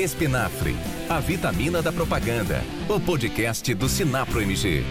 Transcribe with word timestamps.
Espinafre, 0.00 0.74
a 1.10 1.20
vitamina 1.20 1.82
da 1.82 1.92
propaganda. 1.92 2.62
O 2.88 2.98
podcast 2.98 3.74
do 3.74 3.86
Sinapro 3.86 4.40
MG. 4.40 4.82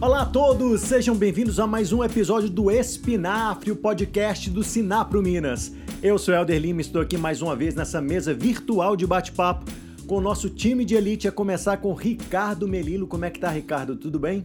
Olá 0.00 0.22
a 0.22 0.26
todos, 0.26 0.80
sejam 0.80 1.14
bem-vindos 1.14 1.60
a 1.60 1.66
mais 1.68 1.92
um 1.92 2.02
episódio 2.02 2.50
do 2.50 2.68
Espinafre, 2.68 3.70
o 3.70 3.76
podcast 3.76 4.50
do 4.50 4.64
Sinapro 4.64 5.22
Minas. 5.22 5.72
Eu 6.02 6.18
sou 6.18 6.34
Helder 6.34 6.60
Lima, 6.60 6.80
estou 6.80 7.00
aqui 7.00 7.16
mais 7.16 7.40
uma 7.40 7.54
vez 7.54 7.76
nessa 7.76 8.00
mesa 8.00 8.34
virtual 8.34 8.96
de 8.96 9.06
bate-papo 9.06 9.64
com 10.08 10.16
o 10.16 10.20
nosso 10.20 10.50
time 10.50 10.84
de 10.84 10.96
elite, 10.96 11.28
a 11.28 11.32
começar 11.32 11.76
com 11.76 11.94
Ricardo 11.94 12.66
Melilo. 12.66 13.06
Como 13.06 13.24
é 13.24 13.30
que 13.30 13.38
tá, 13.38 13.48
Ricardo? 13.48 13.94
Tudo 13.94 14.18
bem? 14.18 14.44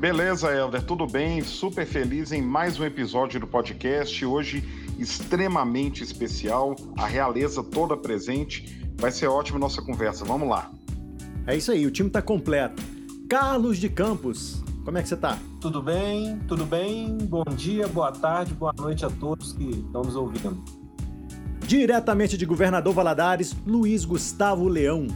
Beleza, 0.00 0.50
Helder, 0.50 0.82
tudo 0.82 1.06
bem? 1.06 1.42
Super 1.42 1.84
feliz 1.84 2.32
em 2.32 2.40
mais 2.40 2.80
um 2.80 2.86
episódio 2.86 3.38
do 3.38 3.46
podcast. 3.46 4.24
Hoje, 4.24 4.64
extremamente 4.98 6.02
especial, 6.02 6.74
a 6.96 7.06
realeza 7.06 7.62
toda 7.62 7.94
presente. 7.94 8.82
Vai 8.96 9.10
ser 9.10 9.26
ótima 9.26 9.58
nossa 9.58 9.82
conversa. 9.82 10.24
Vamos 10.24 10.48
lá. 10.48 10.70
É 11.46 11.54
isso 11.54 11.70
aí, 11.70 11.84
o 11.84 11.90
time 11.90 12.08
está 12.08 12.22
completo. 12.22 12.82
Carlos 13.28 13.76
de 13.76 13.90
Campos, 13.90 14.64
como 14.86 14.96
é 14.96 15.02
que 15.02 15.08
você 15.08 15.16
está? 15.16 15.38
Tudo 15.60 15.82
bem, 15.82 16.38
tudo 16.48 16.64
bem. 16.64 17.18
Bom 17.18 17.44
dia, 17.54 17.86
boa 17.86 18.10
tarde, 18.10 18.54
boa 18.54 18.72
noite 18.78 19.04
a 19.04 19.10
todos 19.10 19.52
que 19.52 19.68
estão 19.68 20.00
nos 20.00 20.16
ouvindo. 20.16 20.64
Diretamente 21.66 22.38
de 22.38 22.46
Governador 22.46 22.94
Valadares, 22.94 23.54
Luiz 23.66 24.06
Gustavo 24.06 24.66
Leão. 24.66 25.08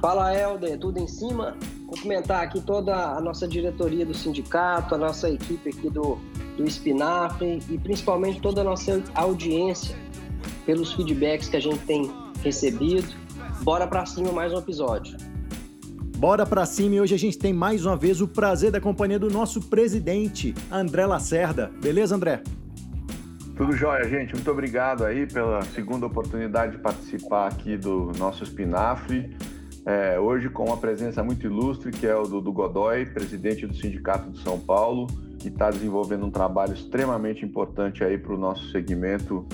Fala, 0.00 0.34
Helder, 0.34 0.78
tudo 0.78 0.98
em 0.98 1.06
cima? 1.06 1.54
Cumprimentar 1.88 2.42
aqui 2.42 2.60
toda 2.60 2.94
a 2.94 3.20
nossa 3.20 3.48
diretoria 3.48 4.04
do 4.04 4.12
sindicato, 4.12 4.94
a 4.94 4.98
nossa 4.98 5.30
equipe 5.30 5.70
aqui 5.70 5.88
do, 5.88 6.18
do 6.54 6.64
Espinafre 6.64 7.60
e 7.70 7.78
principalmente 7.78 8.42
toda 8.42 8.60
a 8.60 8.64
nossa 8.64 9.02
audiência 9.14 9.96
pelos 10.66 10.92
feedbacks 10.92 11.48
que 11.48 11.56
a 11.56 11.60
gente 11.60 11.78
tem 11.86 12.12
recebido. 12.44 13.08
Bora 13.62 13.86
para 13.86 14.04
cima 14.04 14.30
mais 14.30 14.52
um 14.52 14.58
episódio. 14.58 15.16
Bora 16.18 16.44
pra 16.44 16.66
cima 16.66 16.96
e 16.96 17.00
hoje 17.00 17.14
a 17.14 17.18
gente 17.18 17.38
tem 17.38 17.54
mais 17.54 17.86
uma 17.86 17.96
vez 17.96 18.20
o 18.20 18.28
prazer 18.28 18.70
da 18.70 18.82
companhia 18.82 19.18
do 19.18 19.30
nosso 19.30 19.62
presidente, 19.62 20.54
André 20.70 21.06
Lacerda. 21.06 21.70
Beleza, 21.80 22.14
André? 22.14 22.42
Tudo 23.56 23.72
jóia, 23.72 24.06
gente. 24.06 24.34
Muito 24.34 24.50
obrigado 24.50 25.06
aí 25.06 25.26
pela 25.26 25.62
segunda 25.62 26.04
oportunidade 26.04 26.72
de 26.72 26.82
participar 26.82 27.48
aqui 27.48 27.78
do 27.78 28.12
nosso 28.18 28.44
Espinafre. 28.44 29.34
É, 29.88 30.20
hoje 30.20 30.50
com 30.50 30.66
uma 30.66 30.76
presença 30.76 31.24
muito 31.24 31.46
ilustre, 31.46 31.90
que 31.90 32.06
é 32.06 32.14
o 32.14 32.24
do, 32.24 32.42
do 32.42 32.52
Godoy, 32.52 33.06
presidente 33.06 33.66
do 33.66 33.74
Sindicato 33.74 34.30
de 34.30 34.38
São 34.42 34.60
Paulo, 34.60 35.06
que 35.38 35.48
está 35.48 35.70
desenvolvendo 35.70 36.26
um 36.26 36.30
trabalho 36.30 36.74
extremamente 36.74 37.42
importante 37.42 38.04
aí 38.04 38.18
para 38.18 38.34
o 38.34 38.36
nosso 38.36 38.70
segmento 38.70 39.46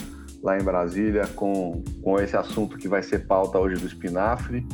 lá 0.43 0.59
em 0.59 0.65
Brasília, 0.65 1.29
com, 1.37 1.85
com 2.03 2.19
esse 2.19 2.37
assunto 2.37 2.77
que 2.77 2.89
vai 2.89 3.01
ser 3.01 3.29
pauta 3.29 3.61
hoje 3.61 3.81
do 3.81 3.87
Espinafre. 3.87 4.67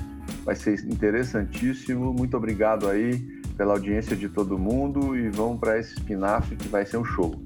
Vai 0.46 0.56
ser 0.56 0.82
interessantíssimo. 0.86 2.10
Muito 2.10 2.38
obrigado 2.38 2.88
aí 2.88 3.18
pela 3.54 3.74
audiência 3.74 4.16
de 4.16 4.30
todo 4.30 4.58
mundo 4.58 5.14
e 5.14 5.28
vamos 5.28 5.60
para 5.60 5.78
esse 5.78 5.92
espinafre 5.92 6.56
que 6.56 6.68
vai 6.68 6.86
ser 6.86 6.96
um 6.96 7.04
show. 7.04 7.38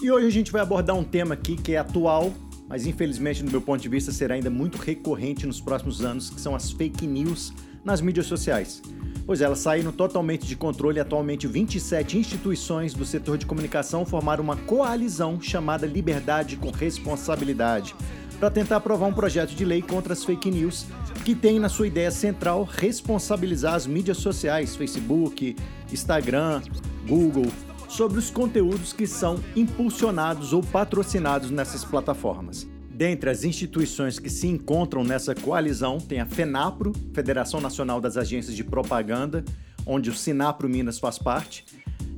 E 0.00 0.08
hoje 0.12 0.28
a 0.28 0.30
gente 0.30 0.52
vai 0.52 0.62
abordar 0.62 0.94
um 0.94 1.02
tema 1.02 1.34
aqui 1.34 1.56
que 1.56 1.74
é 1.74 1.78
atual, 1.78 2.32
mas 2.72 2.86
infelizmente, 2.86 3.42
do 3.42 3.50
meu 3.50 3.60
ponto 3.60 3.82
de 3.82 3.88
vista, 3.90 4.10
será 4.10 4.34
ainda 4.34 4.48
muito 4.48 4.78
recorrente 4.78 5.46
nos 5.46 5.60
próximos 5.60 6.02
anos, 6.02 6.30
que 6.30 6.40
são 6.40 6.54
as 6.54 6.70
fake 6.70 7.06
news 7.06 7.52
nas 7.84 8.00
mídias 8.00 8.24
sociais. 8.24 8.80
Pois 9.26 9.42
elas 9.42 9.58
saíram 9.58 9.92
totalmente 9.92 10.46
de 10.46 10.56
controle 10.56 10.96
e 10.96 11.00
atualmente 11.00 11.46
27 11.46 12.16
instituições 12.16 12.94
do 12.94 13.04
setor 13.04 13.36
de 13.36 13.44
comunicação 13.44 14.06
formaram 14.06 14.42
uma 14.42 14.56
coalizão 14.56 15.38
chamada 15.38 15.86
Liberdade 15.86 16.56
com 16.56 16.70
Responsabilidade 16.70 17.94
para 18.40 18.50
tentar 18.50 18.78
aprovar 18.78 19.06
um 19.06 19.12
projeto 19.12 19.50
de 19.50 19.66
lei 19.66 19.82
contra 19.82 20.14
as 20.14 20.24
fake 20.24 20.50
news 20.50 20.86
que 21.26 21.34
tem 21.34 21.60
na 21.60 21.68
sua 21.68 21.86
ideia 21.86 22.10
central 22.10 22.64
responsabilizar 22.64 23.74
as 23.74 23.86
mídias 23.86 24.16
sociais, 24.16 24.74
Facebook, 24.74 25.54
Instagram, 25.92 26.62
Google, 27.06 27.52
sobre 27.92 28.18
os 28.18 28.30
conteúdos 28.30 28.92
que 28.92 29.06
são 29.06 29.38
impulsionados 29.54 30.52
ou 30.52 30.62
patrocinados 30.62 31.50
nessas 31.50 31.84
plataformas. 31.84 32.66
Dentre 32.90 33.28
as 33.28 33.44
instituições 33.44 34.18
que 34.18 34.30
se 34.30 34.46
encontram 34.46 35.04
nessa 35.04 35.34
coalizão, 35.34 35.98
tem 35.98 36.20
a 36.20 36.26
FENAPRO, 36.26 36.92
Federação 37.12 37.60
Nacional 37.60 38.00
das 38.00 38.16
Agências 38.16 38.56
de 38.56 38.64
Propaganda, 38.64 39.44
onde 39.84 40.08
o 40.08 40.14
Sinapro 40.14 40.68
Minas 40.68 40.98
faz 40.98 41.18
parte, 41.18 41.64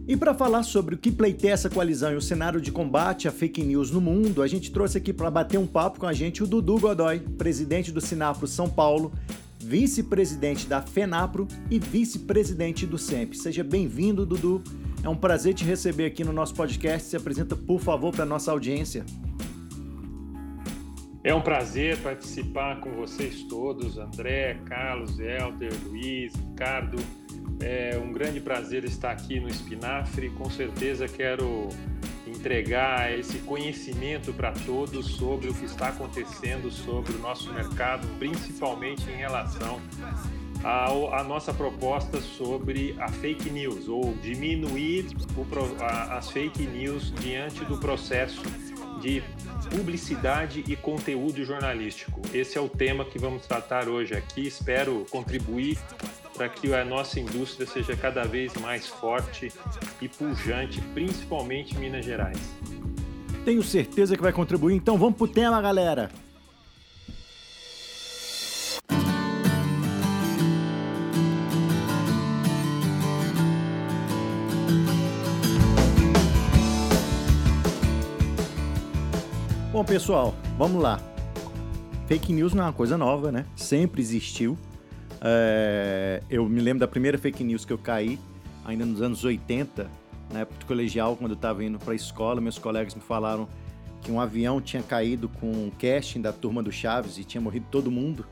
e 0.06 0.16
para 0.16 0.34
falar 0.34 0.62
sobre 0.62 0.94
o 0.94 0.98
que 0.98 1.10
pleiteia 1.10 1.52
essa 1.52 1.70
coalizão 1.70 2.12
e 2.12 2.16
o 2.16 2.20
cenário 2.20 2.60
de 2.60 2.70
combate 2.70 3.26
a 3.26 3.32
fake 3.32 3.62
news 3.62 3.90
no 3.90 4.00
mundo, 4.00 4.42
a 4.42 4.46
gente 4.46 4.70
trouxe 4.70 4.98
aqui 4.98 5.12
para 5.12 5.30
bater 5.30 5.58
um 5.58 5.66
papo 5.66 5.98
com 5.98 6.06
a 6.06 6.12
gente 6.12 6.42
o 6.42 6.46
Dudu 6.46 6.78
Godoy, 6.78 7.20
presidente 7.20 7.90
do 7.90 8.02
Sinapro 8.02 8.46
São 8.46 8.68
Paulo, 8.68 9.12
vice-presidente 9.58 10.66
da 10.66 10.82
FENAPRO 10.82 11.48
e 11.70 11.78
vice-presidente 11.78 12.84
do 12.84 12.98
SEMP. 12.98 13.34
Seja 13.34 13.64
bem-vindo, 13.64 14.26
Dudu. 14.26 14.62
É 15.04 15.08
um 15.08 15.14
prazer 15.14 15.52
te 15.52 15.66
receber 15.66 16.06
aqui 16.06 16.24
no 16.24 16.32
nosso 16.32 16.54
podcast. 16.54 17.10
Se 17.10 17.14
apresenta, 17.14 17.54
por 17.54 17.78
favor, 17.78 18.10
para 18.10 18.24
nossa 18.24 18.50
audiência. 18.50 19.04
É 21.22 21.34
um 21.34 21.42
prazer 21.42 21.98
participar 21.98 22.80
com 22.80 22.90
vocês 22.92 23.42
todos, 23.42 23.98
André, 23.98 24.54
Carlos, 24.64 25.20
Helder, 25.20 25.72
Luiz, 25.84 26.34
Ricardo. 26.34 26.96
É 27.60 28.00
um 28.02 28.12
grande 28.12 28.40
prazer 28.40 28.82
estar 28.84 29.10
aqui 29.10 29.38
no 29.38 29.46
Espinafre. 29.46 30.30
Com 30.30 30.48
certeza 30.48 31.06
quero 31.06 31.68
entregar 32.26 33.12
esse 33.12 33.36
conhecimento 33.40 34.32
para 34.32 34.52
todos 34.52 35.04
sobre 35.04 35.50
o 35.50 35.54
que 35.54 35.66
está 35.66 35.88
acontecendo 35.88 36.70
sobre 36.70 37.12
o 37.12 37.18
nosso 37.18 37.52
mercado, 37.52 38.08
principalmente 38.18 39.10
em 39.10 39.16
relação 39.16 39.78
à 40.64 41.22
nossa 41.22 41.52
proposta 41.52 42.20
sobre 42.20 42.96
a 42.98 43.08
fake 43.08 43.50
news 43.50 43.88
ou 43.88 44.14
diminuir 44.22 45.06
o, 45.36 45.82
a, 45.82 46.16
as 46.16 46.30
fake 46.30 46.66
news 46.66 47.12
diante 47.20 47.64
do 47.64 47.78
processo 47.78 48.42
de 49.00 49.22
publicidade 49.70 50.64
e 50.66 50.74
conteúdo 50.76 51.44
jornalístico. 51.44 52.20
Esse 52.32 52.56
é 52.56 52.60
o 52.60 52.68
tema 52.68 53.04
que 53.04 53.18
vamos 53.18 53.46
tratar 53.46 53.88
hoje 53.88 54.14
aqui. 54.14 54.46
Espero 54.46 55.04
contribuir 55.10 55.78
para 56.34 56.48
que 56.48 56.74
a 56.74 56.84
nossa 56.84 57.20
indústria 57.20 57.66
seja 57.66 57.96
cada 57.96 58.24
vez 58.24 58.54
mais 58.54 58.86
forte 58.86 59.52
e 60.00 60.08
pujante, 60.08 60.80
principalmente 60.92 61.74
em 61.76 61.78
Minas 61.78 62.04
Gerais. 62.04 62.38
Tenho 63.44 63.62
certeza 63.62 64.16
que 64.16 64.22
vai 64.22 64.32
contribuir, 64.32 64.74
então 64.74 64.96
vamos 64.96 65.16
pro 65.16 65.28
tema, 65.28 65.60
galera. 65.60 66.10
Bom, 79.74 79.84
pessoal, 79.84 80.36
vamos 80.56 80.80
lá. 80.80 81.00
Fake 82.06 82.32
news 82.32 82.54
não 82.54 82.62
é 82.62 82.66
uma 82.68 82.72
coisa 82.72 82.96
nova, 82.96 83.32
né? 83.32 83.44
Sempre 83.56 84.00
existiu. 84.00 84.56
É, 85.20 86.22
eu 86.30 86.48
me 86.48 86.60
lembro 86.60 86.78
da 86.78 86.86
primeira 86.86 87.18
fake 87.18 87.42
news 87.42 87.64
que 87.64 87.72
eu 87.72 87.78
caí, 87.78 88.16
ainda 88.64 88.86
nos 88.86 89.02
anos 89.02 89.24
80, 89.24 89.90
na 90.32 90.38
época 90.42 90.60
do 90.60 90.66
colegial, 90.66 91.16
quando 91.16 91.32
eu 91.32 91.34
estava 91.34 91.64
indo 91.64 91.76
para 91.76 91.92
a 91.92 91.96
escola, 91.96 92.40
meus 92.40 92.56
colegas 92.56 92.94
me 92.94 93.00
falaram 93.00 93.48
que 94.00 94.12
um 94.12 94.20
avião 94.20 94.60
tinha 94.60 94.80
caído 94.80 95.28
com 95.28 95.50
um 95.50 95.72
casting 95.76 96.20
da 96.20 96.32
turma 96.32 96.62
do 96.62 96.70
Chaves 96.70 97.18
e 97.18 97.24
tinha 97.24 97.40
morrido 97.40 97.66
todo 97.68 97.90
mundo. 97.90 98.24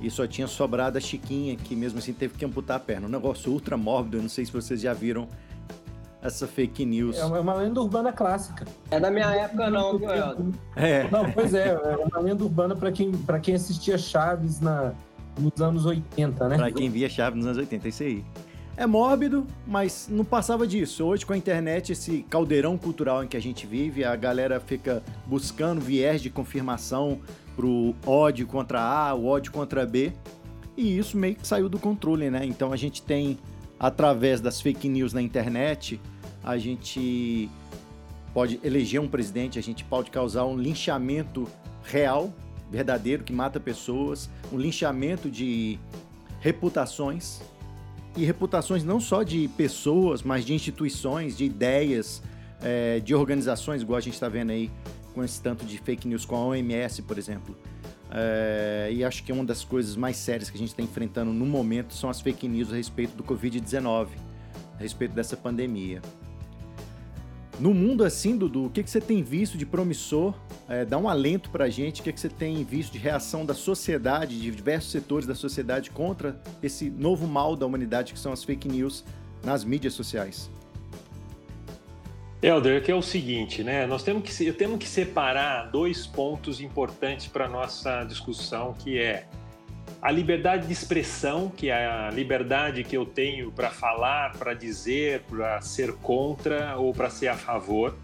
E 0.00 0.10
só 0.10 0.26
tinha 0.26 0.46
sobrado 0.46 0.96
a 0.96 1.00
Chiquinha, 1.00 1.56
que 1.56 1.76
mesmo 1.76 1.98
assim 1.98 2.14
teve 2.14 2.38
que 2.38 2.44
amputar 2.46 2.78
a 2.78 2.80
perna. 2.80 3.06
Um 3.06 3.10
negócio 3.10 3.52
ultra 3.52 3.76
mórbido, 3.76 4.16
eu 4.16 4.22
não 4.22 4.30
sei 4.30 4.46
se 4.46 4.52
vocês 4.52 4.80
já 4.80 4.94
viram 4.94 5.28
essa 6.22 6.46
fake 6.46 6.84
news. 6.84 7.16
É 7.16 7.24
uma 7.24 7.54
lenda 7.54 7.80
urbana 7.80 8.12
clássica. 8.12 8.64
É 8.90 8.98
da 8.98 9.10
minha 9.10 9.34
época 9.34 9.70
não, 9.70 9.98
viu, 9.98 10.08
É. 10.74 11.08
Não, 11.10 11.30
pois 11.30 11.54
é, 11.54 11.68
é 11.68 11.96
uma 11.96 12.20
lenda 12.20 12.42
urbana 12.42 12.74
para 12.74 12.90
quem, 12.90 13.12
quem 13.42 13.54
assistia 13.54 13.96
Chaves 13.96 14.60
na, 14.60 14.92
nos 15.38 15.60
anos 15.60 15.86
80, 15.86 16.48
né? 16.48 16.56
Pra 16.56 16.70
quem 16.70 16.90
via 16.90 17.08
Chaves 17.08 17.36
nos 17.36 17.46
anos 17.46 17.58
80, 17.58 17.88
isso 17.88 18.02
aí. 18.02 18.24
É 18.76 18.86
mórbido, 18.86 19.46
mas 19.66 20.06
não 20.10 20.24
passava 20.24 20.66
disso. 20.66 21.02
Hoje, 21.04 21.24
com 21.24 21.32
a 21.32 21.36
internet, 21.36 21.92
esse 21.92 22.22
caldeirão 22.28 22.76
cultural 22.76 23.24
em 23.24 23.26
que 23.26 23.36
a 23.36 23.40
gente 23.40 23.66
vive, 23.66 24.04
a 24.04 24.14
galera 24.14 24.60
fica 24.60 25.02
buscando 25.26 25.80
viés 25.80 26.20
de 26.20 26.28
confirmação 26.28 27.18
pro 27.56 27.94
ódio 28.06 28.46
contra 28.46 28.82
A, 28.82 29.14
o 29.14 29.26
ódio 29.26 29.50
contra 29.50 29.86
B. 29.86 30.12
E 30.76 30.98
isso 30.98 31.16
meio 31.16 31.36
que 31.36 31.46
saiu 31.46 31.70
do 31.70 31.78
controle, 31.78 32.28
né? 32.28 32.44
Então 32.44 32.70
a 32.70 32.76
gente 32.76 33.00
tem, 33.00 33.38
através 33.78 34.40
das 34.40 34.60
fake 34.60 34.88
news 34.88 35.12
na 35.12 35.22
internet, 35.22 36.00
a 36.42 36.56
gente 36.58 37.48
pode 38.32 38.60
eleger 38.62 39.00
um 39.00 39.08
presidente, 39.08 39.58
a 39.58 39.62
gente 39.62 39.84
pode 39.84 40.10
causar 40.10 40.44
um 40.44 40.56
linchamento 40.56 41.48
real 41.84 42.32
verdadeiro 42.70 43.22
que 43.24 43.32
mata 43.32 43.60
pessoas, 43.60 44.28
um 44.52 44.58
linchamento 44.58 45.30
de 45.30 45.78
reputações 46.40 47.40
e 48.16 48.24
reputações 48.24 48.82
não 48.82 48.98
só 48.98 49.22
de 49.22 49.48
pessoas, 49.56 50.22
mas 50.22 50.44
de 50.44 50.54
instituições, 50.54 51.36
de 51.36 51.44
ideias, 51.44 52.22
é, 52.62 53.00
de 53.00 53.14
organizações, 53.14 53.82
igual 53.82 53.98
a 53.98 54.00
gente 54.00 54.14
está 54.14 54.28
vendo 54.28 54.50
aí 54.50 54.70
com 55.14 55.22
esse 55.22 55.40
tanto 55.40 55.64
de 55.64 55.78
fake 55.78 56.08
news 56.08 56.24
com 56.24 56.36
a 56.36 56.44
OMS, 56.46 57.02
por 57.02 57.18
exemplo. 57.18 57.56
É, 58.10 58.88
e 58.92 59.04
acho 59.04 59.22
que 59.24 59.32
uma 59.32 59.44
das 59.44 59.64
coisas 59.64 59.96
mais 59.96 60.16
sérias 60.16 60.48
que 60.48 60.56
a 60.56 60.58
gente 60.58 60.68
está 60.68 60.82
enfrentando 60.82 61.32
no 61.32 61.46
momento 61.46 61.94
são 61.94 62.08
as 62.08 62.20
fake 62.20 62.46
news 62.46 62.72
a 62.72 62.76
respeito 62.76 63.16
do 63.16 63.24
Covid-19, 63.24 64.08
a 64.78 64.82
respeito 64.82 65.12
dessa 65.12 65.36
pandemia. 65.36 66.00
No 67.58 67.72
mundo 67.72 68.04
assim, 68.04 68.36
Dudu, 68.36 68.66
o 68.66 68.70
que, 68.70 68.82
que 68.82 68.90
você 68.90 69.00
tem 69.00 69.22
visto 69.22 69.56
de 69.56 69.64
promissor? 69.64 70.34
É, 70.68 70.84
dá 70.84 70.98
um 70.98 71.08
alento 71.08 71.48
para 71.48 71.64
a 71.64 71.70
gente. 71.70 72.02
O 72.02 72.04
que, 72.04 72.12
que 72.12 72.20
você 72.20 72.28
tem 72.28 72.62
visto 72.62 72.92
de 72.92 72.98
reação 72.98 73.46
da 73.46 73.54
sociedade, 73.54 74.38
de 74.38 74.50
diversos 74.50 74.90
setores 74.90 75.26
da 75.26 75.34
sociedade 75.34 75.90
contra 75.90 76.38
esse 76.62 76.90
novo 76.90 77.26
mal 77.26 77.56
da 77.56 77.64
humanidade 77.64 78.12
que 78.12 78.18
são 78.18 78.30
as 78.30 78.44
fake 78.44 78.68
news 78.68 79.04
nas 79.42 79.64
mídias 79.64 79.94
sociais? 79.94 80.50
Helder, 82.42 82.82
que 82.82 82.92
é 82.92 82.94
o 82.94 83.02
seguinte, 83.02 83.64
né? 83.64 83.86
Nós 83.86 84.02
temos 84.02 84.22
que, 84.22 84.52
temos 84.52 84.78
que 84.78 84.88
separar 84.88 85.70
dois 85.70 86.06
pontos 86.06 86.60
importantes 86.60 87.26
para 87.26 87.46
a 87.46 87.48
nossa 87.48 88.04
discussão, 88.04 88.74
que 88.74 88.98
é 88.98 89.26
a 90.02 90.10
liberdade 90.10 90.66
de 90.66 90.72
expressão, 90.72 91.48
que 91.48 91.70
é 91.70 91.86
a 91.86 92.10
liberdade 92.10 92.84
que 92.84 92.96
eu 92.96 93.06
tenho 93.06 93.50
para 93.50 93.70
falar, 93.70 94.36
para 94.36 94.52
dizer, 94.52 95.22
para 95.22 95.60
ser 95.62 95.94
contra 95.94 96.76
ou 96.76 96.92
para 96.92 97.08
ser 97.08 97.28
a 97.28 97.34
favor, 97.34 97.96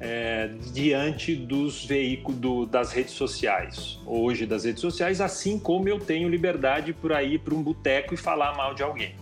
é, 0.00 0.48
diante 0.72 1.36
dos 1.36 1.84
veículos 1.84 2.40
do, 2.40 2.66
das 2.66 2.90
redes 2.90 3.12
sociais, 3.12 4.00
hoje 4.06 4.46
das 4.46 4.64
redes 4.64 4.80
sociais, 4.80 5.20
assim 5.20 5.58
como 5.58 5.86
eu 5.86 6.00
tenho 6.00 6.28
liberdade 6.30 6.94
para 6.94 7.22
ir 7.22 7.38
para 7.40 7.54
um 7.54 7.62
boteco 7.62 8.14
e 8.14 8.16
falar 8.16 8.56
mal 8.56 8.74
de 8.74 8.82
alguém. 8.82 9.14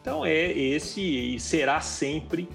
Então 0.00 0.26
é 0.26 0.50
esse 0.50 1.00
e 1.00 1.38
será 1.38 1.80
sempre 1.80 2.48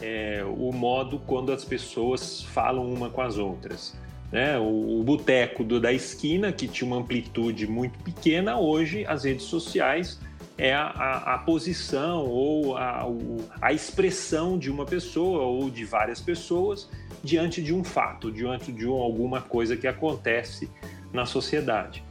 é, 0.00 0.44
o 0.44 0.72
modo 0.72 1.18
quando 1.26 1.52
as 1.52 1.64
pessoas 1.64 2.42
falam 2.42 2.92
uma 2.92 3.10
com 3.10 3.20
as 3.20 3.38
outras. 3.38 3.96
Né? 4.30 4.58
O, 4.58 5.00
o 5.00 5.02
boteco 5.04 5.64
da 5.64 5.92
esquina, 5.92 6.52
que 6.52 6.66
tinha 6.66 6.86
uma 6.86 6.98
amplitude 6.98 7.66
muito 7.66 7.98
pequena, 8.00 8.58
hoje 8.58 9.04
as 9.06 9.24
redes 9.24 9.46
sociais 9.46 10.20
é 10.58 10.74
a, 10.74 10.86
a, 10.86 11.34
a 11.34 11.38
posição 11.38 12.26
ou 12.26 12.76
a, 12.76 13.06
o, 13.06 13.44
a 13.60 13.72
expressão 13.72 14.58
de 14.58 14.70
uma 14.70 14.84
pessoa 14.84 15.42
ou 15.42 15.70
de 15.70 15.84
várias 15.84 16.20
pessoas 16.20 16.88
diante 17.22 17.62
de 17.62 17.74
um 17.74 17.84
fato, 17.84 18.30
diante 18.30 18.72
de 18.72 18.86
um, 18.86 18.94
alguma 18.94 19.40
coisa 19.40 19.76
que 19.76 19.86
acontece 19.86 20.70
na 21.12 21.26
sociedade. 21.26 22.02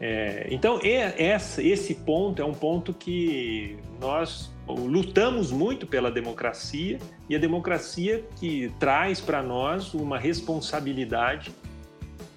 É, 0.00 0.46
então, 0.50 0.80
esse 0.82 1.94
ponto 1.94 2.40
é 2.40 2.44
um 2.44 2.54
ponto 2.54 2.94
que 2.94 3.76
nós 4.00 4.50
lutamos 4.68 5.50
muito 5.50 5.86
pela 5.86 6.10
democracia 6.10 6.98
e 7.28 7.34
a 7.34 7.38
democracia 7.38 8.24
que 8.36 8.72
traz 8.78 9.20
para 9.20 9.42
nós 9.42 9.94
uma 9.94 10.18
responsabilidade 10.18 11.52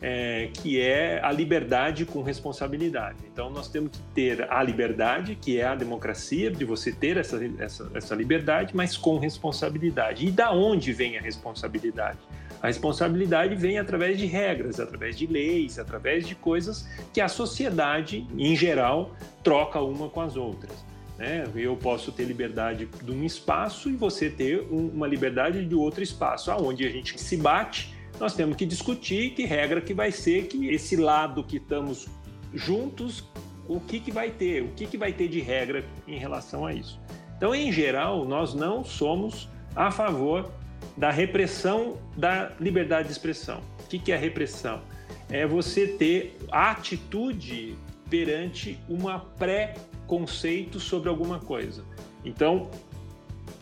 é, 0.02 0.50
que 0.52 0.82
é 0.82 1.24
a 1.24 1.32
liberdade 1.32 2.06
com 2.06 2.24
responsabilidade. 2.24 3.20
Então, 3.32 3.52
nós 3.52 3.68
temos 3.68 3.92
que 3.92 4.00
ter 4.16 4.52
a 4.52 4.64
liberdade, 4.64 5.36
que 5.36 5.60
é 5.60 5.66
a 5.66 5.76
democracia, 5.76 6.50
de 6.50 6.66
você 6.66 6.92
ter 6.92 7.18
essa, 7.18 7.40
essa, 7.60 7.92
essa 7.94 8.16
liberdade, 8.16 8.76
mas 8.76 8.98
com 8.98 9.20
responsabilidade. 9.20 10.26
E 10.26 10.32
da 10.32 10.52
onde 10.52 10.92
vem 10.92 11.18
a 11.18 11.22
responsabilidade? 11.22 12.18
A 12.62 12.68
responsabilidade 12.68 13.56
vem 13.56 13.78
através 13.78 14.18
de 14.18 14.26
regras, 14.26 14.80
através 14.80 15.18
de 15.18 15.28
leis, 15.28 15.78
através 15.78 16.28
de 16.28 16.36
coisas 16.36 16.88
que 17.14 17.22
a 17.22 17.28
sociedade, 17.28 18.28
em 18.38 18.56
geral, 18.56 19.16
troca 19.44 19.80
uma 19.82 20.10
com 20.10 20.22
as 20.22 20.36
outras. 20.36 20.91
Né? 21.22 21.48
Eu 21.56 21.78
posso 21.78 22.12
ter 22.12 22.24
liberdade 22.24 22.90
de 23.04 23.12
um 23.12 23.24
espaço 23.24 23.92
e 23.92 23.96
você 23.96 24.28
ter 24.28 24.62
um, 24.72 24.88
uma 24.88 25.08
liberdade 25.08 25.64
de 25.64 25.76
outro 25.76 26.02
espaço, 26.02 26.50
aonde 26.50 26.84
a 26.84 26.90
gente 26.90 27.22
se 27.22 27.38
bate. 27.38 27.96
Nós 28.20 28.34
temos 28.34 28.58
que 28.58 28.66
discutir 28.66 29.36
que 29.36 29.46
regra 29.46 29.80
que 29.80 29.94
vai 29.94 30.12
ser 30.12 30.48
que 30.48 30.70
esse 30.70 30.96
lado 30.96 31.44
que 31.44 31.58
estamos 31.58 32.08
juntos, 32.52 33.24
o 33.68 33.80
que, 33.80 34.00
que 34.00 34.12
vai 34.12 34.32
ter, 34.32 34.64
o 34.64 34.70
que, 34.70 34.88
que 34.88 34.98
vai 34.98 35.14
ter 35.14 35.28
de 35.28 35.40
regra 35.40 35.86
em 36.08 36.18
relação 36.18 36.66
a 36.66 36.74
isso. 36.74 37.00
Então, 37.38 37.54
em 37.54 37.72
geral, 37.72 38.26
nós 38.26 38.56
não 38.56 38.84
somos 38.84 39.48
a 39.76 39.92
favor 39.92 40.52
da 40.98 41.12
repressão 41.12 42.00
da 42.18 42.52
liberdade 42.60 43.10
de 43.10 43.12
expressão. 43.12 43.62
O 43.86 43.88
que, 43.88 44.00
que 44.00 44.12
é 44.12 44.18
repressão? 44.18 44.82
É 45.30 45.46
você 45.46 45.86
ter 45.86 46.36
atitude 46.52 47.76
perante 48.10 48.80
uma 48.90 49.20
pré 49.20 49.76
conceito 50.12 50.78
sobre 50.78 51.08
alguma 51.08 51.40
coisa. 51.40 51.86
Então, 52.26 52.70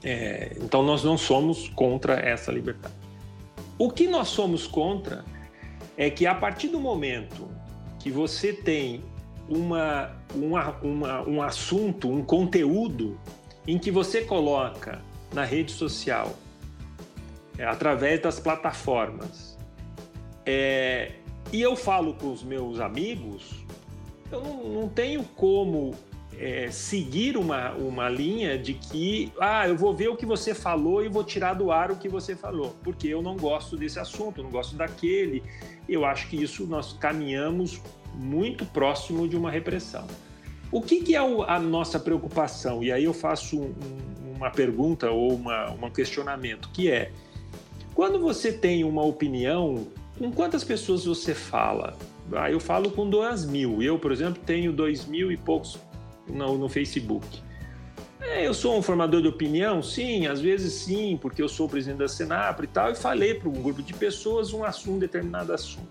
é, 0.04 0.58
então 0.60 0.82
nós 0.82 1.04
não 1.04 1.16
somos 1.16 1.70
contra 1.70 2.16
essa 2.16 2.52
liberdade. 2.52 2.96
O 3.78 3.92
que 3.92 4.08
nós 4.08 4.30
somos 4.30 4.66
contra 4.66 5.24
é 5.96 6.10
que 6.10 6.26
a 6.26 6.34
partir 6.34 6.70
do 6.70 6.80
momento 6.80 7.48
que 8.00 8.10
você 8.10 8.52
tem 8.52 9.04
uma, 9.48 10.10
uma, 10.34 10.72
uma, 10.82 11.22
um 11.30 11.40
assunto, 11.40 12.10
um 12.10 12.24
conteúdo 12.24 13.20
em 13.68 13.78
que 13.78 13.92
você 13.92 14.24
coloca 14.24 15.04
na 15.32 15.46
rede 15.46 15.72
social, 15.72 16.34
é, 17.60 17.64
através 17.64 18.20
das 18.24 18.40
plataformas, 18.40 19.56
é, 20.48 21.12
e 21.54 21.62
eu 21.62 21.76
falo 21.76 22.16
com 22.16 22.34
os 22.34 22.42
meus 22.42 22.80
amigos, 22.80 23.54
eu 24.32 24.42
não, 24.42 24.64
não 24.64 24.90
tenho 24.90 25.24
como 25.36 25.94
é, 26.40 26.72
seguir 26.72 27.36
uma, 27.36 27.74
uma 27.74 28.08
linha 28.08 28.58
de 28.58 28.74
que, 28.74 29.30
ah, 29.42 29.68
eu 29.68 29.76
vou 29.76 29.94
ver 29.94 30.08
o 30.08 30.16
que 30.16 30.26
você 30.26 30.56
falou 30.56 31.04
e 31.04 31.10
vou 31.10 31.22
tirar 31.22 31.54
do 31.54 31.70
ar 31.70 31.92
o 31.92 31.98
que 31.98 32.08
você 32.08 32.34
falou, 32.34 32.74
porque 32.82 33.10
eu 33.10 33.22
não 33.22 33.36
gosto 33.36 33.76
desse 33.76 34.00
assunto, 34.00 34.42
não 34.42 34.50
gosto 34.50 34.76
daquele. 34.78 35.44
Eu 35.88 36.06
acho 36.06 36.30
que 36.30 36.42
isso 36.42 36.66
nós 36.66 36.94
caminhamos 36.94 37.82
muito 38.16 38.66
próximo 38.66 39.28
de 39.28 39.36
uma 39.36 39.52
repressão. 39.52 40.08
O 40.72 40.82
que, 40.82 41.02
que 41.02 41.16
é 41.16 41.20
a 41.20 41.60
nossa 41.60 42.00
preocupação? 42.00 42.82
E 42.82 42.92
aí 42.92 43.04
eu 43.04 43.14
faço 43.14 43.60
um, 43.60 43.74
uma 44.38 44.50
pergunta 44.50 45.12
ou 45.12 45.34
uma, 45.34 45.72
um 45.72 45.90
questionamento, 45.90 46.70
que 46.70 46.90
é, 46.90 47.12
quando 47.94 48.18
você 48.18 48.54
tem 48.54 48.86
uma 48.86 49.04
opinião, 49.04 49.88
com 50.18 50.32
quantas 50.32 50.64
pessoas 50.64 51.04
você 51.04 51.36
fala? 51.36 51.98
Ah, 52.32 52.50
eu 52.50 52.60
falo 52.60 52.92
com 52.92 53.10
duas 53.10 53.46
mil. 53.46 53.82
Eu, 53.82 54.00
por 54.00 54.12
exemplo, 54.12 54.42
tenho 54.46 54.72
dois 54.72 55.06
mil 55.06 55.32
e 55.32 55.36
poucos 55.36 55.78
no, 56.32 56.58
no 56.58 56.70
Facebook. 56.70 57.42
É, 58.22 58.46
eu 58.46 58.54
sou 58.54 58.78
um 58.78 58.82
formador 58.82 59.22
de 59.22 59.28
opinião? 59.28 59.82
Sim, 59.82 60.28
às 60.28 60.42
vezes 60.42 60.74
sim, 60.74 61.18
porque 61.22 61.42
eu 61.42 61.48
sou 61.48 61.66
o 61.68 61.70
presidente 61.70 62.00
da 62.00 62.08
Senapra 62.08 62.66
e 62.66 62.68
tal, 62.68 62.92
e 62.92 62.96
falei 62.96 63.34
para 63.34 63.50
um 63.50 63.62
grupo 63.62 63.82
de 63.82 63.94
pessoas 63.94 64.54
um 64.54 64.64
assunto, 64.64 65.00
determinado 65.00 65.54
assunto. 65.54 65.88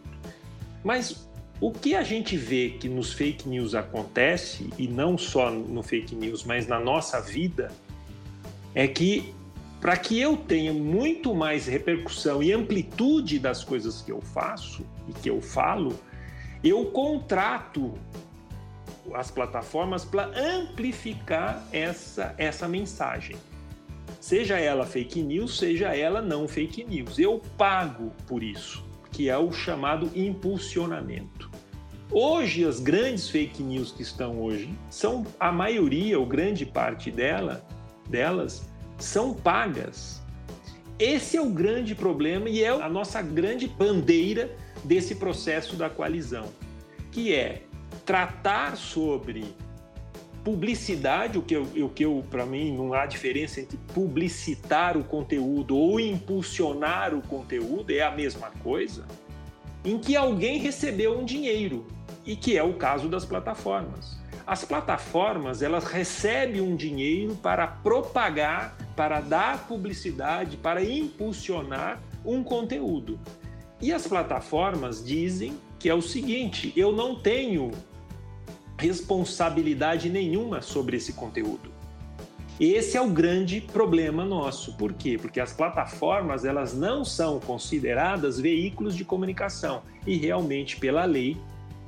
Mas 0.84 1.28
o 1.60 1.72
que 1.72 1.94
a 1.94 2.02
gente 2.02 2.36
vê 2.36 2.70
que 2.70 2.88
nos 2.88 3.12
fake 3.12 3.48
news 3.48 3.74
acontece, 3.74 4.70
e 4.78 4.86
não 4.86 5.18
só 5.18 5.50
no 5.50 5.82
fake 5.82 6.14
news, 6.14 6.44
mas 6.44 6.66
na 6.66 6.78
nossa 6.78 7.20
vida, 7.20 7.72
é 8.74 8.86
que 8.86 9.34
para 9.80 9.96
que 9.96 10.20
eu 10.20 10.36
tenha 10.36 10.72
muito 10.72 11.34
mais 11.34 11.66
repercussão 11.66 12.42
e 12.42 12.52
amplitude 12.52 13.38
das 13.38 13.62
coisas 13.62 14.02
que 14.02 14.10
eu 14.10 14.20
faço 14.20 14.84
e 15.08 15.12
que 15.12 15.30
eu 15.30 15.40
falo, 15.40 15.98
eu 16.62 16.86
contrato 16.86 17.94
as 19.14 19.30
plataformas 19.30 20.04
para 20.04 20.30
amplificar 20.38 21.66
essa, 21.72 22.34
essa 22.38 22.68
mensagem. 22.68 23.36
Seja 24.20 24.58
ela 24.58 24.84
fake 24.84 25.22
news, 25.22 25.58
seja 25.58 25.94
ela 25.94 26.20
não 26.20 26.48
fake 26.48 26.84
news. 26.84 27.18
Eu 27.18 27.40
pago 27.56 28.12
por 28.26 28.42
isso, 28.42 28.84
que 29.12 29.28
é 29.28 29.38
o 29.38 29.52
chamado 29.52 30.10
impulsionamento. 30.14 31.50
Hoje, 32.10 32.64
as 32.64 32.80
grandes 32.80 33.28
fake 33.28 33.62
news 33.62 33.92
que 33.92 34.02
estão 34.02 34.40
hoje 34.40 34.70
são 34.88 35.26
a 35.38 35.52
maioria, 35.52 36.18
ou 36.18 36.24
grande 36.24 36.64
parte 36.64 37.10
dela, 37.10 37.64
delas, 38.08 38.66
são 38.96 39.34
pagas. 39.34 40.22
Esse 40.98 41.36
é 41.36 41.40
o 41.40 41.50
grande 41.50 41.94
problema 41.94 42.48
e 42.48 42.64
é 42.64 42.70
a 42.70 42.88
nossa 42.88 43.22
grande 43.22 43.68
bandeira 43.68 44.50
desse 44.82 45.14
processo 45.14 45.76
da 45.76 45.88
coalizão, 45.88 46.46
que 47.12 47.34
é 47.34 47.62
tratar 48.08 48.74
sobre 48.74 49.54
publicidade, 50.42 51.36
o 51.36 51.42
que 51.42 51.54
eu, 51.54 51.64
o 51.64 51.90
que 51.90 52.06
eu 52.06 52.24
para 52.30 52.46
mim 52.46 52.74
não 52.74 52.94
há 52.94 53.04
diferença 53.04 53.60
entre 53.60 53.76
publicitar 53.92 54.96
o 54.96 55.04
conteúdo 55.04 55.76
ou 55.76 56.00
impulsionar 56.00 57.14
o 57.14 57.20
conteúdo, 57.20 57.90
é 57.90 58.00
a 58.00 58.10
mesma 58.10 58.50
coisa, 58.62 59.04
em 59.84 59.98
que 59.98 60.16
alguém 60.16 60.58
recebeu 60.58 61.18
um 61.18 61.22
dinheiro, 61.22 61.86
e 62.24 62.34
que 62.34 62.56
é 62.56 62.62
o 62.62 62.72
caso 62.72 63.10
das 63.10 63.26
plataformas. 63.26 64.18
As 64.46 64.64
plataformas, 64.64 65.60
elas 65.60 65.84
recebem 65.84 66.62
um 66.62 66.74
dinheiro 66.74 67.36
para 67.42 67.66
propagar, 67.66 68.74
para 68.96 69.20
dar 69.20 69.68
publicidade, 69.68 70.56
para 70.56 70.82
impulsionar 70.82 72.00
um 72.24 72.42
conteúdo. 72.42 73.20
E 73.82 73.92
as 73.92 74.06
plataformas 74.06 75.04
dizem 75.04 75.58
que 75.78 75.90
é 75.90 75.94
o 75.94 76.00
seguinte: 76.00 76.72
eu 76.74 76.90
não 76.90 77.14
tenho 77.14 77.70
responsabilidade 78.78 80.08
nenhuma 80.08 80.62
sobre 80.62 80.96
esse 80.96 81.12
conteúdo. 81.12 81.78
Esse 82.60 82.96
é 82.96 83.00
o 83.00 83.08
grande 83.08 83.60
problema 83.60 84.24
nosso. 84.24 84.72
Por 84.76 84.92
quê? 84.92 85.16
Porque 85.20 85.38
as 85.38 85.52
plataformas 85.52 86.44
elas 86.44 86.74
não 86.74 87.04
são 87.04 87.38
consideradas 87.38 88.40
veículos 88.40 88.96
de 88.96 89.04
comunicação 89.04 89.82
e 90.06 90.16
realmente 90.16 90.76
pela 90.76 91.04
lei, 91.04 91.36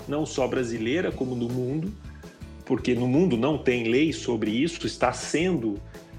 não 0.07 0.25
só 0.25 0.47
brasileira 0.47 1.11
como 1.11 1.35
no 1.35 1.49
mundo, 1.49 1.93
porque 2.65 2.95
no 2.95 3.09
mundo 3.09 3.37
não 3.37 3.59
tem 3.59 3.89
lei 3.89 4.13
sobre 4.13 4.53
isso, 4.53 4.87
está 4.87 5.13
sendo 5.13 5.75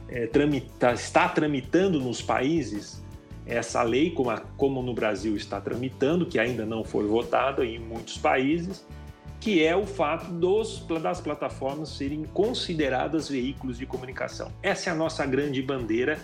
é, 0.09 0.27
tramita, 0.27 0.91
está 0.91 1.29
tramitando 1.29 1.97
nos 2.01 2.21
países 2.21 3.01
essa 3.45 3.81
lei 3.83 4.11
como, 4.11 4.29
a, 4.29 4.39
como 4.57 4.81
no 4.81 4.93
Brasil 4.93 5.35
está 5.37 5.61
tramitando, 5.61 6.25
que 6.25 6.37
ainda 6.37 6.65
não 6.65 6.83
foi 6.83 7.07
votada 7.07 7.65
em 7.65 7.79
muitos 7.79 8.17
países 8.17 8.85
que 9.41 9.65
é 9.65 9.75
o 9.75 9.87
fato 9.87 10.31
dos, 10.31 10.85
das 11.01 11.19
plataformas 11.19 11.89
serem 11.89 12.23
consideradas 12.25 13.27
veículos 13.27 13.75
de 13.75 13.87
comunicação. 13.87 14.51
Essa 14.61 14.91
é 14.91 14.93
a 14.93 14.95
nossa 14.95 15.25
grande 15.25 15.63
bandeira, 15.63 16.19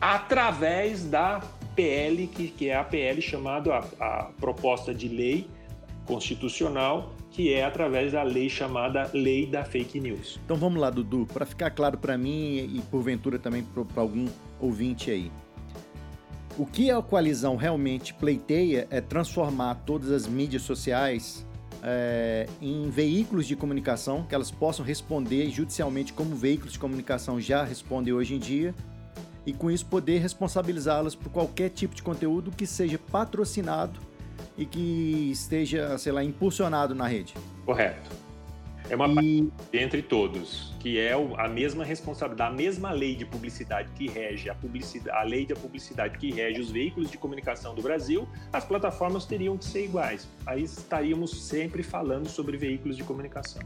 através 0.00 1.04
da 1.04 1.42
PL, 1.74 2.28
que, 2.28 2.46
que 2.46 2.68
é 2.68 2.76
a 2.76 2.84
PL 2.84 3.20
chamada 3.20 3.74
a, 3.74 3.80
a 4.00 4.24
proposta 4.40 4.94
de 4.94 5.08
lei 5.08 5.50
constitucional, 6.06 7.12
que 7.32 7.52
é 7.52 7.64
através 7.64 8.12
da 8.12 8.22
lei 8.22 8.48
chamada 8.48 9.10
Lei 9.12 9.44
da 9.44 9.64
Fake 9.64 9.98
News. 9.98 10.38
Então 10.44 10.56
vamos 10.56 10.80
lá, 10.80 10.88
Dudu, 10.88 11.26
para 11.32 11.44
ficar 11.44 11.70
claro 11.70 11.98
para 11.98 12.16
mim 12.16 12.76
e 12.76 12.80
porventura 12.90 13.40
também 13.40 13.64
para 13.64 14.02
algum 14.02 14.28
ouvinte 14.60 15.10
aí. 15.10 15.32
O 16.56 16.64
que 16.64 16.92
a 16.92 17.02
coalizão 17.02 17.56
realmente 17.56 18.14
pleiteia 18.14 18.86
é 18.88 19.00
transformar 19.00 19.74
todas 19.86 20.12
as 20.12 20.28
mídias 20.28 20.62
sociais 20.62 21.44
é, 21.82 22.46
em 22.60 22.88
veículos 22.88 23.46
de 23.46 23.56
comunicação, 23.56 24.24
que 24.24 24.34
elas 24.34 24.50
possam 24.50 24.84
responder 24.84 25.50
judicialmente 25.50 26.12
como 26.12 26.36
veículos 26.36 26.74
de 26.74 26.78
comunicação 26.78 27.40
já 27.40 27.64
respondem 27.64 28.12
hoje 28.12 28.34
em 28.34 28.38
dia, 28.38 28.74
e 29.44 29.52
com 29.52 29.70
isso 29.70 29.84
poder 29.86 30.20
responsabilizá-las 30.20 31.16
por 31.16 31.30
qualquer 31.30 31.70
tipo 31.70 31.94
de 31.94 32.02
conteúdo 32.02 32.52
que 32.52 32.66
seja 32.66 32.98
patrocinado 33.10 33.98
e 34.56 34.64
que 34.64 35.30
esteja, 35.32 35.98
sei 35.98 36.12
lá, 36.12 36.22
impulsionado 36.22 36.94
na 36.94 37.06
rede. 37.08 37.34
Correto. 37.64 38.10
É 38.92 38.94
uma 38.94 39.08
e... 39.22 39.50
entre 39.72 40.02
todos, 40.02 40.70
que 40.78 40.98
é 40.98 41.14
a 41.14 41.48
mesma 41.48 41.82
responsabilidade, 41.82 42.52
a 42.52 42.54
mesma 42.54 42.90
lei 42.90 43.16
de 43.16 43.24
publicidade 43.24 43.90
que 43.94 44.06
rege 44.06 44.50
a 44.50 44.54
publicidade, 44.54 45.16
a 45.16 45.22
lei 45.22 45.46
da 45.46 45.56
publicidade 45.56 46.18
que 46.18 46.30
rege 46.30 46.60
os 46.60 46.70
veículos 46.70 47.10
de 47.10 47.16
comunicação 47.16 47.74
do 47.74 47.80
Brasil, 47.80 48.28
as 48.52 48.66
plataformas 48.66 49.24
teriam 49.24 49.56
que 49.56 49.64
ser 49.64 49.86
iguais. 49.86 50.28
Aí 50.44 50.62
estaríamos 50.62 51.44
sempre 51.44 51.82
falando 51.82 52.28
sobre 52.28 52.58
veículos 52.58 52.94
de 52.94 53.02
comunicação. 53.02 53.62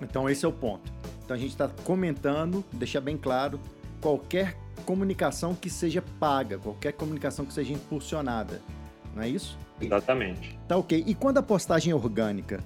Então 0.00 0.26
esse 0.26 0.42
é 0.42 0.48
o 0.48 0.52
ponto. 0.52 0.90
Então 1.22 1.36
a 1.36 1.38
gente 1.38 1.50
está 1.50 1.68
comentando, 1.84 2.64
deixar 2.72 3.02
bem 3.02 3.18
claro, 3.18 3.60
qualquer 4.00 4.56
comunicação 4.86 5.54
que 5.54 5.68
seja 5.68 6.02
paga, 6.18 6.56
qualquer 6.56 6.94
comunicação 6.94 7.44
que 7.44 7.52
seja 7.52 7.74
impulsionada, 7.74 8.62
não 9.14 9.22
é 9.22 9.28
isso? 9.28 9.58
Exatamente. 9.78 10.58
Tá 10.66 10.78
ok. 10.78 11.04
E 11.06 11.14
quando 11.14 11.36
a 11.36 11.42
postagem 11.42 11.92
é 11.92 11.94
orgânica? 11.94 12.64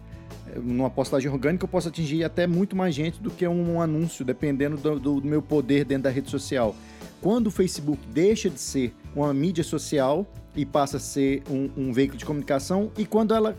Numa 0.56 0.90
postagem 0.90 1.30
orgânica 1.30 1.64
eu 1.64 1.68
posso 1.68 1.88
atingir 1.88 2.24
até 2.24 2.46
muito 2.46 2.76
mais 2.76 2.94
gente 2.94 3.20
do 3.20 3.30
que 3.30 3.46
um 3.46 3.80
anúncio, 3.80 4.24
dependendo 4.24 4.76
do, 4.76 5.20
do, 5.20 5.26
meu 5.26 5.42
poder 5.42 5.84
dentro 5.84 6.04
da 6.04 6.10
rede 6.10 6.30
social. 6.30 6.74
Quando 7.20 7.48
o 7.48 7.50
Facebook 7.50 8.00
deixa 8.08 8.50
de 8.50 8.60
ser 8.60 8.94
uma 9.14 9.32
mídia 9.32 9.64
social 9.64 10.26
e 10.54 10.64
passa 10.64 10.98
a 10.98 11.00
ser 11.00 11.42
um, 11.50 11.70
um 11.76 11.92
veículo 11.92 12.18
de 12.18 12.24
comunicação, 12.24 12.90
e 12.96 13.04
quando 13.04 13.34
ela 13.34 13.56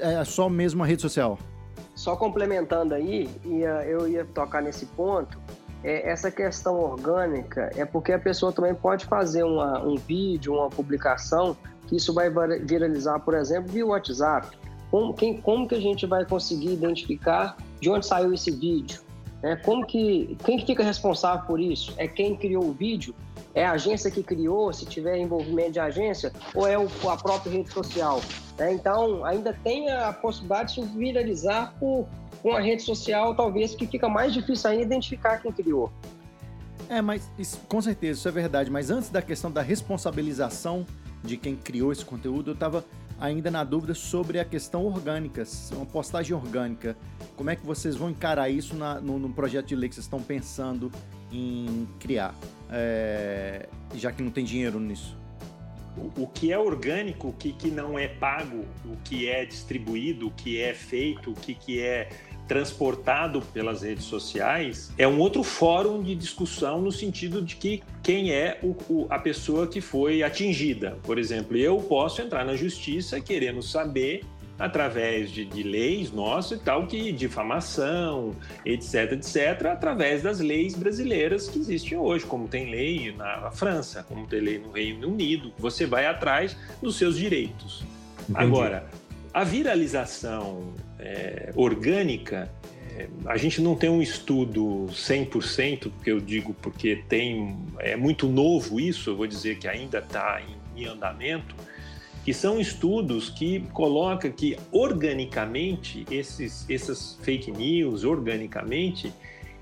é 0.00 0.24
só 0.24 0.48
mesmo 0.48 0.80
uma 0.80 0.86
rede 0.86 1.02
social? 1.02 1.38
Só 1.94 2.16
complementando 2.16 2.94
aí, 2.94 3.28
eu 3.86 4.06
ia 4.06 4.24
tocar 4.24 4.62
nesse 4.62 4.86
ponto, 4.86 5.38
é, 5.82 6.10
essa 6.10 6.30
questão 6.30 6.78
orgânica 6.78 7.70
é 7.76 7.84
porque 7.84 8.12
a 8.12 8.18
pessoa 8.18 8.52
também 8.52 8.74
pode 8.74 9.06
fazer 9.06 9.44
uma, 9.44 9.80
um 9.84 9.96
vídeo, 9.96 10.54
uma 10.54 10.68
publicação, 10.68 11.56
que 11.86 11.96
isso 11.96 12.12
vai 12.12 12.30
viralizar, 12.64 13.18
por 13.20 13.34
exemplo, 13.34 13.72
via 13.72 13.86
WhatsApp. 13.86 14.58
Como, 14.90 15.12
quem, 15.14 15.40
como 15.40 15.68
que 15.68 15.74
a 15.74 15.80
gente 15.80 16.06
vai 16.06 16.24
conseguir 16.24 16.72
identificar 16.72 17.56
de 17.80 17.90
onde 17.90 18.06
saiu 18.06 18.32
esse 18.32 18.50
vídeo? 18.50 19.00
Né? 19.42 19.56
Como 19.56 19.86
que, 19.86 20.36
quem 20.44 20.58
que 20.58 20.66
fica 20.66 20.82
responsável 20.82 21.46
por 21.46 21.60
isso? 21.60 21.92
É 21.96 22.08
quem 22.08 22.36
criou 22.36 22.64
o 22.64 22.72
vídeo? 22.72 23.14
É 23.54 23.64
a 23.64 23.72
agência 23.72 24.10
que 24.10 24.22
criou, 24.22 24.72
se 24.72 24.86
tiver 24.86 25.18
envolvimento 25.18 25.72
de 25.72 25.80
agência? 25.80 26.32
Ou 26.54 26.66
é 26.66 26.78
o, 26.78 26.88
a 27.08 27.16
própria 27.16 27.50
rede 27.50 27.70
social? 27.70 28.20
Né? 28.58 28.72
Então, 28.72 29.24
ainda 29.24 29.52
tem 29.52 29.90
a 29.90 30.12
possibilidade 30.12 30.74
de 30.74 30.82
se 30.82 30.96
viralizar 30.96 31.74
por, 31.78 32.06
com 32.42 32.52
a 32.52 32.60
rede 32.60 32.82
social, 32.82 33.34
talvez, 33.34 33.74
que 33.74 33.86
fica 33.86 34.08
mais 34.08 34.32
difícil 34.32 34.70
ainda 34.70 34.84
identificar 34.84 35.38
quem 35.38 35.52
criou. 35.52 35.90
É, 36.88 37.02
mas 37.02 37.30
isso, 37.38 37.58
com 37.68 37.82
certeza, 37.82 38.18
isso 38.18 38.28
é 38.28 38.32
verdade. 38.32 38.70
Mas 38.70 38.90
antes 38.90 39.10
da 39.10 39.20
questão 39.20 39.50
da 39.50 39.60
responsabilização 39.60 40.86
de 41.22 41.36
quem 41.36 41.54
criou 41.54 41.92
esse 41.92 42.04
conteúdo, 42.04 42.50
eu 42.50 42.54
estava 42.54 42.84
ainda 43.20 43.50
na 43.50 43.64
dúvida 43.64 43.94
sobre 43.94 44.38
a 44.38 44.44
questão 44.44 44.84
orgânica, 44.86 45.42
uma 45.72 45.86
postagem 45.86 46.34
orgânica. 46.34 46.96
Como 47.36 47.50
é 47.50 47.56
que 47.56 47.64
vocês 47.66 47.96
vão 47.96 48.10
encarar 48.10 48.48
isso 48.48 48.76
na, 48.76 49.00
no, 49.00 49.18
no, 49.18 49.30
projeto 49.30 49.66
de 49.66 49.76
lei 49.76 49.88
que 49.88 49.94
vocês 49.94 50.06
estão 50.06 50.22
pensando 50.22 50.90
em 51.32 51.88
criar, 51.98 52.34
é, 52.70 53.68
já 53.94 54.12
que 54.12 54.22
não 54.22 54.30
tem 54.30 54.44
dinheiro 54.44 54.78
nisso? 54.78 55.16
O, 55.96 56.22
o 56.22 56.26
que 56.28 56.52
é 56.52 56.58
orgânico, 56.58 57.28
o 57.28 57.32
que, 57.32 57.52
que 57.52 57.70
não 57.70 57.98
é 57.98 58.06
pago, 58.06 58.64
o 58.84 58.96
que 59.04 59.28
é 59.28 59.44
distribuído, 59.44 60.28
o 60.28 60.30
que 60.30 60.60
é 60.60 60.72
feito, 60.72 61.32
o 61.32 61.34
que, 61.34 61.54
que 61.54 61.80
é 61.80 62.08
transportado 62.48 63.42
pelas 63.52 63.82
redes 63.82 64.04
sociais 64.04 64.90
é 64.96 65.06
um 65.06 65.20
outro 65.20 65.44
fórum 65.44 66.02
de 66.02 66.14
discussão 66.14 66.80
no 66.80 66.90
sentido 66.90 67.42
de 67.42 67.54
que 67.54 67.82
quem 68.02 68.32
é 68.32 68.58
o, 68.62 68.74
o, 68.88 69.06
a 69.10 69.18
pessoa 69.18 69.66
que 69.66 69.80
foi 69.80 70.22
atingida. 70.22 70.98
Por 71.02 71.18
exemplo, 71.18 71.56
eu 71.56 71.76
posso 71.76 72.22
entrar 72.22 72.44
na 72.44 72.56
justiça 72.56 73.20
querendo 73.20 73.62
saber 73.62 74.24
através 74.58 75.30
de, 75.30 75.44
de, 75.44 75.62
leis 75.62 76.10
nossas 76.10 76.58
e 76.58 76.62
tal, 76.64 76.86
que 76.86 77.12
difamação, 77.12 78.34
etc, 78.64 79.12
etc, 79.12 79.66
através 79.66 80.22
das 80.22 80.40
leis 80.40 80.74
brasileiras 80.74 81.48
que 81.48 81.58
existem 81.60 81.96
hoje, 81.96 82.26
como 82.26 82.48
tem 82.48 82.68
lei 82.70 83.12
na 83.12 83.52
França, 83.52 84.02
como 84.02 84.26
tem 84.26 84.40
lei 84.40 84.58
no 84.58 84.72
Reino 84.72 85.08
Unido. 85.08 85.52
Você 85.58 85.86
vai 85.86 86.06
atrás 86.06 86.56
dos 86.82 86.96
seus 86.96 87.16
direitos. 87.16 87.84
Entendi. 88.28 88.44
Agora, 88.44 88.88
a 89.32 89.44
viralização 89.44 90.72
é, 90.98 91.52
orgânica, 91.54 92.50
é, 92.96 93.08
a 93.26 93.36
gente 93.36 93.60
não 93.60 93.76
tem 93.76 93.88
um 93.88 94.02
estudo 94.02 94.86
100%, 94.90 95.90
porque 95.90 96.10
eu 96.10 96.20
digo 96.20 96.52
porque 96.54 97.02
tem 97.08 97.56
é 97.78 97.96
muito 97.96 98.26
novo 98.28 98.80
isso, 98.80 99.10
eu 99.10 99.16
vou 99.16 99.26
dizer 99.26 99.58
que 99.58 99.68
ainda 99.68 99.98
está 99.98 100.40
em, 100.42 100.82
em 100.82 100.86
andamento, 100.86 101.54
que 102.24 102.34
são 102.34 102.60
estudos 102.60 103.30
que 103.30 103.60
colocam 103.72 104.30
que 104.30 104.56
organicamente 104.70 106.04
esses, 106.10 106.68
essas 106.68 107.18
fake 107.22 107.50
news, 107.50 108.04
organicamente, 108.04 109.12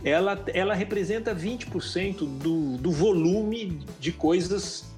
ela, 0.03 0.43
ela 0.53 0.75
representa 0.75 1.35
20% 1.35 2.19
do, 2.19 2.77
do 2.77 2.91
volume 2.91 3.81
de 4.01 4.13
coisas 4.13 4.93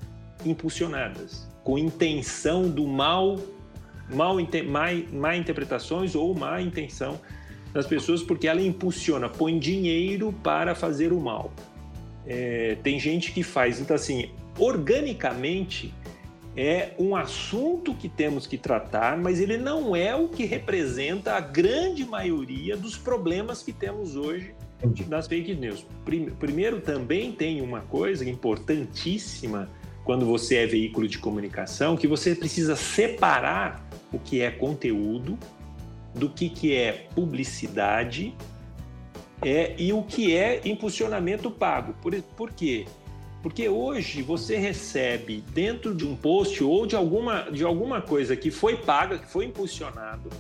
impulsionadas, 0.47 1.47
com 1.62 1.78
intenção 1.78 2.71
do 2.71 2.87
mal 2.87 3.38
mal, 4.11 4.37
má, 4.67 4.87
má 5.12 5.37
interpretações 5.37 6.15
ou 6.15 6.35
má 6.35 6.61
intenção 6.61 7.21
das 7.73 7.87
pessoas, 7.87 8.23
porque 8.23 8.49
ela 8.49 8.62
impulsiona, 8.62 9.29
põe 9.29 9.59
dinheiro 9.59 10.33
para 10.43 10.75
fazer 10.75 11.12
o 11.12 11.21
mal. 11.21 11.53
É, 12.27 12.77
tem 12.83 12.99
gente 12.99 13.33
que 13.33 13.43
faz, 13.43 13.81
então 13.81 13.95
assim, 13.95 14.31
organicamente 14.59 15.95
é 16.57 16.91
um 16.99 17.15
assunto 17.15 17.95
que 17.95 18.09
temos 18.09 18.47
que 18.47 18.59
tratar, 18.59 19.17
mas 19.17 19.41
ele 19.41 19.57
não 19.57 19.95
é 19.95 20.15
o 20.15 20.29
que 20.29 20.45
representa 20.45 21.35
a 21.35 21.41
grande 21.41 22.05
maioria 22.05 22.77
dos 22.77 22.97
problemas 22.97 23.62
que 23.62 23.73
temos 23.73 24.17
hoje 24.17 24.55
nas 25.09 25.27
fake 25.27 25.55
news. 25.55 25.87
Primeiro, 26.38 26.81
também 26.81 27.33
tem 27.33 27.61
uma 27.61 27.83
coisa 27.83 28.29
importantíssima 28.29 29.69
quando 30.09 30.25
você 30.25 30.55
é 30.55 30.67
veículo 30.67 31.07
de 31.07 31.19
comunicação, 31.19 31.95
que 31.95 32.07
você 32.07 32.35
precisa 32.35 32.75
separar 32.75 33.87
o 34.11 34.19
que 34.19 34.41
é 34.41 34.50
conteúdo, 34.50 35.38
do 36.15 36.31
que, 36.31 36.49
que 36.49 36.75
é 36.75 37.07
publicidade 37.15 38.35
é, 39.43 39.75
e 39.77 39.93
o 39.93 40.03
que 40.03 40.35
é 40.35 40.62
impulsionamento 40.65 41.50
pago. 41.50 41.93
Por, 42.00 42.15
por 42.38 42.50
quê? 42.53 42.87
Porque 43.43 43.69
hoje 43.69 44.23
você 44.23 44.57
recebe 44.57 45.45
dentro 45.53 45.95
de 45.95 46.07
um 46.07 46.17
post 46.17 46.65
ou 46.65 46.87
de 46.87 46.97
alguma, 46.97 47.43
de 47.50 47.62
alguma 47.62 48.00
coisa 48.00 48.35
que 48.35 48.50
foi 48.50 48.79
paga, 48.79 49.19
que 49.19 49.29
foi 49.29 49.45
impulsionado, 49.45 50.31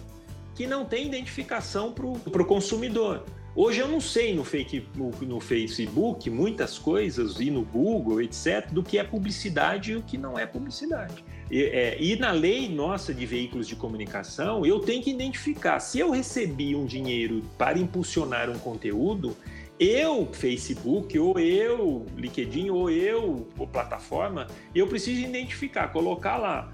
que 0.54 0.66
não 0.66 0.86
tem 0.86 1.04
identificação 1.04 1.92
para 1.92 2.06
o 2.06 2.46
consumidor. 2.46 3.22
Hoje 3.60 3.80
eu 3.80 3.88
não 3.88 4.00
sei 4.00 4.32
no, 4.36 4.44
fake, 4.44 4.86
no, 4.94 5.40
Facebook 5.40 6.30
muitas 6.30 6.78
coisas, 6.78 7.40
e 7.40 7.50
no 7.50 7.64
Google, 7.64 8.22
etc., 8.22 8.70
do 8.70 8.84
que 8.84 8.98
é 8.98 9.02
publicidade 9.02 9.90
e 9.90 9.96
o 9.96 10.02
que 10.02 10.16
não 10.16 10.38
é 10.38 10.46
publicidade. 10.46 11.24
E, 11.50 11.64
é, 11.64 12.00
e, 12.00 12.14
na 12.14 12.30
lei 12.30 12.68
nossa 12.68 13.12
de 13.12 13.26
veículos 13.26 13.66
de 13.66 13.74
comunicação, 13.74 14.64
eu 14.64 14.78
tenho 14.78 15.02
que 15.02 15.10
identificar 15.10 15.80
se 15.80 15.98
eu 15.98 16.12
recebi 16.12 16.76
um 16.76 16.86
dinheiro 16.86 17.42
para 17.58 17.80
impulsionar 17.80 18.48
um 18.48 18.60
conteúdo, 18.60 19.36
eu, 19.76 20.28
Facebook, 20.30 21.18
ou 21.18 21.36
eu, 21.40 22.06
LinkedIn, 22.16 22.70
ou 22.70 22.88
eu, 22.88 23.48
ou 23.58 23.66
plataforma, 23.66 24.46
eu 24.72 24.86
preciso 24.86 25.20
identificar, 25.20 25.88
colocar 25.88 26.36
lá 26.36 26.70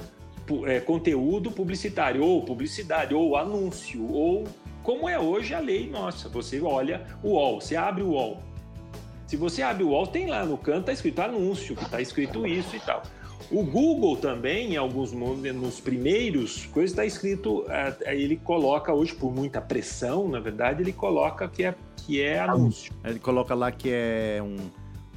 é, 0.66 0.80
conteúdo 0.80 1.50
publicitário, 1.50 2.22
ou 2.22 2.44
publicidade, 2.44 3.14
ou 3.14 3.38
anúncio, 3.38 4.06
ou 4.12 4.44
como 4.84 5.08
é 5.08 5.18
hoje 5.18 5.54
a 5.54 5.58
lei 5.58 5.88
nossa. 5.90 6.28
Você 6.28 6.60
olha 6.60 7.04
o 7.22 7.30
UOL, 7.30 7.60
você 7.60 7.74
abre 7.74 8.02
o 8.04 8.10
UOL. 8.10 8.40
Se 9.26 9.34
você 9.36 9.62
abre 9.62 9.82
o 9.82 9.88
UOL, 9.88 10.06
tem 10.06 10.26
lá 10.26 10.44
no 10.44 10.58
canto, 10.58 10.80
está 10.80 10.92
escrito 10.92 11.20
anúncio, 11.20 11.74
que 11.74 11.84
está 11.84 12.00
escrito 12.00 12.46
isso 12.46 12.76
e 12.76 12.80
tal. 12.80 13.02
O 13.50 13.64
Google 13.64 14.16
também, 14.18 14.74
em 14.74 14.76
alguns 14.76 15.12
nos 15.12 15.80
primeiros 15.80 16.66
coisas, 16.66 16.90
está 16.90 17.04
escrito, 17.04 17.64
é, 17.68 18.14
ele 18.14 18.36
coloca 18.36 18.92
hoje, 18.92 19.14
por 19.14 19.34
muita 19.34 19.60
pressão, 19.60 20.28
na 20.28 20.38
verdade, 20.38 20.82
ele 20.82 20.92
coloca 20.92 21.48
que 21.48 21.64
é, 21.64 21.74
que 21.96 22.20
é 22.20 22.38
anúncio. 22.38 22.92
Ele 23.02 23.18
coloca 23.18 23.54
lá 23.54 23.72
que 23.72 23.90
é 23.90 24.40
um, 24.42 24.56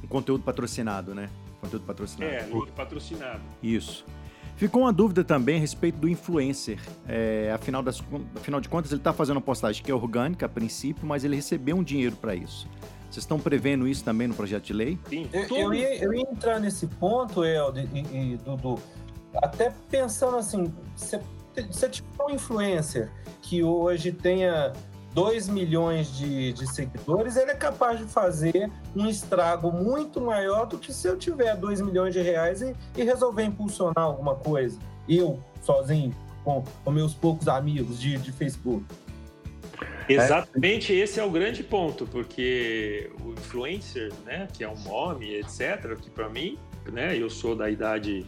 um 0.02 0.06
conteúdo 0.08 0.42
patrocinado, 0.42 1.14
né? 1.14 1.28
Conteúdo 1.60 1.84
patrocinado. 1.84 2.32
É, 2.32 2.46
link 2.46 2.70
patrocinado. 2.72 3.42
Isso. 3.62 4.04
Ficou 4.58 4.82
uma 4.82 4.92
dúvida 4.92 5.22
também 5.22 5.56
a 5.56 5.60
respeito 5.60 5.98
do 5.98 6.08
influencer. 6.08 6.80
É, 7.06 7.52
afinal, 7.54 7.80
das, 7.80 8.02
afinal 8.34 8.60
de 8.60 8.68
contas, 8.68 8.90
ele 8.90 9.00
está 9.00 9.12
fazendo 9.12 9.36
uma 9.36 9.42
postagem 9.42 9.84
que 9.84 9.88
é 9.88 9.94
orgânica 9.94 10.46
a 10.46 10.48
princípio, 10.48 11.06
mas 11.06 11.22
ele 11.22 11.36
recebeu 11.36 11.76
um 11.76 11.82
dinheiro 11.82 12.16
para 12.16 12.34
isso. 12.34 12.68
Vocês 13.02 13.18
estão 13.18 13.38
prevendo 13.38 13.86
isso 13.86 14.02
também 14.02 14.26
no 14.26 14.34
projeto 14.34 14.64
de 14.64 14.72
lei? 14.72 14.98
Sim. 15.08 15.30
Eu, 15.32 15.56
eu, 15.56 15.74
ia, 15.74 16.02
eu 16.02 16.12
ia, 16.12 16.28
entrar 16.28 16.58
nesse 16.58 16.88
ponto, 16.88 17.44
Helder 17.44 17.88
e, 17.94 18.32
e, 18.32 18.36
Dudu, 18.38 18.80
até 19.36 19.72
pensando 19.88 20.36
assim, 20.36 20.74
se 20.96 21.20
você 21.70 21.88
tiver 21.88 22.24
um 22.24 22.30
influencer 22.30 23.12
que 23.40 23.62
hoje 23.62 24.10
tenha 24.10 24.72
2 25.18 25.48
milhões 25.48 26.16
de, 26.16 26.52
de, 26.52 26.72
seguidores, 26.72 27.36
ele 27.36 27.50
é 27.50 27.54
capaz 27.56 27.98
de 27.98 28.04
fazer 28.04 28.70
um 28.94 29.08
estrago 29.08 29.72
muito 29.72 30.20
maior 30.20 30.64
do 30.64 30.78
que 30.78 30.92
se 30.92 31.08
eu 31.08 31.18
tiver 31.18 31.56
2 31.56 31.80
milhões 31.80 32.14
de 32.14 32.22
reais 32.22 32.62
e, 32.62 32.72
e, 32.96 33.02
resolver 33.02 33.42
impulsionar 33.42 34.04
alguma 34.04 34.36
coisa. 34.36 34.78
Eu, 35.08 35.42
sozinho, 35.60 36.14
com, 36.44 36.62
com 36.84 36.90
meus 36.92 37.14
poucos 37.14 37.48
amigos 37.48 37.98
de, 37.98 38.16
de 38.16 38.30
Facebook. 38.30 38.84
Exatamente, 40.08 40.92
é. 40.92 41.02
esse 41.02 41.18
é 41.18 41.24
o 41.24 41.30
grande 41.30 41.64
ponto, 41.64 42.06
porque 42.06 43.10
o 43.20 43.32
influencer, 43.32 44.12
né, 44.24 44.46
que 44.52 44.62
é 44.62 44.68
um 44.68 44.78
nome, 44.84 45.34
etc., 45.34 45.96
que 46.00 46.10
para 46.10 46.28
mim, 46.28 46.56
né, 46.92 47.18
eu 47.18 47.28
sou 47.28 47.56
da 47.56 47.68
idade 47.68 48.24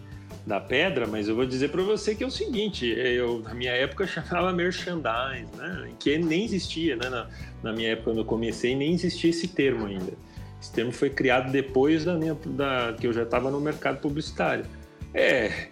da 0.47 0.61
pedra, 0.61 1.06
mas 1.06 1.28
eu 1.28 1.37
vou 1.37 1.47
dizer 1.47 1.70
para 1.70 1.82
você 1.82 2.14
que 2.14 2.25
é 2.25 2.26
o 2.26 2.30
seguinte, 2.30 2.87
eu 2.87 3.40
na 3.40 3.54
minha 3.54 3.73
época 3.73 4.06
chamava 4.06 4.52
merchandise, 4.52 5.47
né, 5.56 5.90
que 5.99 6.18
nem 6.18 6.44
existia, 6.44 6.97
né, 6.97 7.09
na, 7.09 7.28
na 7.62 7.73
minha 7.73 7.90
época 7.90 8.11
quando 8.11 8.18
eu 8.18 8.25
comecei 8.25 8.75
nem 8.75 8.92
existia 8.92 9.30
esse 9.30 9.49
termo 9.49 9.87
ainda. 9.87 10.12
Esse 10.61 10.73
termo 10.73 10.92
foi 10.92 11.09
criado 11.09 11.50
depois 11.50 12.04
da 12.04 12.14
minha 12.14 12.35
da 12.47 12.94
que 12.99 13.06
eu 13.06 13.12
já 13.12 13.23
estava 13.23 13.50
no 13.50 13.61
mercado 13.61 13.99
publicitário. 14.00 14.66
É, 15.14 15.68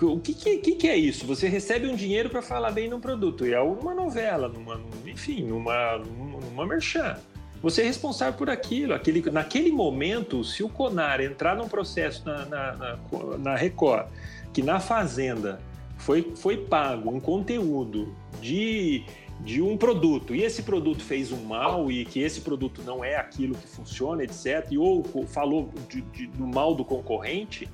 o 0.00 0.20
que, 0.20 0.34
que, 0.34 0.74
que, 0.74 0.88
é 0.88 0.96
isso? 0.96 1.26
Você 1.26 1.48
recebe 1.48 1.86
um 1.88 1.96
dinheiro 1.96 2.28
para 2.28 2.42
falar 2.42 2.70
bem 2.70 2.88
num 2.88 3.00
produto, 3.00 3.46
e 3.46 3.54
é 3.54 3.60
uma 3.60 3.94
novela, 3.94 4.48
numa, 4.48 4.80
enfim, 5.06 5.44
numa, 5.44 5.98
numa 5.98 6.66
merchan. 6.66 7.16
Você 7.62 7.82
é 7.82 7.84
responsável 7.84 8.34
por 8.34 8.50
aquilo. 8.50 8.94
Aquele, 8.94 9.28
naquele 9.30 9.72
momento, 9.72 10.44
se 10.44 10.62
o 10.62 10.68
Conar 10.68 11.20
entrar 11.20 11.56
num 11.56 11.68
processo 11.68 12.24
na, 12.24 12.44
na, 12.44 12.72
na, 12.76 12.98
na 13.38 13.56
Record, 13.56 14.08
que 14.52 14.62
na 14.62 14.80
Fazenda 14.80 15.60
foi, 15.98 16.32
foi 16.36 16.56
pago 16.56 17.10
um 17.10 17.18
conteúdo 17.18 18.14
de, 18.40 19.04
de 19.40 19.62
um 19.62 19.76
produto, 19.76 20.34
e 20.34 20.42
esse 20.42 20.62
produto 20.62 21.02
fez 21.02 21.32
um 21.32 21.44
mal, 21.44 21.90
e 21.90 22.04
que 22.04 22.20
esse 22.20 22.40
produto 22.40 22.82
não 22.84 23.04
é 23.04 23.16
aquilo 23.16 23.54
que 23.54 23.66
funciona, 23.66 24.22
etc., 24.22 24.66
e 24.70 24.78
ou 24.78 25.04
falou 25.26 25.70
de, 25.88 26.02
de, 26.02 26.26
do 26.26 26.46
mal 26.46 26.74
do 26.74 26.84
concorrente, 26.84 27.68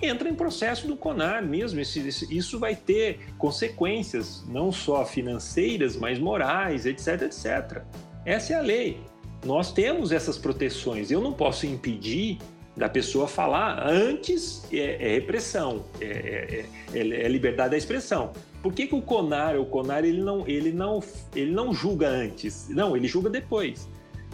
entra 0.00 0.28
em 0.28 0.34
processo 0.34 0.86
do 0.86 0.96
CONAR 0.96 1.44
mesmo. 1.44 1.80
Isso 1.80 2.58
vai 2.58 2.74
ter 2.74 3.20
consequências, 3.36 4.44
não 4.48 4.70
só 4.72 5.04
financeiras, 5.04 5.96
mas 5.96 6.18
morais, 6.18 6.86
etc, 6.86 7.22
etc. 7.22 7.82
Essa 8.24 8.54
é 8.54 8.56
a 8.56 8.60
lei. 8.60 9.00
Nós 9.44 9.72
temos 9.72 10.12
essas 10.12 10.36
proteções. 10.36 11.10
Eu 11.10 11.20
não 11.20 11.32
posso 11.32 11.66
impedir 11.66 12.38
da 12.76 12.88
pessoa 12.88 13.26
falar 13.26 13.84
antes 13.86 14.62
é, 14.72 14.96
é 15.00 15.14
repressão, 15.14 15.84
é, 16.00 16.04
é, 16.04 16.66
é, 16.94 17.24
é, 17.24 17.28
liberdade 17.28 17.70
da 17.72 17.76
expressão. 17.76 18.32
Por 18.62 18.72
que, 18.72 18.86
que 18.86 18.94
o 18.94 19.02
CONAR, 19.02 19.56
o 19.56 19.66
CONAR 19.66 20.04
ele 20.04 20.22
não, 20.22 20.46
ele, 20.46 20.72
não, 20.72 21.02
ele 21.34 21.50
não 21.50 21.72
julga 21.72 22.08
antes? 22.08 22.68
Não, 22.68 22.96
ele 22.96 23.08
julga 23.08 23.28
depois. 23.28 23.88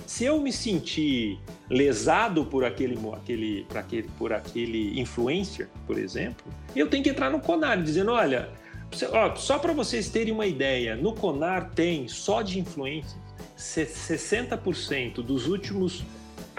Se 0.07 0.25
eu 0.25 0.40
me 0.40 0.53
sentir 0.53 1.38
lesado 1.71 2.45
por 2.45 2.64
aquele, 2.64 2.99
aquele, 3.14 3.64
por 3.69 3.79
aquele, 3.79 4.09
por 4.19 4.33
aquele 4.33 5.01
influencer, 5.01 5.69
por 5.87 5.99
exemplo, 5.99 6.45
eu 6.77 6.88
tenho 6.88 7.03
que 7.03 7.11
entrar 7.11 7.31
no 7.31 7.40
CONAR 7.40 7.83
dizendo, 7.83 8.12
olha, 8.12 8.51
só 9.37 9.59
para 9.59 9.73
vocês 9.73 10.11
terem 10.11 10.33
uma 10.33 10.47
ideia, 10.47 10.95
no 10.95 11.14
CONAR 11.14 11.71
tem 11.75 12.07
só 12.09 12.43
de 12.43 12.59
influência 12.59 13.23
60% 13.57 15.23
dos 15.23 15.47
últimos 15.47 16.05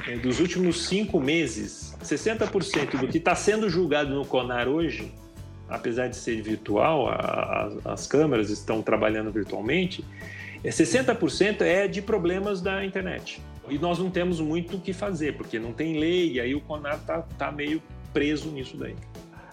eh, 0.08 0.18
dos 0.18 0.40
últimos 0.40 0.88
cinco 0.88 1.20
meses, 1.20 1.96
60% 2.04 3.00
do 3.00 3.08
que 3.08 3.18
está 3.18 3.36
sendo 3.36 3.70
julgado 3.70 4.14
no 4.14 4.26
CONAR 4.26 4.68
hoje, 4.68 5.12
apesar 5.70 6.08
de 6.08 6.16
ser 6.16 6.42
virtual, 6.42 7.08
a, 7.10 7.70
a, 7.86 7.94
as 7.94 8.06
câmeras 8.06 8.50
estão 8.50 8.82
trabalhando 8.82 9.32
virtualmente, 9.32 10.06
60% 10.64 11.62
é 11.62 11.88
de 11.88 12.02
problemas 12.02 12.62
da 12.62 12.84
internet. 12.84 13.42
E 13.70 13.78
nós 13.80 13.98
não 13.98 14.12
temos 14.12 14.40
muito 14.40 14.78
o 14.78 14.80
que 14.80 14.94
fazer, 14.94 15.36
porque 15.38 15.58
não 15.58 15.74
tem 15.74 15.98
lei, 16.00 16.34
e 16.34 16.40
aí 16.40 16.54
o 16.54 16.62
CONAR 16.62 16.98
está 16.98 17.22
tá 17.38 17.52
meio 17.52 17.82
preso 18.14 18.50
nisso 18.50 18.78
daí. 18.78 18.96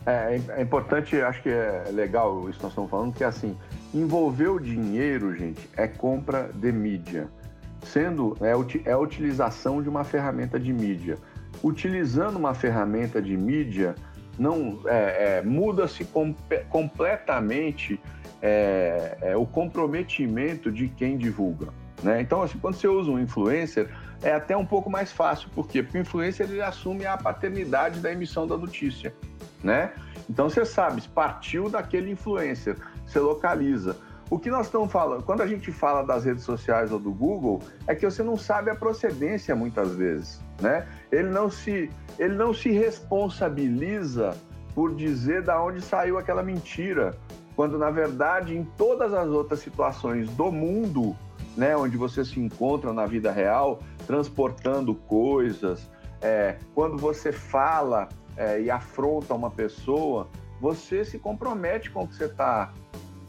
É, 0.05 0.41
é, 0.57 0.63
importante, 0.63 1.17
acho 1.21 1.43
que 1.43 1.49
é 1.49 1.85
legal 1.93 2.49
isso 2.49 2.59
que 2.59 2.65
nós 2.65 2.73
estamos 2.73 2.91
falando, 2.91 3.15
que 3.15 3.23
é 3.23 3.27
assim, 3.27 3.57
envolver 3.95 4.49
o 4.49 4.59
dinheiro, 4.59 5.35
gente, 5.37 5.69
é 5.77 5.87
compra 5.87 6.51
de 6.55 6.73
mídia. 6.73 7.29
Sendo, 7.85 8.37
é, 8.41 8.53
é 8.89 8.93
a 8.93 8.99
utilização 8.99 9.83
de 9.83 9.89
uma 9.89 10.05
ferramenta 10.05 10.59
de 10.59 10.73
mídia. 10.73 11.19
Utilizando 11.63 12.37
uma 12.37 12.55
ferramenta 12.55 13.21
de 13.21 13.37
mídia, 13.37 13.95
não 14.39 14.81
é, 14.87 15.39
é, 15.39 15.43
muda-se 15.43 16.05
com, 16.05 16.35
completamente 16.69 18.01
é, 18.41 19.19
é, 19.21 19.37
o 19.37 19.47
comprometimento 19.47 20.71
de 20.71 20.89
quem 20.89 21.17
divulga. 21.17 21.69
Né? 22.03 22.21
Então, 22.21 22.43
assim, 22.43 22.59
quando 22.59 22.75
você 22.75 22.89
usa 22.89 23.11
um 23.11 23.19
influencer, 23.19 23.89
é 24.23 24.33
até 24.33 24.57
um 24.57 24.67
pouco 24.67 24.91
mais 24.91 25.13
fácil. 25.13 25.49
Por 25.55 25.69
quê? 25.69 25.83
Porque 25.83 25.99
o 25.99 26.01
influencer 26.01 26.49
ele 26.49 26.63
assume 26.63 27.07
a 27.07 27.17
paternidade 27.17 28.01
da 28.01 28.11
emissão 28.13 28.47
da 28.47 28.57
notícia. 28.57 29.15
Né? 29.63 29.93
Então, 30.29 30.49
você 30.49 30.65
sabe, 30.65 31.03
partiu 31.15 31.69
daquele 31.69 32.11
influencer, 32.11 32.77
você 33.13 33.21
localiza. 33.21 33.97
O 34.31 34.39
que 34.39 34.51
nós 34.51 34.67
estamos 34.67 34.91
falando, 34.91 35.23
quando 35.23 35.43
a 35.43 35.47
gente 35.47 35.71
fala 35.71 36.03
das 36.03 36.25
redes 36.25 36.43
sociais 36.43 36.91
ou 36.91 36.99
do 36.99 37.13
Google, 37.13 37.61
é 37.87 37.95
que 37.95 38.09
você 38.09 38.23
não 38.23 38.37
sabe 38.37 38.71
a 38.71 38.75
procedência 38.75 39.55
muitas 39.55 39.95
vezes, 39.95 40.41
né? 40.59 40.89
Ele 41.11 41.29
não 41.29 41.51
se, 41.51 41.91
ele 42.19 42.35
não 42.35 42.55
se 42.55 42.71
responsabiliza 42.71 44.35
por 44.75 44.95
dizer 44.95 45.43
da 45.43 45.63
onde 45.63 45.83
saiu 45.83 46.17
aquela 46.17 46.43
mentira, 46.43 47.15
quando 47.55 47.77
na 47.77 47.91
verdade 47.91 48.57
em 48.57 48.65
todas 48.65 49.13
as 49.13 49.29
outras 49.29 49.61
situações 49.61 50.31
do 50.31 50.51
mundo, 50.51 51.15
né, 51.55 51.77
onde 51.77 51.99
você 51.99 52.25
se 52.25 52.41
encontra 52.41 52.91
na 52.91 53.05
vida 53.05 53.31
real, 53.31 53.81
transportando 54.07 54.95
coisas, 54.95 55.91
é, 56.23 56.57
quando 56.75 56.97
você 56.97 57.33
fala 57.33 58.09
é, 58.35 58.63
e 58.63 58.71
afronta 58.71 59.35
uma 59.35 59.51
pessoa, 59.51 60.29
você 60.59 61.05
se 61.05 61.19
compromete 61.19 61.91
com 61.91 62.05
o 62.05 62.09
que 62.09 62.15
você 62.15 62.25
está, 62.25 62.73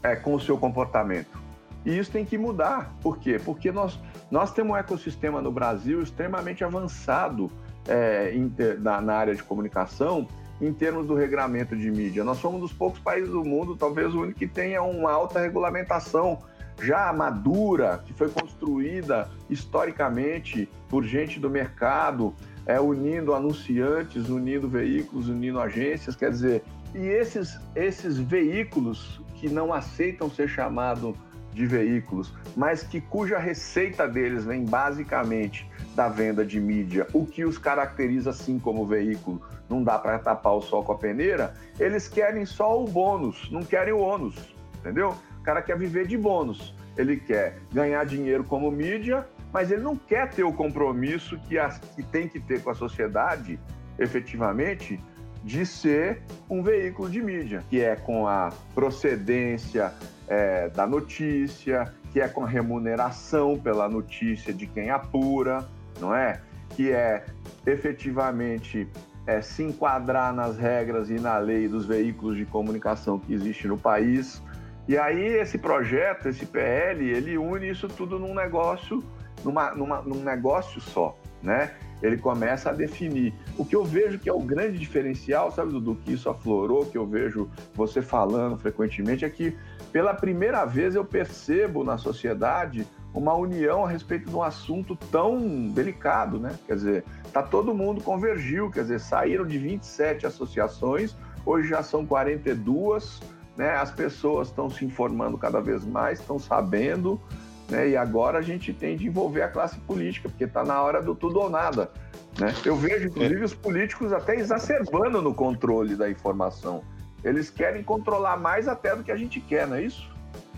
é, 0.04 0.14
com 0.14 0.34
o 0.34 0.40
seu 0.40 0.56
comportamento. 0.58 1.42
E 1.84 1.98
isso 1.98 2.10
tem 2.10 2.24
que 2.24 2.38
mudar. 2.38 2.94
Por 3.02 3.18
quê? 3.18 3.40
Porque 3.42 3.72
nós, 3.72 3.98
nós 4.30 4.52
temos 4.52 4.72
um 4.72 4.76
ecossistema 4.76 5.40
no 5.40 5.50
Brasil 5.50 6.02
extremamente 6.02 6.62
avançado 6.62 7.50
é, 7.88 8.32
na, 8.78 9.00
na 9.00 9.14
área 9.14 9.34
de 9.34 9.42
comunicação 9.42 10.28
em 10.60 10.72
termos 10.72 11.06
do 11.06 11.14
regramento 11.14 11.76
de 11.76 11.90
mídia. 11.90 12.22
Nós 12.22 12.38
somos 12.38 12.58
um 12.58 12.60
dos 12.60 12.72
poucos 12.72 13.00
países 13.00 13.30
do 13.30 13.44
mundo, 13.44 13.76
talvez 13.76 14.14
o 14.14 14.22
único 14.22 14.38
que 14.38 14.46
tenha 14.46 14.82
uma 14.82 15.10
alta 15.10 15.40
regulamentação 15.40 16.38
já 16.80 17.12
madura, 17.12 18.02
que 18.04 18.12
foi 18.12 18.28
construída 18.28 19.30
historicamente 19.48 20.68
por 20.88 21.04
gente 21.04 21.38
do 21.38 21.50
mercado, 21.50 22.34
é, 22.66 22.80
unindo 22.80 23.34
anunciantes, 23.34 24.28
unindo 24.28 24.68
veículos, 24.68 25.28
unindo 25.28 25.60
agências, 25.60 26.16
quer 26.16 26.30
dizer, 26.30 26.64
e 26.94 27.06
esses, 27.06 27.60
esses 27.74 28.18
veículos 28.18 29.20
que 29.44 29.50
não 29.50 29.74
aceitam 29.74 30.30
ser 30.30 30.48
chamados 30.48 31.14
de 31.52 31.66
veículos, 31.66 32.32
mas 32.56 32.82
que 32.82 32.98
cuja 32.98 33.38
receita 33.38 34.08
deles 34.08 34.46
vem 34.46 34.64
basicamente 34.64 35.70
da 35.94 36.08
venda 36.08 36.46
de 36.46 36.58
mídia, 36.58 37.06
o 37.12 37.26
que 37.26 37.44
os 37.44 37.58
caracteriza 37.58 38.30
assim 38.30 38.58
como 38.58 38.86
veículo, 38.86 39.42
não 39.68 39.84
dá 39.84 39.98
para 39.98 40.18
tapar 40.18 40.54
o 40.54 40.62
sol 40.62 40.82
com 40.82 40.92
a 40.92 40.96
peneira, 40.96 41.52
eles 41.78 42.08
querem 42.08 42.46
só 42.46 42.82
o 42.82 42.86
bônus, 42.86 43.50
não 43.52 43.62
querem 43.62 43.92
o 43.92 43.98
ônus, 43.98 44.34
entendeu? 44.78 45.14
O 45.38 45.42
cara 45.42 45.60
quer 45.60 45.76
viver 45.76 46.06
de 46.06 46.16
bônus, 46.16 46.74
ele 46.96 47.18
quer 47.18 47.58
ganhar 47.70 48.06
dinheiro 48.06 48.44
como 48.44 48.70
mídia, 48.70 49.28
mas 49.52 49.70
ele 49.70 49.82
não 49.82 49.94
quer 49.94 50.30
ter 50.30 50.42
o 50.42 50.54
compromisso 50.54 51.38
que, 51.40 51.58
a, 51.58 51.68
que 51.68 52.02
tem 52.02 52.28
que 52.28 52.40
ter 52.40 52.62
com 52.62 52.70
a 52.70 52.74
sociedade, 52.74 53.60
efetivamente, 53.98 54.98
de 55.44 55.66
ser 55.66 56.22
um 56.48 56.62
veículo 56.62 57.08
de 57.10 57.22
mídia, 57.22 57.62
que 57.68 57.80
é 57.80 57.94
com 57.94 58.26
a 58.26 58.50
procedência 58.74 59.92
é, 60.26 60.70
da 60.70 60.86
notícia, 60.86 61.92
que 62.12 62.20
é 62.20 62.26
com 62.26 62.44
a 62.44 62.48
remuneração 62.48 63.58
pela 63.58 63.88
notícia 63.88 64.52
de 64.54 64.66
quem 64.66 64.90
apura, 64.90 65.68
não 66.00 66.14
é? 66.14 66.40
Que 66.70 66.90
é 66.90 67.26
efetivamente 67.66 68.88
é, 69.26 69.42
se 69.42 69.62
enquadrar 69.62 70.32
nas 70.32 70.56
regras 70.56 71.10
e 71.10 71.14
na 71.14 71.36
lei 71.36 71.68
dos 71.68 71.84
veículos 71.84 72.36
de 72.38 72.46
comunicação 72.46 73.18
que 73.18 73.34
existe 73.34 73.68
no 73.68 73.76
país. 73.76 74.42
E 74.88 74.96
aí 74.96 75.26
esse 75.26 75.58
projeto, 75.58 76.28
esse 76.28 76.46
PL, 76.46 77.04
ele 77.06 77.36
une 77.36 77.68
isso 77.68 77.86
tudo 77.86 78.18
num 78.18 78.34
negócio 78.34 79.04
numa, 79.44 79.74
numa, 79.74 80.02
num 80.02 80.22
negócio 80.22 80.80
só, 80.80 81.16
né? 81.42 81.72
Ele 82.02 82.16
começa 82.16 82.70
a 82.70 82.72
definir. 82.72 83.32
O 83.56 83.64
que 83.64 83.74
eu 83.74 83.84
vejo 83.84 84.18
que 84.18 84.28
é 84.28 84.32
o 84.32 84.40
grande 84.40 84.78
diferencial, 84.78 85.50
sabe, 85.50 85.72
Dudu, 85.72 85.96
que 85.96 86.12
isso 86.12 86.28
aflorou, 86.28 86.86
que 86.86 86.98
eu 86.98 87.06
vejo 87.06 87.48
você 87.74 88.02
falando 88.02 88.58
frequentemente, 88.58 89.24
é 89.24 89.30
que 89.30 89.56
pela 89.92 90.12
primeira 90.12 90.64
vez 90.64 90.94
eu 90.94 91.04
percebo 91.04 91.84
na 91.84 91.96
sociedade 91.96 92.86
uma 93.14 93.32
união 93.34 93.84
a 93.84 93.88
respeito 93.88 94.28
de 94.28 94.34
um 94.34 94.42
assunto 94.42 94.96
tão 94.96 95.68
delicado, 95.68 96.38
né? 96.40 96.58
Quer 96.66 96.74
dizer, 96.74 97.04
tá 97.32 97.42
todo 97.42 97.72
mundo 97.72 98.02
convergiu, 98.02 98.70
quer 98.70 98.82
dizer, 98.82 98.98
saíram 98.98 99.46
de 99.46 99.56
27 99.56 100.26
associações, 100.26 101.16
hoje 101.46 101.68
já 101.68 101.82
são 101.82 102.04
42, 102.04 103.22
né? 103.56 103.76
As 103.76 103.92
pessoas 103.92 104.48
estão 104.48 104.68
se 104.68 104.84
informando 104.84 105.38
cada 105.38 105.60
vez 105.60 105.86
mais, 105.86 106.18
estão 106.18 106.40
sabendo, 106.40 107.20
né? 107.68 107.90
E 107.90 107.96
agora 107.96 108.38
a 108.38 108.42
gente 108.42 108.72
tem 108.72 108.96
de 108.96 109.06
envolver 109.06 109.42
a 109.42 109.48
classe 109.48 109.78
política, 109.80 110.28
porque 110.28 110.44
está 110.44 110.64
na 110.64 110.82
hora 110.82 111.02
do 111.02 111.14
tudo 111.14 111.40
ou 111.40 111.50
nada. 111.50 111.90
Né? 112.38 112.52
Eu 112.64 112.76
vejo, 112.76 113.08
inclusive, 113.08 113.44
os 113.44 113.54
políticos 113.54 114.12
até 114.12 114.34
exacerbando 114.36 115.22
no 115.22 115.34
controle 115.34 115.94
da 115.94 116.10
informação. 116.10 116.82
Eles 117.22 117.48
querem 117.48 117.82
controlar 117.82 118.36
mais 118.36 118.68
até 118.68 118.94
do 118.94 119.02
que 119.02 119.10
a 119.10 119.16
gente 119.16 119.40
quer, 119.40 119.66
não 119.66 119.76
é 119.76 119.82
isso? 119.82 120.08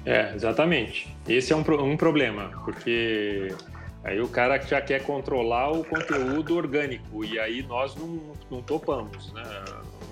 É, 0.05 0.35
exatamente. 0.35 1.15
Esse 1.29 1.53
é 1.53 1.57
um, 1.57 1.61
um 1.61 1.97
problema, 1.97 2.51
porque 2.65 3.55
aí 4.05 4.21
o 4.21 4.29
cara 4.29 4.59
já 4.61 4.81
quer 4.81 5.03
controlar 5.03 5.73
o 5.73 5.85
conteúdo 5.85 6.57
orgânico 6.57 7.25
e 7.25 7.39
aí 7.39 7.63
nós 7.63 7.95
não, 7.97 8.21
não 8.51 8.63
topamos, 8.63 9.33
né? 9.33 9.43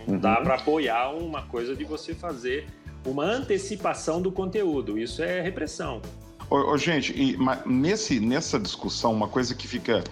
Não 0.07 0.15
uhum. 0.15 0.21
dá 0.21 0.37
para 0.41 0.57
apoiar 0.57 1.11
uma 1.11 1.43
coisa 1.43 1.75
de 1.75 1.85
você 1.85 2.15
fazer 2.15 2.67
uma 3.07 3.25
antecipação 3.25 4.21
do 4.21 4.31
conteúdo. 4.31 4.99
Isso 4.99 5.23
é 5.23 5.41
repressão. 5.41 6.03
Ô, 6.51 6.57
ô, 6.73 6.77
gente, 6.77 7.13
e, 7.13 7.37
nesse, 7.67 8.21
nessa 8.21 8.59
discussão, 8.59 9.13
uma 9.13 9.29
coisa 9.29 9.55
que 9.55 9.67
fica 9.67 10.05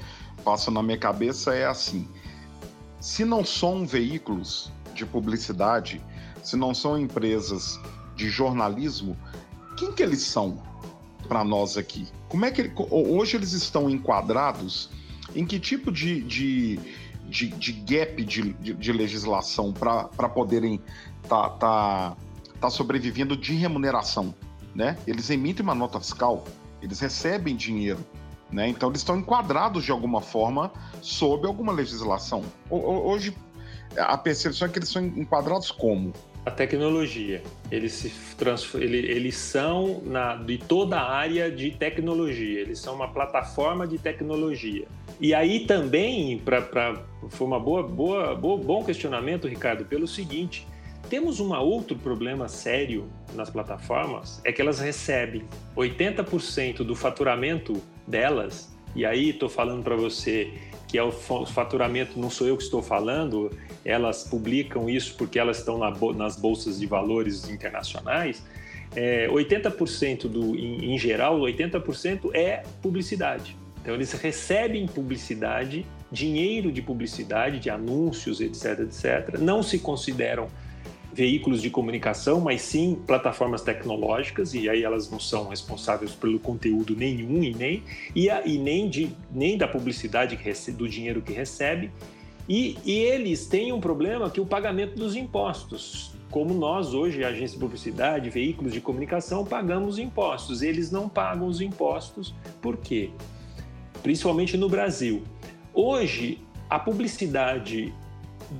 passa 0.44 0.70
na 0.70 0.82
minha 0.82 0.98
cabeça 0.98 1.54
é 1.54 1.66
assim: 1.66 2.08
se 3.00 3.24
não 3.24 3.44
são 3.44 3.86
veículos 3.86 4.72
de 4.94 5.04
publicidade, 5.04 6.00
se 6.42 6.56
não 6.56 6.74
são 6.74 6.98
empresas 6.98 7.78
de 8.16 8.28
jornalismo, 8.28 9.16
quem 9.76 9.92
que 9.92 10.02
eles 10.02 10.22
são 10.22 10.62
para 11.28 11.44
nós 11.44 11.76
aqui? 11.76 12.06
Como 12.28 12.44
é 12.44 12.50
que 12.50 12.72
hoje 12.90 13.36
eles 13.36 13.52
estão 13.52 13.88
enquadrados? 13.88 14.90
Em 15.34 15.46
que 15.46 15.58
tipo 15.58 15.90
de, 15.90 16.22
de, 16.22 16.80
de, 17.28 17.48
de 17.48 17.72
gap 17.72 18.22
de, 18.22 18.52
de, 18.54 18.74
de 18.74 18.92
legislação 18.92 19.72
para 19.72 20.28
poderem 20.28 20.80
estar 21.22 21.50
tá, 21.50 21.58
tá, 21.58 22.16
tá 22.60 22.70
sobrevivendo 22.70 23.36
de 23.36 23.54
remuneração? 23.54 24.34
Né? 24.74 24.96
Eles 25.06 25.30
emitem 25.30 25.62
uma 25.62 25.74
nota 25.74 26.00
fiscal, 26.00 26.44
eles 26.80 27.00
recebem 27.00 27.56
dinheiro, 27.56 28.00
né? 28.50 28.68
Então 28.68 28.88
eles 28.88 29.00
estão 29.00 29.16
enquadrados 29.16 29.84
de 29.84 29.90
alguma 29.90 30.20
forma 30.20 30.72
sob 31.00 31.46
alguma 31.46 31.72
legislação. 31.72 32.44
Hoje 32.70 33.34
a 33.96 34.16
percepção 34.16 34.68
é 34.68 34.70
que 34.70 34.78
eles 34.78 34.88
são 34.88 35.04
enquadrados 35.04 35.70
como? 35.70 36.12
A 36.44 36.50
tecnologia. 36.50 37.42
Eles 37.70 37.92
se 37.92 38.12
eles, 38.80 39.36
são 39.36 40.02
na, 40.04 40.34
de 40.34 40.58
toda 40.58 40.98
a 40.98 41.12
área 41.12 41.50
de 41.50 41.70
tecnologia. 41.70 42.60
Eles 42.60 42.80
são 42.80 42.94
uma 42.94 43.06
plataforma 43.06 43.86
de 43.86 43.96
tecnologia. 43.96 44.86
E 45.20 45.32
aí 45.32 45.66
também, 45.66 46.38
para 46.38 47.00
foi 47.28 47.46
uma 47.46 47.60
boa, 47.60 47.84
boa, 47.84 48.34
bom 48.34 48.82
questionamento, 48.82 49.46
Ricardo, 49.46 49.84
pelo 49.84 50.08
seguinte: 50.08 50.66
temos 51.12 51.40
um 51.40 51.52
outro 51.52 51.94
problema 51.94 52.48
sério 52.48 53.06
nas 53.34 53.50
plataformas, 53.50 54.40
é 54.46 54.50
que 54.50 54.62
elas 54.62 54.80
recebem 54.80 55.44
80% 55.76 56.78
do 56.78 56.96
faturamento 56.96 57.82
delas, 58.06 58.74
e 58.96 59.04
aí 59.04 59.28
estou 59.28 59.50
falando 59.50 59.82
para 59.84 59.94
você 59.94 60.54
que 60.88 60.96
é 60.96 61.02
o 61.02 61.12
faturamento, 61.12 62.18
não 62.18 62.30
sou 62.30 62.46
eu 62.46 62.56
que 62.56 62.62
estou 62.62 62.82
falando, 62.82 63.50
elas 63.84 64.24
publicam 64.24 64.88
isso 64.88 65.14
porque 65.18 65.38
elas 65.38 65.58
estão 65.58 65.76
na, 65.76 65.90
nas 66.16 66.36
bolsas 66.36 66.80
de 66.80 66.86
valores 66.86 67.46
internacionais, 67.46 68.42
é, 68.96 69.28
80% 69.28 70.28
do, 70.28 70.56
em, 70.56 70.94
em 70.94 70.98
geral, 70.98 71.38
80% 71.40 72.30
é 72.32 72.62
publicidade. 72.80 73.54
Então 73.82 73.94
eles 73.94 74.12
recebem 74.12 74.86
publicidade, 74.86 75.84
dinheiro 76.10 76.72
de 76.72 76.80
publicidade, 76.80 77.58
de 77.58 77.68
anúncios, 77.68 78.40
etc, 78.40 78.80
etc. 78.80 79.38
Não 79.38 79.62
se 79.62 79.78
consideram 79.78 80.48
veículos 81.12 81.60
de 81.60 81.68
comunicação, 81.68 82.40
mas 82.40 82.62
sim 82.62 82.98
plataformas 83.06 83.62
tecnológicas, 83.62 84.54
e 84.54 84.68
aí 84.68 84.82
elas 84.82 85.10
não 85.10 85.20
são 85.20 85.48
responsáveis 85.48 86.12
pelo 86.12 86.38
conteúdo 86.38 86.96
nenhum 86.96 87.42
e 87.42 87.54
nem, 87.54 87.82
e, 88.14 88.30
a, 88.30 88.46
e 88.46 88.58
nem, 88.58 88.88
de, 88.88 89.10
nem 89.30 89.58
da 89.58 89.68
publicidade 89.68 90.36
que 90.36 90.44
recebe, 90.44 90.78
do 90.78 90.88
dinheiro 90.88 91.20
que 91.20 91.32
recebe. 91.32 91.90
E, 92.48 92.76
e 92.84 92.92
eles 92.92 93.46
têm 93.46 93.72
um 93.72 93.80
problema 93.80 94.28
que 94.30 94.40
é 94.40 94.42
o 94.42 94.46
pagamento 94.46 94.96
dos 94.96 95.14
impostos. 95.14 96.12
Como 96.30 96.54
nós 96.54 96.94
hoje, 96.94 97.22
agência 97.22 97.58
de 97.58 97.60
publicidade, 97.60 98.30
veículos 98.30 98.72
de 98.72 98.80
comunicação, 98.80 99.44
pagamos 99.44 99.98
impostos. 99.98 100.62
Eles 100.62 100.90
não 100.90 101.08
pagam 101.08 101.46
os 101.46 101.60
impostos. 101.60 102.34
Por 102.60 102.78
quê? 102.78 103.10
Principalmente 104.02 104.56
no 104.56 104.68
Brasil. 104.68 105.22
Hoje, 105.74 106.38
a 106.68 106.78
publicidade 106.78 107.94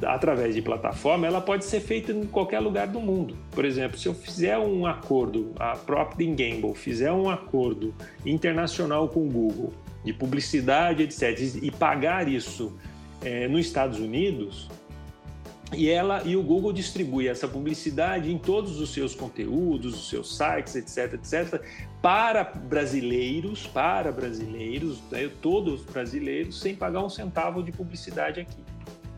através 0.07 0.55
de 0.55 0.62
plataforma, 0.62 1.26
ela 1.26 1.40
pode 1.40 1.64
ser 1.64 1.81
feita 1.81 2.12
em 2.12 2.26
qualquer 2.26 2.61
lugar 2.61 2.87
do 2.87 3.00
mundo. 3.00 3.37
Por 3.50 3.64
exemplo, 3.64 3.98
se 3.98 4.07
eu 4.07 4.14
fizer 4.14 4.59
um 4.59 4.87
acordo, 4.87 5.52
a 5.59 5.76
Procter 5.76 6.28
Gamble 6.28 6.74
fizer 6.74 7.12
um 7.12 7.28
acordo 7.28 7.94
internacional 8.24 9.09
com 9.09 9.26
o 9.26 9.31
Google 9.31 9.72
de 10.05 10.12
publicidade, 10.12 11.02
etc., 11.02 11.61
e 11.62 11.70
pagar 11.70 12.28
isso 12.28 12.76
é, 13.22 13.46
nos 13.46 13.66
Estados 13.66 14.00
Unidos, 14.00 14.68
e 15.74 15.88
ela 15.88 16.22
e 16.24 16.37
o 16.37 16.42
Google 16.42 16.72
distribui 16.72 17.28
essa 17.28 17.48
publicidade 17.48 18.31
em 18.31 18.37
todos 18.37 18.78
os 18.81 18.92
seus 18.92 19.14
conteúdos, 19.14 19.94
os 19.94 20.09
seus 20.11 20.37
sites, 20.37 20.74
etc, 20.74 21.14
etc, 21.14 21.62
para 22.02 22.44
brasileiros, 22.44 23.66
para 23.66 24.12
brasileiros, 24.12 25.00
né, 25.11 25.31
todos 25.40 25.83
brasileiros, 25.83 26.61
sem 26.61 26.74
pagar 26.74 27.02
um 27.02 27.09
centavo 27.09 27.62
de 27.62 27.72
publicidade 27.72 28.40
aqui 28.40 28.72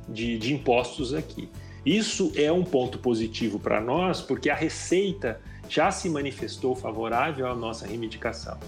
de, 0.08 0.38
de 0.38 0.52
impostos 0.54 1.14
aqui. 1.14 1.48
Isso 1.84 2.32
é 2.34 2.50
um 2.50 2.64
ponto 2.64 2.98
positivo 2.98 3.58
para 3.58 3.80
nós, 3.80 4.20
porque 4.20 4.48
a 4.48 4.54
Receita 4.54 5.40
já 5.68 5.90
se 5.90 6.08
manifestou 6.08 6.74
favorável 6.74 7.46
à 7.46 7.54
nossa 7.54 7.86
reivindicação. 7.86 8.58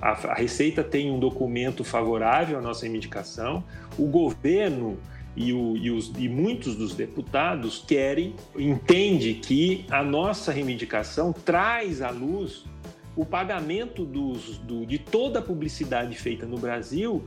A, 0.00 0.10
a, 0.10 0.34
Receita 0.34 0.82
tem 0.82 1.10
um 1.10 1.18
documento 1.18 1.84
favorável 1.84 2.58
à 2.58 2.60
nossa 2.60 2.82
reivindicação, 2.82 3.62
o 3.98 4.06
governo 4.06 4.98
e, 5.36 5.52
o, 5.52 5.76
e, 5.76 5.90
os, 5.90 6.12
e 6.18 6.28
muitos 6.28 6.74
dos 6.74 6.94
deputados 6.94 7.84
querem, 7.86 8.34
entende 8.58 9.34
que 9.34 9.84
a 9.90 10.02
nossa 10.02 10.50
reivindicação 10.50 11.32
traz 11.32 12.02
à 12.02 12.10
luz 12.10 12.64
o 13.14 13.24
pagamento 13.24 14.04
dos, 14.04 14.58
do, 14.58 14.84
de 14.84 14.98
toda 14.98 15.38
a 15.38 15.42
publicidade 15.42 16.14
feita 16.16 16.44
no 16.46 16.58
Brasil 16.58 17.24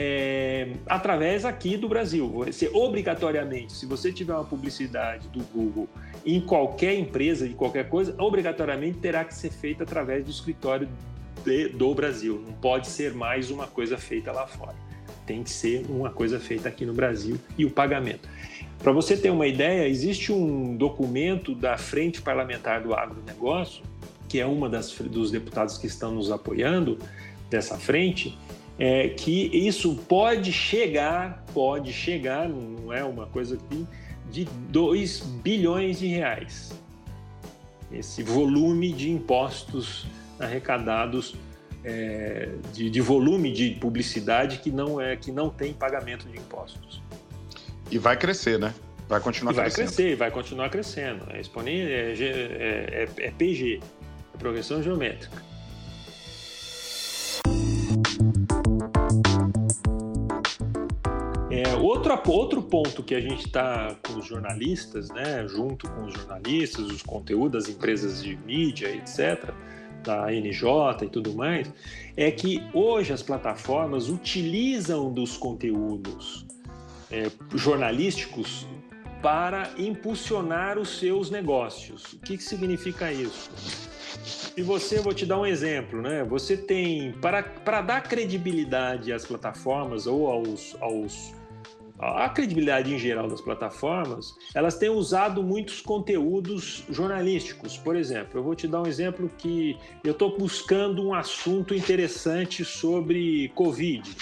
é, 0.00 0.68
através 0.86 1.44
aqui 1.44 1.76
do 1.76 1.88
Brasil. 1.88 2.28
Você, 2.28 2.70
obrigatoriamente, 2.72 3.72
se 3.72 3.84
você 3.84 4.12
tiver 4.12 4.32
uma 4.32 4.44
publicidade 4.44 5.26
do 5.28 5.40
Google 5.52 5.88
em 6.24 6.40
qualquer 6.40 6.94
empresa, 6.94 7.48
de 7.48 7.54
qualquer 7.54 7.88
coisa, 7.88 8.14
obrigatoriamente 8.16 8.98
terá 8.98 9.24
que 9.24 9.34
ser 9.34 9.50
feita 9.50 9.82
através 9.82 10.24
do 10.24 10.30
escritório 10.30 10.88
de, 11.44 11.70
do 11.70 11.92
Brasil. 11.94 12.40
Não 12.46 12.52
pode 12.52 12.86
ser 12.86 13.12
mais 13.12 13.50
uma 13.50 13.66
coisa 13.66 13.98
feita 13.98 14.30
lá 14.30 14.46
fora. 14.46 14.76
Tem 15.26 15.42
que 15.42 15.50
ser 15.50 15.84
uma 15.88 16.10
coisa 16.10 16.38
feita 16.38 16.68
aqui 16.68 16.86
no 16.86 16.94
Brasil 16.94 17.36
e 17.58 17.64
o 17.64 17.70
pagamento. 17.70 18.28
Para 18.78 18.92
você 18.92 19.16
ter 19.16 19.30
uma 19.30 19.48
ideia, 19.48 19.88
existe 19.88 20.30
um 20.30 20.76
documento 20.76 21.56
da 21.56 21.76
Frente 21.76 22.22
Parlamentar 22.22 22.84
do 22.84 22.94
Agronegócio, 22.94 23.82
que 24.28 24.38
é 24.38 24.46
uma 24.46 24.68
das, 24.68 24.92
dos 24.92 25.32
deputados 25.32 25.76
que 25.76 25.88
estão 25.88 26.12
nos 26.12 26.30
apoiando 26.30 27.00
dessa 27.50 27.76
frente, 27.76 28.38
é, 28.78 29.08
que 29.08 29.50
isso 29.52 29.94
pode 30.08 30.52
chegar, 30.52 31.44
pode 31.52 31.92
chegar, 31.92 32.48
não 32.48 32.92
é 32.92 33.02
uma 33.02 33.26
coisa 33.26 33.56
que 33.56 33.86
de 34.30 34.44
2 34.44 35.20
bilhões 35.42 35.98
de 35.98 36.06
reais. 36.06 36.72
Esse 37.90 38.22
volume 38.22 38.92
de 38.92 39.10
impostos 39.10 40.06
arrecadados 40.38 41.34
é, 41.82 42.50
de, 42.72 42.90
de, 42.90 43.00
volume 43.00 43.50
de 43.50 43.70
publicidade 43.70 44.58
que 44.58 44.70
não 44.70 45.00
é 45.00 45.16
que 45.16 45.32
não 45.32 45.48
tem 45.48 45.72
pagamento 45.72 46.28
de 46.28 46.36
impostos. 46.36 47.02
E 47.90 47.98
vai 47.98 48.16
crescer, 48.16 48.58
né? 48.58 48.74
Vai 49.08 49.20
continuar 49.20 49.52
e 49.52 49.54
vai 49.54 49.64
crescendo. 49.64 49.86
Vai 49.86 49.94
crescer, 49.94 50.16
vai 50.16 50.30
continuar 50.30 50.68
crescendo. 50.68 51.24
É, 51.30 51.40
é, 51.40 52.14
é, 52.20 53.08
é, 53.18 53.26
é 53.26 53.30
PG, 53.30 53.80
é 54.34 54.38
progressão 54.38 54.82
geométrica. 54.82 55.42
É, 61.58 61.74
outro, 61.74 62.16
outro 62.30 62.62
ponto 62.62 63.02
que 63.02 63.16
a 63.16 63.20
gente 63.20 63.46
está 63.46 63.96
com 64.06 64.20
os 64.20 64.26
jornalistas, 64.26 65.08
né, 65.08 65.44
junto 65.48 65.90
com 65.90 66.04
os 66.04 66.14
jornalistas, 66.14 66.86
os 66.86 67.02
conteúdos 67.02 67.64
das 67.64 67.74
empresas 67.74 68.22
de 68.22 68.36
mídia, 68.36 68.94
etc., 68.94 69.52
da 70.04 70.30
NJ 70.30 71.04
e 71.04 71.08
tudo 71.08 71.34
mais, 71.34 71.68
é 72.16 72.30
que 72.30 72.62
hoje 72.72 73.12
as 73.12 73.24
plataformas 73.24 74.08
utilizam 74.08 75.12
dos 75.12 75.36
conteúdos 75.36 76.46
é, 77.10 77.28
jornalísticos 77.52 78.64
para 79.20 79.72
impulsionar 79.76 80.78
os 80.78 81.00
seus 81.00 81.28
negócios. 81.28 82.12
O 82.12 82.20
que, 82.20 82.36
que 82.36 82.44
significa 82.44 83.12
isso? 83.12 83.50
E 84.56 84.62
você, 84.62 85.00
vou 85.00 85.12
te 85.12 85.26
dar 85.26 85.40
um 85.40 85.46
exemplo, 85.46 86.00
né? 86.00 86.22
Você 86.22 86.56
tem, 86.56 87.10
para, 87.14 87.42
para 87.42 87.80
dar 87.80 88.02
credibilidade 88.02 89.12
às 89.12 89.26
plataformas 89.26 90.06
ou 90.06 90.28
aos, 90.28 90.76
aos 90.80 91.36
a 91.98 92.28
credibilidade 92.28 92.94
em 92.94 92.98
geral 92.98 93.28
das 93.28 93.40
plataformas, 93.40 94.36
elas 94.54 94.78
têm 94.78 94.88
usado 94.88 95.42
muitos 95.42 95.80
conteúdos 95.80 96.84
jornalísticos. 96.88 97.76
Por 97.76 97.96
exemplo, 97.96 98.38
eu 98.38 98.42
vou 98.42 98.54
te 98.54 98.68
dar 98.68 98.82
um 98.82 98.86
exemplo 98.86 99.30
que 99.36 99.76
eu 100.04 100.12
estou 100.12 100.36
buscando 100.38 101.04
um 101.04 101.12
assunto 101.12 101.74
interessante 101.74 102.64
sobre 102.64 103.48
Covid. 103.54 104.16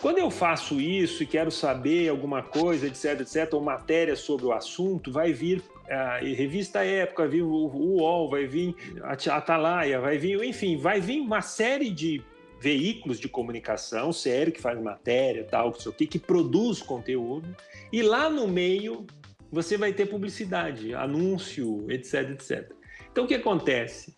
Quando 0.00 0.18
eu 0.18 0.30
faço 0.30 0.80
isso 0.80 1.22
e 1.22 1.26
quero 1.26 1.50
saber 1.50 2.08
alguma 2.08 2.42
coisa, 2.42 2.88
etc, 2.88 3.20
etc, 3.20 3.54
ou 3.54 3.60
matéria 3.60 4.16
sobre 4.16 4.46
o 4.46 4.52
assunto, 4.52 5.12
vai 5.12 5.32
vir 5.32 5.62
a 5.88 6.18
revista 6.18 6.82
Época, 6.84 7.22
vai 7.22 7.32
vir 7.32 7.42
o 7.42 7.66
UOL, 7.66 8.30
vai 8.30 8.46
vir 8.46 8.74
a 9.02 9.36
Atalaia, 9.36 10.00
vai 10.00 10.18
vir, 10.18 10.42
enfim, 10.42 10.76
vai 10.76 11.00
vir 11.00 11.20
uma 11.20 11.40
série 11.40 11.90
de 11.90 12.22
veículos 12.62 13.18
de 13.18 13.28
comunicação 13.28 14.12
sério 14.12 14.52
que 14.52 14.60
faz 14.60 14.80
matéria, 14.80 15.44
tal, 15.44 15.70
o 15.70 15.92
que, 15.92 16.06
que 16.06 16.18
produz 16.18 16.80
conteúdo, 16.80 17.56
e 17.92 18.02
lá 18.02 18.30
no 18.30 18.46
meio 18.46 19.04
você 19.50 19.76
vai 19.76 19.92
ter 19.92 20.06
publicidade, 20.06 20.94
anúncio, 20.94 21.84
etc, 21.90 22.30
etc. 22.30 22.72
Então 23.10 23.24
o 23.24 23.26
que 23.26 23.34
acontece? 23.34 24.16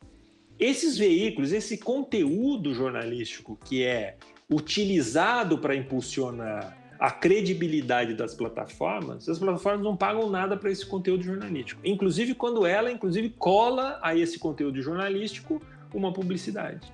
Esses 0.58 0.98
veículos, 0.98 1.52
esse 1.52 1.78
conteúdo 1.78 2.74
jornalístico 2.74 3.58
que 3.64 3.82
é 3.82 4.18
utilizado 4.48 5.58
para 5.58 5.74
impulsionar 5.74 6.78
a 7.00 7.10
credibilidade 7.10 8.14
das 8.14 8.34
plataformas, 8.34 9.26
as 9.28 9.38
plataformas 9.38 9.82
não 9.82 9.96
pagam 9.96 10.30
nada 10.30 10.56
para 10.56 10.70
esse 10.70 10.86
conteúdo 10.86 11.24
jornalístico. 11.24 11.80
Inclusive 11.82 12.34
quando 12.34 12.66
ela, 12.66 12.92
inclusive, 12.92 13.30
cola 13.30 13.98
a 14.02 14.14
esse 14.14 14.38
conteúdo 14.38 14.80
jornalístico 14.82 15.60
uma 15.92 16.12
publicidade. 16.12 16.92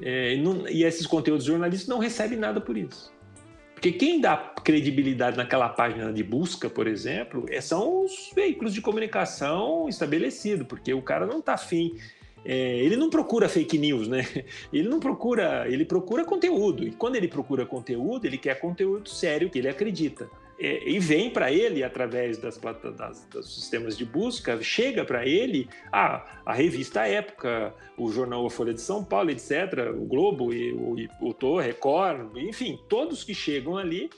É, 0.00 0.34
e, 0.34 0.42
não, 0.42 0.68
e 0.68 0.84
esses 0.84 1.06
conteúdos 1.06 1.44
jornalistas 1.44 1.88
não 1.88 1.98
recebem 1.98 2.38
nada 2.38 2.60
por 2.60 2.76
isso. 2.76 3.12
Porque 3.74 3.92
quem 3.92 4.20
dá 4.20 4.36
credibilidade 4.36 5.36
naquela 5.36 5.68
página 5.68 6.12
de 6.12 6.22
busca, 6.22 6.70
por 6.70 6.86
exemplo, 6.86 7.44
é, 7.48 7.60
são 7.60 8.04
os 8.04 8.30
veículos 8.34 8.72
de 8.72 8.80
comunicação 8.80 9.88
estabelecidos, 9.88 10.66
porque 10.66 10.94
o 10.94 11.02
cara 11.02 11.26
não 11.26 11.40
está 11.40 11.54
afim. 11.54 11.96
É, 12.44 12.78
ele 12.78 12.96
não 12.96 13.10
procura 13.10 13.48
fake 13.48 13.78
news, 13.78 14.08
né? 14.08 14.26
Ele 14.72 14.88
não 14.88 15.00
procura, 15.00 15.66
ele 15.66 15.84
procura 15.84 16.24
conteúdo. 16.24 16.86
E 16.86 16.90
quando 16.90 17.16
ele 17.16 17.26
procura 17.26 17.64
conteúdo, 17.64 18.26
ele 18.26 18.36
quer 18.36 18.60
conteúdo 18.60 19.08
sério 19.08 19.48
que 19.48 19.58
ele 19.58 19.68
acredita 19.68 20.28
é, 20.58 20.88
e 20.88 20.98
vem 20.98 21.30
para 21.30 21.52
ele 21.52 21.82
através 21.82 22.38
das, 22.38 22.58
das, 22.96 23.26
dos 23.26 23.54
sistemas 23.54 23.96
de 23.96 24.04
busca, 24.04 24.62
chega 24.62 25.04
para 25.04 25.26
ele 25.26 25.68
ah, 25.92 26.40
a 26.46 26.52
revista 26.52 27.06
Época, 27.06 27.74
o 27.96 28.10
jornal 28.10 28.46
A 28.46 28.50
Folha 28.50 28.72
de 28.72 28.80
São 28.80 29.04
Paulo, 29.04 29.30
etc., 29.30 29.90
o 29.96 30.04
Globo, 30.04 30.52
e, 30.52 30.72
o, 30.72 30.96
o 31.20 31.34
Torre, 31.34 31.66
Record, 31.66 32.36
enfim, 32.36 32.78
todos 32.88 33.24
que 33.24 33.34
chegam 33.34 33.76
ali 33.76 34.10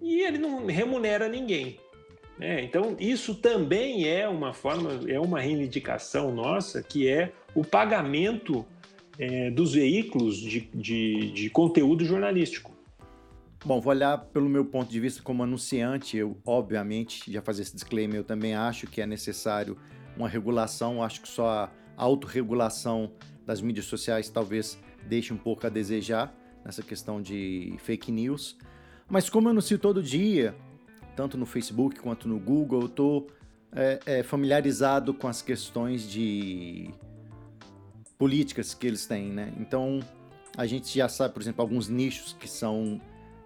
e 0.00 0.20
ele 0.20 0.38
não 0.38 0.66
remunera 0.66 1.28
ninguém. 1.28 1.78
É, 2.38 2.60
então, 2.60 2.96
isso 3.00 3.34
também 3.34 4.08
é 4.08 4.28
uma 4.28 4.52
forma, 4.52 5.00
é 5.08 5.18
uma 5.18 5.40
reivindicação 5.40 6.34
nossa, 6.34 6.82
que 6.82 7.08
é 7.08 7.32
o 7.54 7.64
pagamento 7.64 8.64
é, 9.18 9.50
dos 9.50 9.72
veículos 9.72 10.36
de, 10.36 10.68
de, 10.74 11.30
de 11.32 11.50
conteúdo 11.50 12.04
jornalístico. 12.04 12.75
Bom, 13.66 13.80
vou 13.80 13.92
olhar 13.92 14.16
pelo 14.16 14.48
meu 14.48 14.64
ponto 14.64 14.88
de 14.88 15.00
vista 15.00 15.20
como 15.20 15.42
anunciante. 15.42 16.16
Eu, 16.16 16.40
obviamente, 16.46 17.32
já 17.32 17.42
fazer 17.42 17.62
esse 17.62 17.74
disclaimer, 17.74 18.18
eu 18.18 18.22
também 18.22 18.54
acho 18.54 18.86
que 18.86 19.00
é 19.00 19.06
necessário 19.06 19.76
uma 20.16 20.28
regulação. 20.28 21.02
Acho 21.02 21.20
que 21.20 21.28
só 21.28 21.48
a 21.48 21.70
autorregulação 21.96 23.10
das 23.44 23.60
mídias 23.60 23.86
sociais 23.86 24.28
talvez 24.28 24.78
deixe 25.08 25.34
um 25.34 25.36
pouco 25.36 25.66
a 25.66 25.68
desejar 25.68 26.32
nessa 26.64 26.80
questão 26.80 27.20
de 27.20 27.74
fake 27.78 28.12
news. 28.12 28.56
Mas 29.08 29.28
como 29.28 29.48
eu 29.48 29.50
anuncio 29.50 29.80
todo 29.80 30.00
dia, 30.00 30.54
tanto 31.16 31.36
no 31.36 31.44
Facebook 31.44 31.98
quanto 31.98 32.28
no 32.28 32.38
Google, 32.38 32.82
eu 32.82 32.86
estou 32.86 33.26
é, 33.72 33.98
é, 34.06 34.22
familiarizado 34.22 35.12
com 35.12 35.26
as 35.26 35.42
questões 35.42 36.08
de 36.08 36.88
políticas 38.16 38.74
que 38.74 38.86
eles 38.86 39.06
têm, 39.06 39.32
né? 39.32 39.52
Então, 39.58 39.98
a 40.56 40.66
gente 40.66 40.96
já 40.96 41.08
sabe, 41.08 41.34
por 41.34 41.42
exemplo, 41.42 41.62
alguns 41.62 41.88
nichos 41.88 42.32
que 42.32 42.48
são 42.48 43.00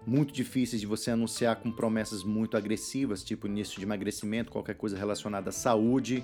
muito 0.05 0.33
difíceis 0.33 0.81
de 0.81 0.87
você 0.87 1.11
anunciar 1.11 1.57
com 1.57 1.71
promessas 1.71 2.23
muito 2.23 2.57
agressivas, 2.57 3.23
tipo 3.23 3.47
início 3.47 3.77
de 3.77 3.85
emagrecimento, 3.85 4.51
qualquer 4.51 4.75
coisa 4.75 4.97
relacionada 4.97 5.49
à 5.49 5.53
saúde. 5.53 6.23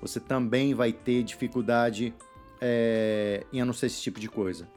Você 0.00 0.18
também 0.18 0.74
vai 0.74 0.92
ter 0.92 1.22
dificuldade 1.22 2.14
é, 2.60 3.44
em 3.52 3.60
anunciar 3.60 3.88
esse 3.88 4.00
tipo 4.00 4.18
de 4.18 4.28
coisa. 4.28 4.68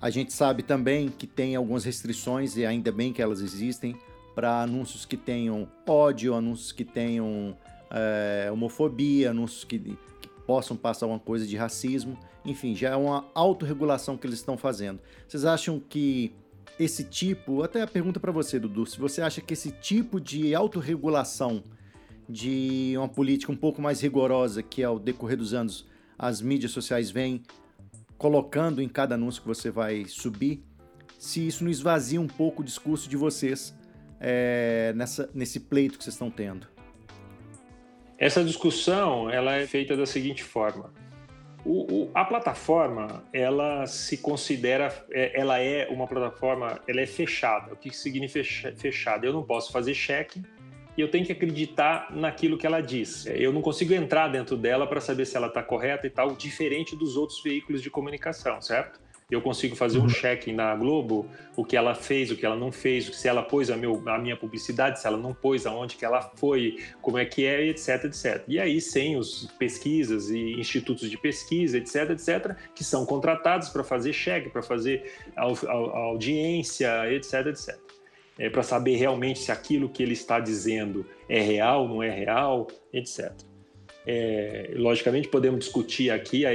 A 0.00 0.10
gente 0.10 0.32
sabe 0.32 0.62
também 0.62 1.08
que 1.08 1.26
tem 1.26 1.54
algumas 1.54 1.84
restrições, 1.84 2.56
e 2.56 2.66
ainda 2.66 2.90
bem 2.90 3.12
que 3.12 3.22
elas 3.22 3.40
existem, 3.40 3.96
para 4.34 4.62
anúncios 4.62 5.04
que 5.04 5.16
tenham 5.16 5.68
ódio, 5.86 6.34
anúncios 6.34 6.72
que 6.72 6.84
tenham 6.84 7.56
é, 7.90 8.50
homofobia, 8.50 9.30
anúncios 9.30 9.64
que, 9.64 9.78
que 9.78 10.28
possam 10.46 10.76
passar 10.76 11.06
alguma 11.06 11.20
coisa 11.20 11.46
de 11.46 11.56
racismo. 11.56 12.18
Enfim, 12.44 12.74
já 12.74 12.90
é 12.90 12.96
uma 12.96 13.26
autorregulação 13.34 14.16
que 14.16 14.26
eles 14.26 14.40
estão 14.40 14.56
fazendo. 14.56 14.98
Vocês 15.28 15.44
acham 15.44 15.78
que 15.78 16.34
esse 16.78 17.04
tipo, 17.04 17.62
até 17.62 17.82
a 17.82 17.86
pergunta 17.86 18.18
para 18.18 18.32
você, 18.32 18.58
Dudu, 18.58 18.86
se 18.86 18.98
você 18.98 19.22
acha 19.22 19.40
que 19.40 19.54
esse 19.54 19.70
tipo 19.70 20.20
de 20.20 20.54
autorregulação 20.54 21.62
de 22.28 22.94
uma 22.96 23.08
política 23.08 23.52
um 23.52 23.56
pouco 23.56 23.82
mais 23.82 24.00
rigorosa 24.00 24.62
que 24.62 24.82
ao 24.82 24.98
decorrer 24.98 25.36
dos 25.36 25.52
anos 25.52 25.86
as 26.18 26.40
mídias 26.40 26.72
sociais 26.72 27.10
vêm 27.10 27.42
colocando 28.16 28.80
em 28.80 28.88
cada 28.88 29.16
anúncio 29.16 29.42
que 29.42 29.48
você 29.48 29.70
vai 29.70 30.04
subir, 30.06 30.64
se 31.18 31.46
isso 31.46 31.64
não 31.64 31.70
esvazia 31.70 32.20
um 32.20 32.26
pouco 32.26 32.62
o 32.62 32.64
discurso 32.64 33.08
de 33.08 33.16
vocês 33.16 33.74
é, 34.20 34.92
nessa, 34.94 35.28
nesse 35.34 35.60
pleito 35.60 35.98
que 35.98 36.04
vocês 36.04 36.14
estão 36.14 36.30
tendo. 36.30 36.66
Essa 38.16 38.44
discussão 38.44 39.28
ela 39.28 39.54
é 39.54 39.66
feita 39.66 39.96
da 39.96 40.06
seguinte 40.06 40.44
forma: 40.44 40.92
o, 41.64 42.02
o, 42.04 42.10
a 42.12 42.24
plataforma, 42.24 43.24
ela 43.32 43.86
se 43.86 44.18
considera, 44.18 44.92
é, 45.12 45.38
ela 45.38 45.58
é 45.58 45.88
uma 45.88 46.06
plataforma, 46.06 46.80
ela 46.88 47.00
é 47.00 47.06
fechada. 47.06 47.72
O 47.72 47.76
que 47.76 47.94
significa 47.94 48.74
fechada? 48.76 49.26
Eu 49.26 49.32
não 49.32 49.42
posso 49.42 49.70
fazer 49.70 49.94
cheque 49.94 50.42
e 50.96 51.00
eu 51.00 51.08
tenho 51.08 51.24
que 51.24 51.32
acreditar 51.32 52.08
naquilo 52.10 52.58
que 52.58 52.66
ela 52.66 52.80
diz. 52.80 53.26
Eu 53.26 53.52
não 53.52 53.62
consigo 53.62 53.94
entrar 53.94 54.28
dentro 54.28 54.56
dela 54.56 54.86
para 54.86 55.00
saber 55.00 55.24
se 55.24 55.36
ela 55.36 55.46
está 55.46 55.62
correta 55.62 56.06
e 56.06 56.10
tal, 56.10 56.34
diferente 56.34 56.96
dos 56.96 57.16
outros 57.16 57.42
veículos 57.42 57.80
de 57.80 57.90
comunicação, 57.90 58.60
certo? 58.60 59.00
Eu 59.32 59.40
consigo 59.40 59.74
fazer 59.74 59.98
um 59.98 60.02
uhum. 60.02 60.08
check 60.08 60.48
na 60.48 60.74
Globo, 60.74 61.26
o 61.56 61.64
que 61.64 61.74
ela 61.74 61.94
fez, 61.94 62.30
o 62.30 62.36
que 62.36 62.44
ela 62.44 62.54
não 62.54 62.70
fez, 62.70 63.06
se 63.16 63.26
ela 63.26 63.42
pôs 63.42 63.70
a, 63.70 63.76
meu, 63.76 64.02
a 64.06 64.18
minha 64.18 64.36
publicidade, 64.36 65.00
se 65.00 65.06
ela 65.06 65.16
não 65.16 65.32
pôs, 65.32 65.66
aonde 65.66 65.96
que 65.96 66.04
ela 66.04 66.20
foi, 66.36 66.76
como 67.00 67.16
é 67.16 67.24
que 67.24 67.46
é, 67.46 67.66
etc, 67.66 68.04
etc. 68.04 68.44
E 68.46 68.60
aí, 68.60 68.78
sem 68.80 69.16
os 69.16 69.50
pesquisas 69.58 70.28
e 70.28 70.52
institutos 70.60 71.10
de 71.10 71.16
pesquisa, 71.16 71.78
etc, 71.78 72.10
etc, 72.10 72.56
que 72.74 72.84
são 72.84 73.06
contratados 73.06 73.70
para 73.70 73.82
fazer 73.82 74.12
check, 74.12 74.50
para 74.50 74.62
fazer 74.62 75.10
a, 75.34 75.44
a, 75.44 75.72
a 75.72 75.98
audiência, 76.10 77.10
etc, 77.10 77.46
etc. 77.46 77.78
É, 78.38 78.50
para 78.50 78.62
saber 78.62 78.96
realmente 78.96 79.38
se 79.38 79.52
aquilo 79.52 79.88
que 79.88 80.02
ele 80.02 80.14
está 80.14 80.40
dizendo 80.40 81.06
é 81.28 81.40
real, 81.40 81.88
não 81.88 82.02
é 82.02 82.10
real, 82.10 82.66
etc. 82.92 83.32
É, 84.06 84.72
logicamente, 84.74 85.28
podemos 85.28 85.60
discutir 85.60 86.10
aqui 86.10 86.44
a, 86.44 86.50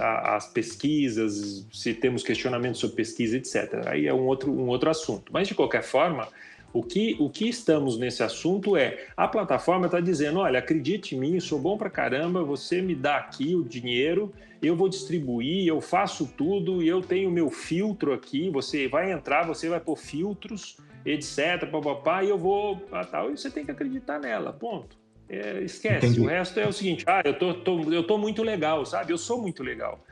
a, 0.00 0.36
as 0.36 0.46
pesquisas, 0.52 1.66
se 1.72 1.92
temos 1.94 2.22
questionamentos 2.22 2.80
sobre 2.80 2.96
pesquisa, 2.96 3.36
etc. 3.36 3.86
Aí 3.86 4.06
é 4.06 4.14
um 4.14 4.26
outro, 4.26 4.52
um 4.52 4.68
outro 4.68 4.88
assunto. 4.88 5.32
Mas, 5.32 5.48
de 5.48 5.54
qualquer 5.54 5.82
forma, 5.82 6.28
O 6.70 6.82
que, 6.82 7.16
o 7.18 7.30
que 7.30 7.48
estamos 7.48 7.98
nesse 7.98 8.22
assunto 8.22 8.76
é 8.76 9.06
a 9.16 9.26
plataforma 9.26 9.86
está 9.86 10.00
dizendo: 10.00 10.38
olha, 10.40 10.58
acredite 10.58 11.16
em 11.16 11.18
mim, 11.18 11.40
sou 11.40 11.58
bom 11.58 11.78
para 11.78 11.88
caramba, 11.88 12.44
você 12.44 12.82
me 12.82 12.94
dá 12.94 13.16
aqui 13.16 13.54
o 13.54 13.64
dinheiro, 13.64 14.32
eu 14.60 14.76
vou 14.76 14.88
distribuir, 14.88 15.66
eu 15.66 15.80
faço 15.80 16.26
tudo 16.36 16.82
eu 16.82 17.00
tenho 17.00 17.30
meu 17.30 17.50
filtro 17.50 18.12
aqui. 18.12 18.50
Você 18.50 18.86
vai 18.86 19.10
entrar, 19.10 19.46
você 19.46 19.68
vai 19.68 19.80
pôr 19.80 19.96
filtros, 19.96 20.76
etc. 21.06 21.66
Papapá, 21.70 22.22
e 22.22 22.28
eu 22.28 22.38
vou. 22.38 22.86
Ah, 22.92 23.04
tal, 23.04 23.30
e 23.30 23.38
você 23.38 23.50
tem 23.50 23.64
que 23.64 23.70
acreditar 23.70 24.18
nela, 24.18 24.52
ponto. 24.52 24.97
É, 25.28 25.60
esquece. 25.60 26.06
Entendi. 26.06 26.20
O 26.20 26.26
resto 26.26 26.58
é 26.58 26.66
o 26.66 26.72
seguinte: 26.72 27.04
ah, 27.06 27.22
eu 27.24 27.38
tô, 27.38 27.54
tô, 27.54 27.92
eu 27.92 28.02
tô 28.02 28.16
muito 28.16 28.42
legal, 28.42 28.84
sabe? 28.86 29.12
Eu 29.12 29.18
sou 29.18 29.40
muito 29.40 29.62
legal. 29.62 30.04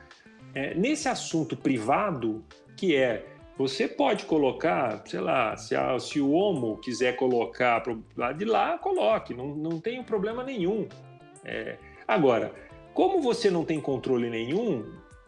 É, 0.55 0.75
nesse 0.75 1.09
assunto 1.09 1.57
privado, 1.57 2.45
que 2.77 2.95
é 2.95 3.27
você 3.59 3.89
pode 3.89 4.27
colocar, 4.27 5.03
sei 5.07 5.21
lá, 5.21 5.57
se, 5.57 5.75
a, 5.75 5.99
se 5.99 6.21
o 6.21 6.33
Homo 6.33 6.77
quiser 6.77 7.17
colocar 7.17 7.83
lá 8.15 8.33
de 8.33 8.45
lá, 8.45 8.77
coloque, 8.77 9.33
não, 9.33 9.55
não 9.55 9.81
tem 9.81 10.03
problema 10.03 10.45
nenhum. 10.45 10.87
É, 11.43 11.77
agora, 12.07 12.53
como 12.93 13.23
você 13.23 13.51
não 13.51 13.65
tem 13.65 13.81
controle 13.81 14.29
nenhum, 14.29 14.85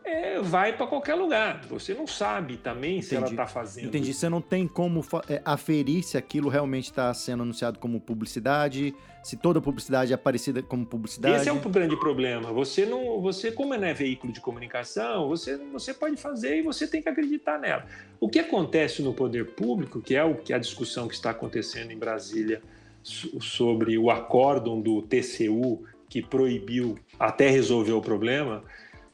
é, 0.09 0.41
vai 0.41 0.73
para 0.73 0.87
qualquer 0.87 1.15
lugar. 1.15 1.61
Você 1.69 1.95
não 1.95 2.07
sabe 2.07 2.57
também 2.57 2.93
Entendi. 2.99 3.07
se 3.07 3.17
ela 3.17 3.27
está 3.27 3.47
fazendo. 3.47 3.89
Entendi. 3.89 4.15
Você 4.15 4.29
não 4.29 4.41
tem 4.41 4.67
como 4.67 5.05
é, 5.29 5.43
aferir 5.45 6.03
se 6.03 6.17
aquilo 6.17 6.49
realmente 6.49 6.87
está 6.87 7.13
sendo 7.13 7.43
anunciado 7.43 7.79
como 7.79 8.01
publicidade, 8.01 8.95
se 9.23 9.37
toda 9.37 9.61
publicidade 9.61 10.13
é 10.13 10.15
aparecida 10.15 10.63
como 10.63 10.87
publicidade. 10.87 11.37
Esse 11.37 11.49
é 11.49 11.53
um 11.53 11.61
grande 11.61 11.97
problema. 11.97 12.53
Você 12.53 12.87
não, 12.87 13.21
você 13.21 13.53
como 13.53 13.77
não 13.77 13.87
é 13.87 13.93
veículo 13.93 14.33
de 14.33 14.41
comunicação, 14.41 15.29
você, 15.29 15.57
você 15.73 15.93
pode 15.93 16.17
fazer 16.17 16.59
e 16.59 16.63
você 16.63 16.87
tem 16.87 17.03
que 17.03 17.09
acreditar 17.09 17.59
nela. 17.59 17.85
O 18.19 18.29
que 18.29 18.39
acontece 18.39 19.03
no 19.03 19.13
poder 19.13 19.53
público, 19.53 20.01
que 20.01 20.17
é 20.17 20.25
o 20.25 20.35
que 20.35 20.53
a 20.53 20.59
discussão 20.59 21.07
que 21.07 21.15
está 21.15 21.31
acontecendo 21.31 21.91
em 21.91 21.99
Brasília 21.99 22.63
sobre 23.03 23.97
o 23.97 24.11
acórdão 24.11 24.81
do 24.81 25.03
TCU 25.03 25.85
que 26.09 26.23
proibiu 26.23 26.99
até 27.19 27.51
resolver 27.51 27.93
o 27.93 28.01
problema 28.01 28.65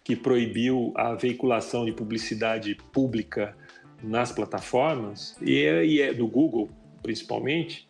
que 0.04 0.14
proibiu 0.14 0.92
a 0.94 1.14
veiculação 1.14 1.86
de 1.86 1.92
publicidade 1.92 2.76
pública 2.92 3.56
nas 4.02 4.30
plataformas, 4.30 5.34
e 5.40 5.62
é, 5.62 5.84
e 5.84 6.02
é 6.02 6.12
do 6.12 6.28
Google 6.28 6.68
principalmente, 7.02 7.86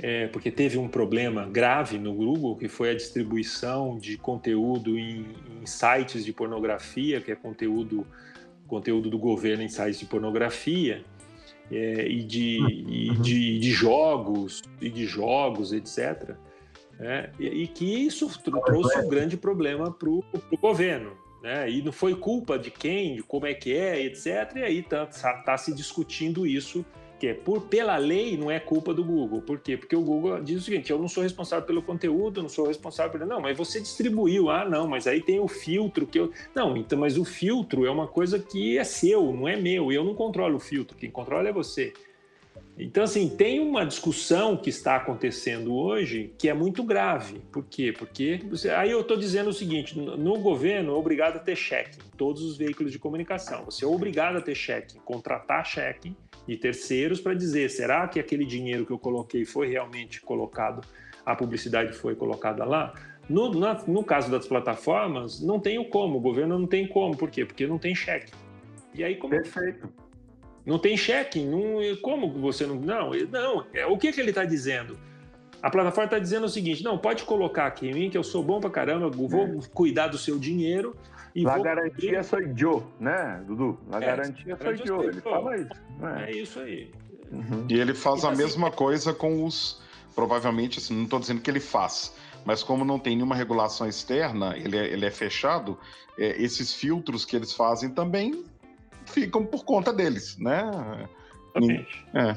é, 0.00 0.26
porque 0.28 0.50
teve 0.50 0.78
um 0.78 0.88
problema 0.88 1.46
grave 1.46 1.98
no 1.98 2.14
Google, 2.14 2.56
que 2.56 2.68
foi 2.68 2.90
a 2.90 2.94
distribuição 2.94 3.98
de 3.98 4.16
conteúdo 4.16 4.98
em, 4.98 5.26
em 5.60 5.66
sites 5.66 6.24
de 6.24 6.32
pornografia, 6.32 7.20
que 7.20 7.30
é 7.30 7.36
conteúdo, 7.36 8.06
conteúdo 8.66 9.10
do 9.10 9.18
governo 9.18 9.62
em 9.62 9.68
sites 9.68 10.00
de 10.00 10.06
pornografia, 10.06 11.04
é, 11.70 12.08
e, 12.08 12.24
de, 12.24 12.58
e 12.58 13.10
uhum. 13.10 13.22
de, 13.22 13.58
de, 13.58 13.70
jogos, 13.70 14.62
e 14.80 14.90
de 14.90 15.06
jogos, 15.06 15.72
etc. 15.72 16.34
É, 16.98 17.30
e, 17.38 17.46
e, 17.62 17.66
que 17.68 17.84
isso 17.84 18.28
trouxe 18.64 18.98
um 18.98 19.08
grande 19.08 19.36
problema 19.36 19.90
para 19.92 20.08
o 20.08 20.24
governo 20.60 21.12
né? 21.42 21.70
E 21.70 21.82
não 21.82 21.92
foi 21.92 22.14
culpa 22.14 22.58
de 22.58 22.70
quem, 22.70 23.16
de 23.16 23.22
como 23.22 23.46
é 23.46 23.54
que 23.54 23.74
é, 23.74 24.02
etc. 24.04 24.56
E 24.56 24.62
aí 24.62 24.82
tá, 24.82 25.06
tá, 25.06 25.32
tá, 25.42 25.56
se 25.56 25.74
discutindo 25.74 26.46
isso, 26.46 26.84
que 27.18 27.28
é 27.28 27.34
por 27.34 27.62
pela 27.62 27.96
lei 27.96 28.36
não 28.36 28.50
é 28.50 28.58
culpa 28.58 28.94
do 28.94 29.04
Google. 29.04 29.42
Por 29.42 29.58
quê? 29.60 29.76
Porque 29.76 29.94
o 29.94 30.02
Google 30.02 30.42
diz 30.42 30.62
o 30.62 30.64
seguinte: 30.64 30.90
eu 30.90 30.98
não 30.98 31.08
sou 31.08 31.22
responsável 31.22 31.66
pelo 31.66 31.82
conteúdo, 31.82 32.42
não 32.42 32.48
sou 32.48 32.66
responsável 32.66 33.12
pelo. 33.12 33.26
Não, 33.26 33.40
mas 33.40 33.56
você 33.56 33.80
distribuiu. 33.80 34.50
Ah, 34.50 34.64
não, 34.64 34.88
mas 34.88 35.06
aí 35.06 35.20
tem 35.20 35.40
o 35.40 35.48
filtro 35.48 36.06
que 36.06 36.18
eu. 36.18 36.32
Não, 36.54 36.76
então, 36.76 36.98
mas 36.98 37.18
o 37.18 37.24
filtro 37.24 37.86
é 37.86 37.90
uma 37.90 38.06
coisa 38.06 38.38
que 38.38 38.78
é 38.78 38.84
seu, 38.84 39.32
não 39.32 39.48
é 39.48 39.56
meu. 39.56 39.92
Eu 39.92 40.04
não 40.04 40.14
controlo 40.14 40.56
o 40.56 40.60
filtro, 40.60 40.96
quem 40.96 41.10
controla 41.10 41.48
é 41.48 41.52
você. 41.52 41.92
Então, 42.78 43.04
assim, 43.04 43.28
tem 43.28 43.60
uma 43.60 43.84
discussão 43.84 44.56
que 44.56 44.70
está 44.70 44.96
acontecendo 44.96 45.74
hoje 45.74 46.32
que 46.38 46.48
é 46.48 46.54
muito 46.54 46.82
grave. 46.82 47.40
Por 47.52 47.64
quê? 47.64 47.94
Porque 47.96 48.40
aí 48.74 48.90
eu 48.90 49.02
estou 49.02 49.18
dizendo 49.18 49.50
o 49.50 49.52
seguinte: 49.52 49.98
no 49.98 50.38
governo 50.38 50.92
é 50.92 50.94
obrigado 50.94 51.36
a 51.36 51.38
ter 51.38 51.56
cheque 51.56 51.98
em 51.98 52.16
todos 52.16 52.42
os 52.42 52.56
veículos 52.56 52.90
de 52.90 52.98
comunicação. 52.98 53.66
Você 53.66 53.84
é 53.84 53.88
obrigado 53.88 54.36
a 54.36 54.40
ter 54.40 54.54
cheque, 54.54 54.98
contratar 55.00 55.66
cheque 55.66 56.16
de 56.46 56.56
terceiros 56.56 57.20
para 57.20 57.34
dizer 57.34 57.68
será 57.68 58.08
que 58.08 58.18
aquele 58.18 58.46
dinheiro 58.46 58.86
que 58.86 58.92
eu 58.92 58.98
coloquei 58.98 59.44
foi 59.44 59.68
realmente 59.68 60.20
colocado, 60.22 60.80
a 61.24 61.36
publicidade 61.36 61.92
foi 61.92 62.14
colocada 62.14 62.64
lá? 62.64 62.94
No, 63.28 63.52
na, 63.54 63.74
no 63.86 64.02
caso 64.02 64.30
das 64.30 64.46
plataformas, 64.46 65.40
não 65.40 65.60
tem 65.60 65.82
como, 65.88 66.18
o 66.18 66.20
governo 66.20 66.58
não 66.58 66.66
tem 66.66 66.88
como. 66.88 67.16
Por 67.16 67.30
quê? 67.30 67.44
Porque 67.44 67.66
não 67.66 67.78
tem 67.78 67.94
cheque. 67.94 68.32
E 68.94 69.04
aí, 69.04 69.14
como. 69.16 69.32
Perfeito. 69.32 69.88
Não 70.70 70.78
tem 70.78 70.96
cheque, 70.96 71.42
não, 71.42 71.80
como 72.00 72.30
você 72.40 72.64
não. 72.64 72.76
Não, 72.76 73.10
não. 73.10 73.66
É, 73.74 73.84
o 73.86 73.98
que, 73.98 74.12
que 74.12 74.20
ele 74.20 74.30
está 74.30 74.44
dizendo? 74.44 74.96
A 75.60 75.68
plataforma 75.68 76.04
está 76.04 76.18
dizendo 76.20 76.46
o 76.46 76.48
seguinte: 76.48 76.84
não, 76.84 76.96
pode 76.96 77.24
colocar 77.24 77.66
aqui 77.66 77.88
em 77.88 77.92
mim 77.92 78.08
que 78.08 78.16
eu 78.16 78.22
sou 78.22 78.40
bom 78.40 78.60
para 78.60 78.70
caramba, 78.70 79.10
vou 79.10 79.42
é. 79.42 79.58
cuidar 79.74 80.06
do 80.06 80.16
seu 80.16 80.38
dinheiro. 80.38 80.94
E 81.34 81.42
La 81.42 81.56
vou... 81.56 81.64
garantia 81.64 82.22
sou 82.22 82.38
Joe, 82.56 82.84
né, 83.00 83.42
Dudu? 83.48 83.80
La 83.88 83.98
é, 83.98 84.06
garantia 84.06 84.56
sou 84.62 84.76
Joe. 84.76 85.06
Ele 85.06 85.20
fala 85.20 85.56
isso. 85.56 85.70
É, 86.02 86.30
é 86.30 86.36
isso 86.36 86.60
aí. 86.60 86.92
Uhum. 87.32 87.66
E 87.68 87.74
ele 87.74 87.92
faz 87.92 88.24
a 88.24 88.30
assim, 88.30 88.40
mesma 88.40 88.70
coisa 88.70 89.12
com 89.12 89.44
os. 89.44 89.82
Provavelmente, 90.14 90.78
assim, 90.78 90.94
não 90.94 91.04
estou 91.04 91.18
dizendo 91.18 91.40
que 91.40 91.50
ele 91.50 91.60
faz, 91.60 92.14
mas 92.44 92.62
como 92.62 92.84
não 92.84 92.98
tem 92.98 93.16
nenhuma 93.16 93.34
regulação 93.34 93.88
externa, 93.88 94.56
ele 94.56 94.76
é, 94.76 94.86
ele 94.86 95.04
é 95.04 95.10
fechado, 95.10 95.76
é, 96.16 96.40
esses 96.40 96.72
filtros 96.72 97.24
que 97.24 97.34
eles 97.34 97.52
fazem 97.52 97.90
também 97.90 98.44
ficam 99.10 99.44
por 99.44 99.64
conta 99.64 99.92
deles, 99.92 100.36
né? 100.38 100.70
Exatamente. 101.54 102.06
É. 102.14 102.36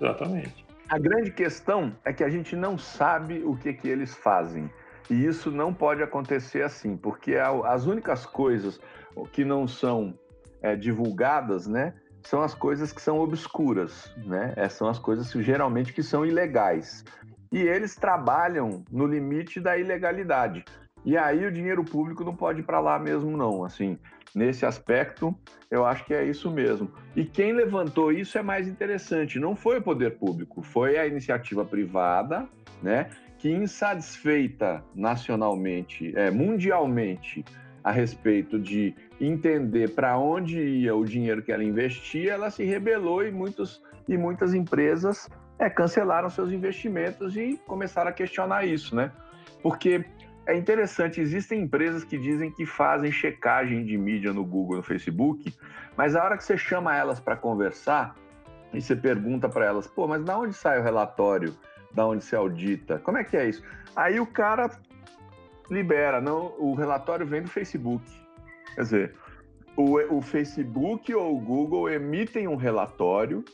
Exatamente. 0.00 0.66
A 0.88 0.98
grande 0.98 1.30
questão 1.30 1.96
é 2.04 2.12
que 2.12 2.24
a 2.24 2.28
gente 2.28 2.54
não 2.54 2.76
sabe 2.76 3.42
o 3.44 3.56
que, 3.56 3.72
que 3.72 3.88
eles 3.88 4.14
fazem. 4.14 4.70
E 5.08 5.24
isso 5.24 5.50
não 5.50 5.72
pode 5.72 6.02
acontecer 6.02 6.62
assim, 6.62 6.96
porque 6.96 7.36
as 7.36 7.86
únicas 7.86 8.26
coisas 8.26 8.80
que 9.32 9.44
não 9.44 9.66
são 9.66 10.14
é, 10.62 10.76
divulgadas, 10.76 11.66
né, 11.66 11.94
são 12.22 12.42
as 12.42 12.54
coisas 12.54 12.92
que 12.92 13.02
são 13.02 13.18
obscuras, 13.18 14.12
né? 14.16 14.52
É, 14.56 14.68
são 14.68 14.88
as 14.88 14.98
coisas 14.98 15.32
que, 15.32 15.42
geralmente 15.42 15.92
que 15.92 16.02
são 16.02 16.24
ilegais. 16.24 17.04
E 17.50 17.58
eles 17.60 17.96
trabalham 17.96 18.84
no 18.90 19.06
limite 19.06 19.60
da 19.60 19.76
ilegalidade. 19.76 20.64
E 21.04 21.16
aí 21.16 21.44
o 21.44 21.52
dinheiro 21.52 21.84
público 21.84 22.24
não 22.24 22.34
pode 22.34 22.60
ir 22.60 22.62
para 22.62 22.80
lá 22.80 22.98
mesmo, 22.98 23.36
não. 23.36 23.64
Assim, 23.64 23.98
nesse 24.34 24.64
aspecto, 24.64 25.34
eu 25.70 25.84
acho 25.84 26.04
que 26.04 26.14
é 26.14 26.24
isso 26.24 26.50
mesmo. 26.50 26.90
E 27.16 27.24
quem 27.24 27.52
levantou 27.52 28.12
isso 28.12 28.38
é 28.38 28.42
mais 28.42 28.68
interessante. 28.68 29.38
Não 29.38 29.56
foi 29.56 29.78
o 29.78 29.82
poder 29.82 30.18
público, 30.18 30.62
foi 30.62 30.96
a 30.98 31.06
iniciativa 31.06 31.64
privada, 31.64 32.48
né? 32.82 33.10
Que 33.38 33.50
insatisfeita 33.50 34.84
nacionalmente, 34.94 36.16
é, 36.16 36.30
mundialmente, 36.30 37.44
a 37.82 37.90
respeito 37.90 38.58
de 38.58 38.94
entender 39.20 39.94
para 39.94 40.16
onde 40.16 40.60
ia 40.60 40.94
o 40.94 41.04
dinheiro 41.04 41.42
que 41.42 41.50
ela 41.50 41.64
investia, 41.64 42.32
ela 42.32 42.50
se 42.50 42.64
rebelou 42.64 43.24
e, 43.24 43.32
muitos, 43.32 43.82
e 44.08 44.16
muitas 44.16 44.54
empresas 44.54 45.28
é, 45.58 45.68
cancelaram 45.68 46.30
seus 46.30 46.52
investimentos 46.52 47.36
e 47.36 47.58
começaram 47.66 48.10
a 48.10 48.12
questionar 48.12 48.64
isso, 48.64 48.94
né? 48.94 49.10
Porque 49.62 50.04
é 50.46 50.56
interessante, 50.56 51.20
existem 51.20 51.62
empresas 51.62 52.04
que 52.04 52.18
dizem 52.18 52.50
que 52.50 52.66
fazem 52.66 53.12
checagem 53.12 53.84
de 53.84 53.96
mídia 53.96 54.32
no 54.32 54.44
Google, 54.44 54.76
no 54.76 54.82
Facebook, 54.82 55.54
mas 55.96 56.16
a 56.16 56.24
hora 56.24 56.36
que 56.36 56.44
você 56.44 56.56
chama 56.56 56.96
elas 56.96 57.20
para 57.20 57.36
conversar 57.36 58.16
e 58.72 58.80
você 58.80 58.96
pergunta 58.96 59.48
para 59.48 59.66
elas, 59.66 59.86
pô, 59.86 60.08
mas 60.08 60.24
da 60.24 60.36
onde 60.36 60.54
sai 60.54 60.80
o 60.80 60.82
relatório? 60.82 61.54
Da 61.92 62.06
onde 62.06 62.24
se 62.24 62.34
audita? 62.34 62.98
Como 62.98 63.18
é 63.18 63.24
que 63.24 63.36
é 63.36 63.48
isso? 63.48 63.62
Aí 63.94 64.18
o 64.18 64.26
cara 64.26 64.70
libera, 65.70 66.20
não, 66.20 66.54
o 66.58 66.74
relatório 66.74 67.26
vem 67.26 67.42
do 67.42 67.48
Facebook. 67.48 68.04
Quer 68.74 68.80
dizer, 68.80 69.14
o, 69.76 70.16
o 70.16 70.22
Facebook 70.22 71.14
ou 71.14 71.36
o 71.36 71.40
Google 71.40 71.90
emitem 71.90 72.48
um 72.48 72.56
relatório, 72.56 73.44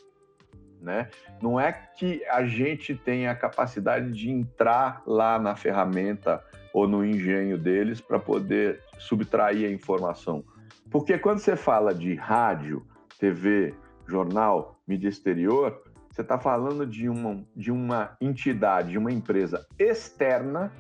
né? 0.81 1.09
Não 1.43 1.59
é 1.59 1.73
que 1.73 2.25
a 2.27 2.45
gente 2.45 2.95
tenha 2.95 3.33
a 3.33 3.35
capacidade 3.35 4.13
de 4.13 4.31
entrar 4.31 5.03
lá 5.05 5.39
na 5.39 5.57
ferramenta 5.57 6.43
ou 6.73 6.87
no 6.87 7.05
engenho 7.05 7.59
deles 7.59 8.01
para 8.01 8.19
poder 8.19 8.81
subtrair 8.99 9.69
a 9.69 9.73
informação. 9.73 10.45
Porque 10.91 11.19
quando 11.19 11.39
você 11.39 11.57
fala 11.57 11.95
de 11.95 12.15
rádio, 12.15 12.87
TV, 13.19 13.75
jornal, 14.07 14.81
mídia 14.87 15.09
exterior, 15.09 15.83
você 16.11 16.23
está 16.23 16.39
falando 16.39 16.87
de 16.87 17.09
uma, 17.09 17.45
de 17.55 17.71
uma 17.71 18.17
entidade, 18.21 18.91
de 18.91 18.99
uma 18.99 19.13
empresa 19.13 19.67
externa 19.79 20.73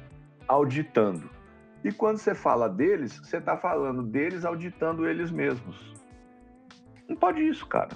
auditando. 0.47 1.30
E 1.84 1.93
quando 1.93 2.18
você 2.18 2.34
fala 2.34 2.68
deles, 2.68 3.18
você 3.18 3.36
está 3.36 3.57
falando 3.57 4.03
deles 4.03 4.45
auditando 4.45 5.07
eles 5.07 5.30
mesmos. 5.30 5.95
Não 7.09 7.16
pode 7.16 7.47
isso, 7.47 7.66
cara. 7.66 7.91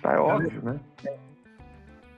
Tá, 0.00 0.12
é 0.12 0.18
óbvio, 0.18 0.62
né? 0.62 0.80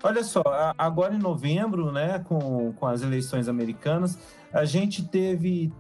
Olha 0.03 0.23
só, 0.23 0.43
agora 0.77 1.15
em 1.15 1.19
novembro, 1.19 1.91
né, 1.91 2.21
com, 2.21 2.73
com 2.73 2.87
as 2.87 3.03
eleições 3.03 3.49
americanas, 3.49 4.19
a 4.53 4.65
gente 4.65 5.05
teve 5.07 5.73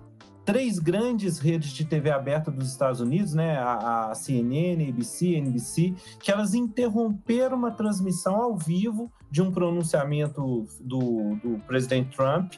três 0.44 0.78
grandes 0.78 1.38
redes 1.38 1.70
de 1.70 1.84
TV 1.84 2.10
aberta 2.10 2.50
dos 2.50 2.68
Estados 2.70 3.00
Unidos, 3.00 3.34
né, 3.34 3.58
a, 3.58 4.10
a 4.10 4.14
CNN, 4.14 4.88
ABC, 4.88 5.36
NBC, 5.36 5.94
que 6.18 6.32
elas 6.32 6.54
interromperam 6.54 7.56
uma 7.56 7.70
transmissão 7.70 8.40
ao 8.40 8.56
vivo 8.56 9.12
de 9.30 9.42
um 9.42 9.52
pronunciamento 9.52 10.66
do, 10.80 11.36
do 11.36 11.58
presidente 11.66 12.16
Trump, 12.16 12.54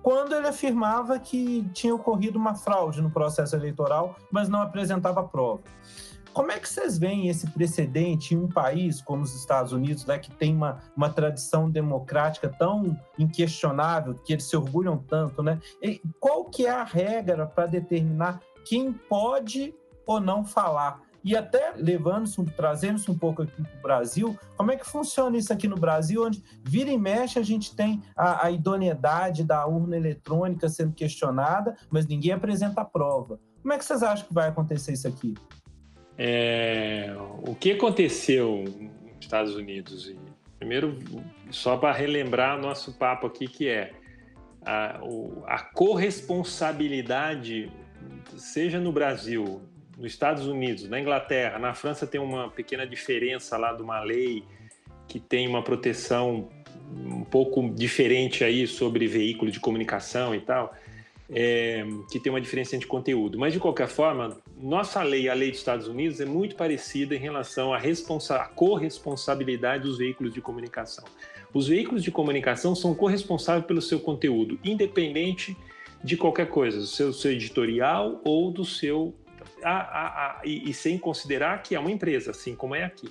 quando 0.00 0.34
ele 0.34 0.46
afirmava 0.46 1.18
que 1.18 1.68
tinha 1.72 1.94
ocorrido 1.94 2.38
uma 2.38 2.54
fraude 2.54 3.02
no 3.02 3.10
processo 3.10 3.56
eleitoral, 3.56 4.16
mas 4.30 4.48
não 4.48 4.60
apresentava 4.62 5.22
prova. 5.22 5.62
Como 6.34 6.50
é 6.50 6.58
que 6.58 6.68
vocês 6.68 6.98
veem 6.98 7.28
esse 7.28 7.48
precedente 7.48 8.34
em 8.34 8.38
um 8.38 8.48
país 8.48 9.00
como 9.00 9.22
os 9.22 9.36
Estados 9.36 9.72
Unidos, 9.72 10.04
né, 10.04 10.18
que 10.18 10.32
tem 10.32 10.52
uma, 10.52 10.80
uma 10.96 11.08
tradição 11.08 11.70
democrática 11.70 12.48
tão 12.48 12.98
inquestionável, 13.16 14.14
que 14.14 14.32
eles 14.32 14.44
se 14.44 14.56
orgulham 14.56 14.98
tanto, 14.98 15.44
né? 15.44 15.60
E 15.80 16.02
qual 16.18 16.46
que 16.46 16.66
é 16.66 16.70
a 16.70 16.82
regra 16.82 17.46
para 17.46 17.66
determinar 17.66 18.40
quem 18.64 18.92
pode 18.92 19.72
ou 20.04 20.20
não 20.20 20.44
falar? 20.44 21.00
E 21.22 21.36
até 21.36 21.72
levando-se, 21.76 22.44
trazendo-se 22.56 23.08
um 23.08 23.16
pouco 23.16 23.42
aqui 23.42 23.62
para 23.62 23.78
o 23.78 23.82
Brasil, 23.82 24.38
como 24.56 24.72
é 24.72 24.76
que 24.76 24.84
funciona 24.84 25.38
isso 25.38 25.52
aqui 25.52 25.68
no 25.68 25.76
Brasil, 25.76 26.24
onde 26.24 26.42
vira 26.64 26.90
e 26.90 26.98
mexe 26.98 27.38
a 27.38 27.42
gente 27.44 27.76
tem 27.76 28.02
a, 28.16 28.46
a 28.46 28.50
idoneidade 28.50 29.44
da 29.44 29.64
urna 29.66 29.96
eletrônica 29.96 30.68
sendo 30.68 30.92
questionada, 30.94 31.76
mas 31.88 32.08
ninguém 32.08 32.32
apresenta 32.32 32.80
a 32.80 32.84
prova. 32.84 33.38
Como 33.62 33.72
é 33.72 33.78
que 33.78 33.84
vocês 33.84 34.02
acham 34.02 34.26
que 34.26 34.34
vai 34.34 34.48
acontecer 34.48 34.92
isso 34.92 35.06
aqui? 35.06 35.32
É, 36.16 37.14
o 37.46 37.54
que 37.54 37.72
aconteceu 37.72 38.64
nos 38.64 39.20
Estados 39.20 39.54
Unidos? 39.54 40.14
Primeiro, 40.58 40.98
só 41.50 41.76
para 41.76 41.92
relembrar 41.92 42.58
nosso 42.58 42.92
papo 42.92 43.26
aqui, 43.26 43.48
que 43.48 43.68
é 43.68 43.92
a, 44.64 45.00
a 45.46 45.58
corresponsabilidade, 45.58 47.70
seja 48.36 48.80
no 48.80 48.92
Brasil, 48.92 49.60
nos 49.96 50.06
Estados 50.06 50.46
Unidos, 50.46 50.88
na 50.88 51.00
Inglaterra, 51.00 51.58
na 51.58 51.74
França 51.74 52.06
tem 52.06 52.20
uma 52.20 52.50
pequena 52.50 52.86
diferença 52.86 53.56
lá 53.56 53.72
de 53.72 53.82
uma 53.82 54.00
lei 54.00 54.44
que 55.06 55.20
tem 55.20 55.46
uma 55.46 55.62
proteção 55.62 56.48
um 56.90 57.24
pouco 57.24 57.68
diferente 57.70 58.44
aí 58.44 58.66
sobre 58.66 59.06
veículo 59.06 59.50
de 59.50 59.60
comunicação 59.60 60.34
e 60.34 60.40
tal 60.40 60.74
é, 61.30 61.84
que 62.10 62.20
tem 62.20 62.30
uma 62.30 62.40
diferença 62.40 62.76
de 62.76 62.86
conteúdo. 62.86 63.38
Mas, 63.38 63.52
de 63.52 63.58
qualquer 63.58 63.88
forma, 63.88 64.36
nossa 64.56 65.02
lei, 65.02 65.28
a 65.28 65.34
lei 65.34 65.50
dos 65.50 65.58
Estados 65.58 65.88
Unidos, 65.88 66.20
é 66.20 66.24
muito 66.24 66.56
parecida 66.56 67.14
em 67.14 67.18
relação 67.18 67.72
à, 67.72 67.78
à 67.78 68.48
corresponsabilidade 68.48 69.84
dos 69.84 69.98
veículos 69.98 70.32
de 70.32 70.40
comunicação. 70.40 71.04
Os 71.52 71.68
veículos 71.68 72.02
de 72.02 72.10
comunicação 72.10 72.74
são 72.74 72.94
corresponsáveis 72.94 73.66
pelo 73.66 73.80
seu 73.80 74.00
conteúdo, 74.00 74.58
independente 74.64 75.56
de 76.02 76.16
qualquer 76.16 76.48
coisa, 76.48 76.78
do 76.78 76.86
seu, 76.86 77.12
seu 77.12 77.32
editorial 77.32 78.20
ou 78.24 78.50
do 78.50 78.64
seu. 78.64 79.14
A, 79.62 80.40
a, 80.40 80.42
e, 80.44 80.68
e, 80.68 80.74
sem 80.74 80.98
considerar 80.98 81.62
que 81.62 81.74
é 81.74 81.80
uma 81.80 81.90
empresa, 81.90 82.32
assim 82.32 82.54
como 82.54 82.74
é 82.74 82.84
aqui. 82.84 83.08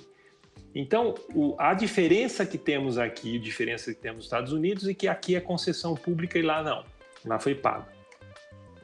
Então, 0.72 1.14
o, 1.34 1.56
a 1.58 1.74
diferença 1.74 2.46
que 2.46 2.58
temos 2.58 2.96
aqui, 2.96 3.36
a 3.36 3.40
diferença 3.40 3.92
que 3.92 4.00
temos 4.00 4.18
nos 4.18 4.26
Estados 4.26 4.52
Unidos, 4.52 4.86
é 4.86 4.94
que 4.94 5.08
aqui 5.08 5.34
é 5.34 5.40
concessão 5.40 5.94
pública 5.94 6.38
e 6.38 6.42
lá 6.42 6.62
não. 6.62 6.84
Lá 7.24 7.40
foi 7.40 7.54
pago 7.56 7.93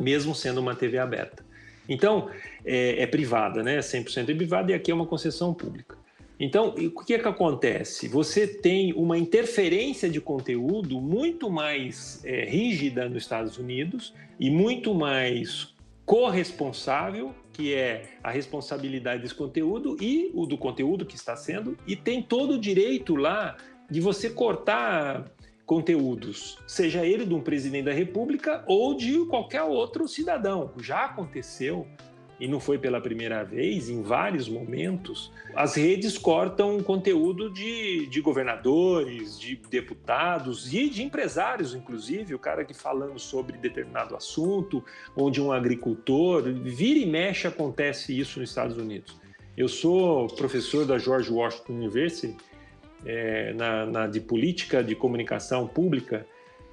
mesmo 0.01 0.35
sendo 0.35 0.59
uma 0.61 0.75
TV 0.75 0.99
aberta. 0.99 1.45
Então, 1.89 2.31
é, 2.65 3.03
é 3.03 3.07
privada, 3.07 3.63
né? 3.63 3.79
100% 3.79 4.31
é 4.31 4.35
privada 4.35 4.73
e 4.73 4.75
aqui 4.75 4.91
é 4.91 4.95
uma 4.95 5.07
concessão 5.07 5.53
pública. 5.53 5.99
Então, 6.39 6.75
o 6.97 7.05
que 7.05 7.13
é 7.13 7.19
que 7.19 7.29
acontece? 7.29 8.09
Você 8.09 8.47
tem 8.47 8.95
uma 8.95 9.19
interferência 9.19 10.09
de 10.09 10.23
conteúdo 10.23 10.99
muito 10.99 11.51
mais 11.51 12.25
é, 12.25 12.47
rígida 12.47 13.11
nos 13.11 13.25
Estados 13.25 13.59
Unidos 13.59 14.15
e 14.39 14.49
muito 14.49 14.95
mais 14.95 15.75
corresponsável, 16.07 17.35
que 17.53 17.75
é 17.75 18.15
a 18.25 18.31
responsabilidade 18.31 19.21
desse 19.21 19.35
conteúdo 19.35 19.99
e 20.01 20.31
o 20.33 20.47
do 20.47 20.57
conteúdo 20.57 21.05
que 21.05 21.15
está 21.15 21.37
sendo, 21.37 21.77
e 21.87 21.95
tem 21.95 22.23
todo 22.23 22.55
o 22.55 22.59
direito 22.59 23.17
lá 23.17 23.59
de 23.91 24.01
você 24.01 24.31
cortar 24.31 25.27
conteúdos, 25.71 26.59
seja 26.67 27.07
ele 27.07 27.25
de 27.25 27.33
um 27.33 27.41
presidente 27.41 27.85
da 27.85 27.93
República 27.93 28.65
ou 28.67 28.93
de 28.93 29.25
qualquer 29.27 29.63
outro 29.63 30.09
cidadão. 30.09 30.73
Já 30.79 31.05
aconteceu, 31.05 31.87
e 32.41 32.49
não 32.49 32.59
foi 32.59 32.77
pela 32.77 33.01
primeira 33.01 33.45
vez, 33.45 33.89
em 33.89 34.03
vários 34.03 34.49
momentos, 34.49 35.31
as 35.55 35.77
redes 35.77 36.19
cortam 36.19 36.83
conteúdo 36.83 37.53
de, 37.53 38.09
de 38.09 38.21
governadores, 38.21 39.39
de 39.39 39.55
deputados 39.71 40.75
e 40.75 40.91
de 40.91 41.05
empresários, 41.05 41.73
inclusive, 41.73 42.35
o 42.35 42.39
cara 42.41 42.65
que 42.65 42.75
falando 42.75 43.21
sobre 43.21 43.57
determinado 43.57 44.17
assunto, 44.17 44.85
ou 45.15 45.31
de 45.31 45.41
um 45.41 45.53
agricultor, 45.53 46.43
vira 46.53 46.99
e 46.99 47.07
mexe 47.07 47.47
acontece 47.47 48.19
isso 48.19 48.41
nos 48.41 48.49
Estados 48.49 48.77
Unidos. 48.77 49.21
Eu 49.57 49.69
sou 49.69 50.27
professor 50.27 50.85
da 50.85 50.99
George 50.99 51.31
Washington 51.31 51.75
University 51.75 52.37
é, 53.05 53.53
na, 53.55 53.87
na, 53.87 54.07
de 54.07 54.21
política 54.21 54.83
de 54.83 54.95
comunicação 54.95 55.67
pública, 55.67 56.27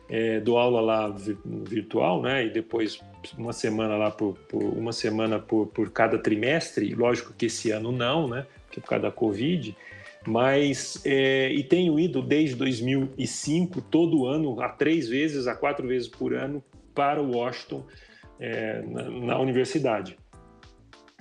é, 0.10 0.40
dou 0.40 0.58
aula 0.58 0.82
lá 0.82 1.16
virtual, 1.46 2.22
né? 2.22 2.46
E 2.46 2.50
depois 2.50 3.00
uma 3.38 3.52
semana 3.52 3.98
lá 3.98 4.10
por, 4.10 4.38
por 4.48 4.64
uma 4.64 4.94
semana 4.94 5.40
por, 5.40 5.68
por, 5.68 5.92
cada 5.92 6.18
trimestre. 6.18 6.94
Lógico 6.96 7.34
que 7.34 7.48
esse 7.48 7.72
ano 7.72 7.92
não, 7.92 8.28
né? 8.28 8.46
Porque 8.66 8.80
por 8.80 8.88
causa 8.88 9.04
da 9.04 9.12
Covid. 9.12 9.76
Mas 10.26 11.02
é, 11.06 11.52
e 11.52 11.64
tenho 11.64 12.00
ido 12.00 12.22
desde 12.22 12.56
2005 12.56 13.82
todo 13.82 14.26
ano, 14.26 14.60
a 14.62 14.70
três 14.70 15.08
vezes, 15.08 15.48
a 15.48 15.56
quatro 15.56 15.88
vezes 15.88 16.08
por 16.08 16.34
ano 16.34 16.64
para 16.94 17.22
Washington 17.22 17.86
é, 18.40 18.82
na, 18.82 19.10
na, 19.10 19.40
universidade. 19.40 20.18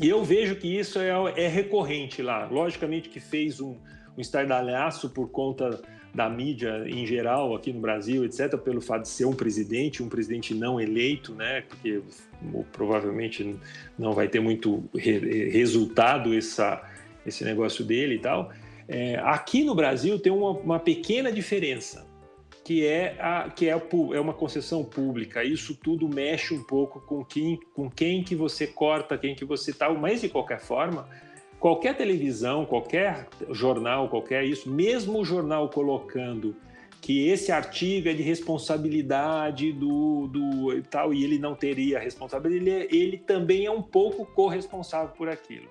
E 0.01 0.09
eu 0.09 0.25
vejo 0.25 0.57
que 0.57 0.69
isso 0.69 0.99
é, 0.99 1.11
é 1.37 1.49
recorrente 1.49 2.21
lá. 2.23 2.47
Logicamente 2.47 3.09
que 3.09 3.21
fez 3.21 3.61
um, 3.61 3.77
um 4.17 4.21
estardalhaço 4.21 5.11
por 5.11 5.29
conta 5.29 5.81
da 6.17 6.31
mídia 6.31 6.85
em 6.89 7.07
geral 7.07 7.55
aqui 7.55 7.71
no 7.71 7.81
Brasil, 7.81 8.25
etc., 8.25 8.57
pelo 8.57 8.81
fato 8.81 9.03
de 9.03 9.09
ser 9.09 9.27
um 9.27 9.35
presidente, 9.35 10.03
um 10.03 10.09
presidente 10.09 10.55
não 10.55 10.81
eleito, 10.81 11.35
né? 11.35 11.63
Porque 11.69 12.01
provavelmente 12.73 13.55
não 13.99 14.13
vai 14.13 14.27
ter 14.27 14.41
muito 14.41 14.89
re 14.95 15.51
resultado 15.51 16.35
essa, 16.35 16.83
esse 17.27 17.45
negócio 17.45 17.85
dele 17.85 18.15
e 18.15 18.19
tal. 18.19 18.51
É, 18.89 19.17
aqui 19.25 19.63
no 19.63 19.75
Brasil 19.75 20.19
tem 20.19 20.33
uma, 20.33 20.53
uma, 20.53 20.79
pequena 20.79 21.31
diferença, 21.31 22.07
que 22.65 22.87
é 22.87 23.17
a 23.21 23.51
que 23.51 23.69
é, 23.69 23.73
é 23.73 24.21
uma 24.21 24.33
concessão 24.33 24.83
pública. 24.83 25.45
Isso 25.45 25.75
tudo 25.75 26.09
mexe 26.09 26.55
um 26.55 26.63
pouco 26.63 27.01
com 27.01 27.23
quem, 27.23 27.59
com 27.75 27.91
quem 27.91 28.25
que 28.25 28.35
você 28.35 28.67
corta, 28.67 29.19
quem 29.19 29.35
que 29.35 29.45
você 29.45 29.71
tal, 29.71 29.95
tá, 29.95 30.01
mas 30.01 30.23
de 30.23 30.31
qualquer 30.31 30.61
forma 30.61 31.07
qualquer 31.67 31.97
televisão, 31.97 32.65
qualquer 32.65 33.27
jornal, 33.51 34.09
qualquer 34.09 34.45
isso, 34.45 34.71
mesmo 34.71 35.19
o 35.19 35.25
jornal 35.25 35.69
colocando 35.69 36.55
que 37.01 37.27
esse 37.27 37.51
artigo 37.51 38.09
é 38.09 38.15
de 38.15 38.23
responsabilidade 38.23 39.73
do, 39.73 40.29
do 40.29 40.83
tal 40.83 41.13
e 41.13 41.25
ele 41.25 41.41
não 41.41 41.57
teria 41.57 41.99
responsabilidade, 41.99 42.71
ele, 42.71 42.97
ele 42.97 43.19
também 43.19 43.67
é 43.67 43.71
um 43.71 43.83
pouco 43.83 44.25
corresponsável 44.27 45.09
por 45.09 45.29
aquilo. 45.29 45.67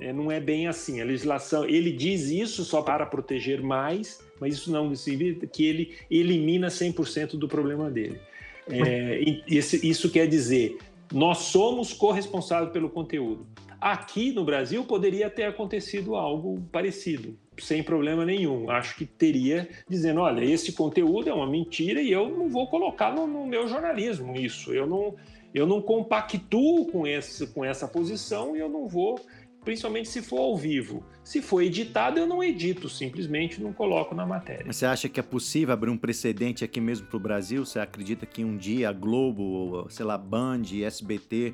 É, 0.00 0.14
não 0.14 0.32
é 0.32 0.40
bem 0.40 0.66
assim. 0.66 1.02
A 1.02 1.04
legislação, 1.04 1.66
ele 1.66 1.92
diz 1.92 2.30
isso 2.30 2.64
só 2.64 2.80
para 2.80 3.04
proteger 3.04 3.62
mais, 3.62 4.24
mas 4.40 4.54
isso 4.54 4.72
não 4.72 4.94
significa 4.94 5.46
que 5.46 5.66
ele 5.66 5.94
elimina 6.10 6.68
100% 6.68 7.36
do 7.36 7.46
problema 7.46 7.90
dele. 7.90 8.18
É, 8.66 9.20
isso 9.46 10.10
quer 10.10 10.26
dizer, 10.26 10.78
nós 11.12 11.36
somos 11.36 11.92
corresponsáveis 11.92 12.72
pelo 12.72 12.88
conteúdo. 12.88 13.46
Aqui 13.84 14.32
no 14.32 14.46
Brasil 14.46 14.82
poderia 14.86 15.28
ter 15.28 15.42
acontecido 15.42 16.14
algo 16.14 16.58
parecido, 16.72 17.36
sem 17.58 17.82
problema 17.82 18.24
nenhum. 18.24 18.70
Acho 18.70 18.96
que 18.96 19.04
teria 19.04 19.68
dizendo, 19.86 20.20
olha, 20.20 20.42
esse 20.42 20.72
conteúdo 20.72 21.28
é 21.28 21.34
uma 21.34 21.46
mentira 21.46 22.00
e 22.00 22.10
eu 22.10 22.30
não 22.30 22.48
vou 22.48 22.66
colocar 22.66 23.14
no, 23.14 23.26
no 23.26 23.46
meu 23.46 23.68
jornalismo 23.68 24.34
isso. 24.36 24.72
Eu 24.72 24.86
não, 24.86 25.14
eu 25.52 25.66
não 25.66 25.82
compactuo 25.82 26.86
com, 26.86 27.06
esse, 27.06 27.46
com 27.48 27.62
essa 27.62 27.86
posição 27.86 28.56
e 28.56 28.58
eu 28.58 28.70
não 28.70 28.88
vou, 28.88 29.20
principalmente 29.62 30.08
se 30.08 30.22
for 30.22 30.38
ao 30.38 30.56
vivo. 30.56 31.04
Se 31.22 31.42
for 31.42 31.60
editado, 31.60 32.18
eu 32.18 32.26
não 32.26 32.42
edito, 32.42 32.88
simplesmente 32.88 33.62
não 33.62 33.74
coloco 33.74 34.14
na 34.14 34.24
matéria. 34.24 34.64
Mas 34.66 34.76
você 34.76 34.86
acha 34.86 35.10
que 35.10 35.20
é 35.20 35.22
possível 35.22 35.74
abrir 35.74 35.90
um 35.90 35.98
precedente 35.98 36.64
aqui 36.64 36.80
mesmo 36.80 37.06
para 37.06 37.18
o 37.18 37.20
Brasil? 37.20 37.66
Você 37.66 37.78
acredita 37.78 38.24
que 38.24 38.42
um 38.46 38.56
dia 38.56 38.88
a 38.88 38.92
Globo, 38.94 39.86
sei 39.90 40.06
lá, 40.06 40.16
Band, 40.16 40.62
SBT 40.82 41.52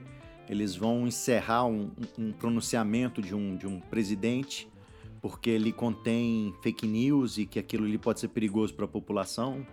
eles 0.50 0.74
vão 0.74 1.06
encerrar 1.06 1.64
um, 1.64 1.92
um 2.18 2.32
pronunciamento 2.32 3.22
de 3.22 3.34
um, 3.34 3.56
de 3.56 3.68
um 3.68 3.78
presidente 3.78 4.68
porque 5.22 5.48
ele 5.48 5.70
contém 5.70 6.52
fake 6.60 6.86
news 6.86 7.38
e 7.38 7.46
que 7.46 7.58
aquilo 7.58 7.84
ali 7.84 7.98
pode 7.98 8.18
ser 8.18 8.28
perigoso 8.28 8.74
para 8.74 8.84
a 8.84 8.88
população? 8.88 9.64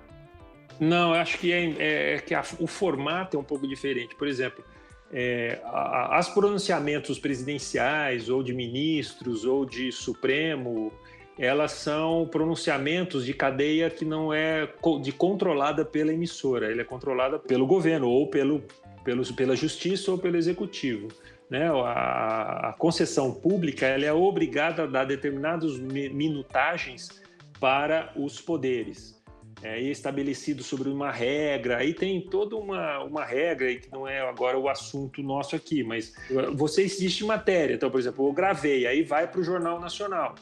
Não, 0.79 1.15
eu 1.15 1.21
acho 1.21 1.39
que, 1.39 1.51
é, 1.51 2.15
é 2.15 2.19
que 2.19 2.35
a, 2.35 2.43
o 2.59 2.67
formato 2.67 3.37
é 3.37 3.39
um 3.39 3.43
pouco 3.43 3.67
diferente. 3.67 4.13
Por 4.13 4.27
exemplo, 4.27 4.63
é, 5.11 5.59
a, 5.63 6.17
as 6.17 6.29
pronunciamentos 6.29 7.17
presidenciais 7.17 8.29
ou 8.29 8.43
de 8.43 8.53
ministros 8.53 9.45
ou 9.45 9.65
de 9.65 9.91
Supremo, 9.91 10.91
elas 11.39 11.71
são 11.71 12.27
pronunciamentos 12.29 13.25
de 13.25 13.33
cadeia 13.33 13.89
que 13.89 14.05
não 14.05 14.31
é 14.31 14.69
de 15.01 15.11
controlada 15.11 15.83
pela 15.83 16.13
emissora, 16.13 16.69
ele 16.69 16.81
é 16.81 16.85
controlada 16.85 17.39
pelo 17.39 17.65
governo 17.65 18.09
ou 18.09 18.27
pelo 18.27 18.63
pelos, 19.07 19.31
pela 19.31 19.55
justiça 19.55 20.11
ou 20.11 20.17
pelo 20.17 20.35
executivo. 20.35 21.07
Né? 21.49 21.69
A, 21.69 22.71
a 22.71 22.73
concessão 22.73 23.33
pública 23.33 23.85
ela 23.85 24.03
é 24.03 24.11
obrigada 24.11 24.83
a 24.83 24.85
dar 24.85 25.05
determinadas 25.05 25.79
minutagens 25.79 27.21
para 27.57 28.11
os 28.17 28.41
poderes 28.41 29.17
é, 29.63 29.79
estabelecido 29.79 30.61
sobre 30.61 30.89
uma 30.89 31.09
regra, 31.09 31.77
aí 31.77 31.93
tem 31.93 32.21
toda 32.21 32.57
uma, 32.57 33.01
uma 33.05 33.23
regra 33.23 33.73
que 33.75 33.89
não 33.91 34.05
é 34.05 34.19
agora 34.19 34.59
o 34.59 34.67
assunto 34.67 35.23
nosso 35.23 35.55
aqui, 35.55 35.83
mas 35.83 36.13
você 36.53 36.83
existe 36.83 37.23
matéria, 37.23 37.75
então, 37.75 37.89
por 37.89 37.99
exemplo, 37.99 38.27
eu 38.27 38.33
gravei, 38.33 38.85
aí 38.85 39.03
vai 39.03 39.25
para 39.25 39.39
o 39.39 39.43
Jornal 39.43 39.79
Nacional. 39.79 40.35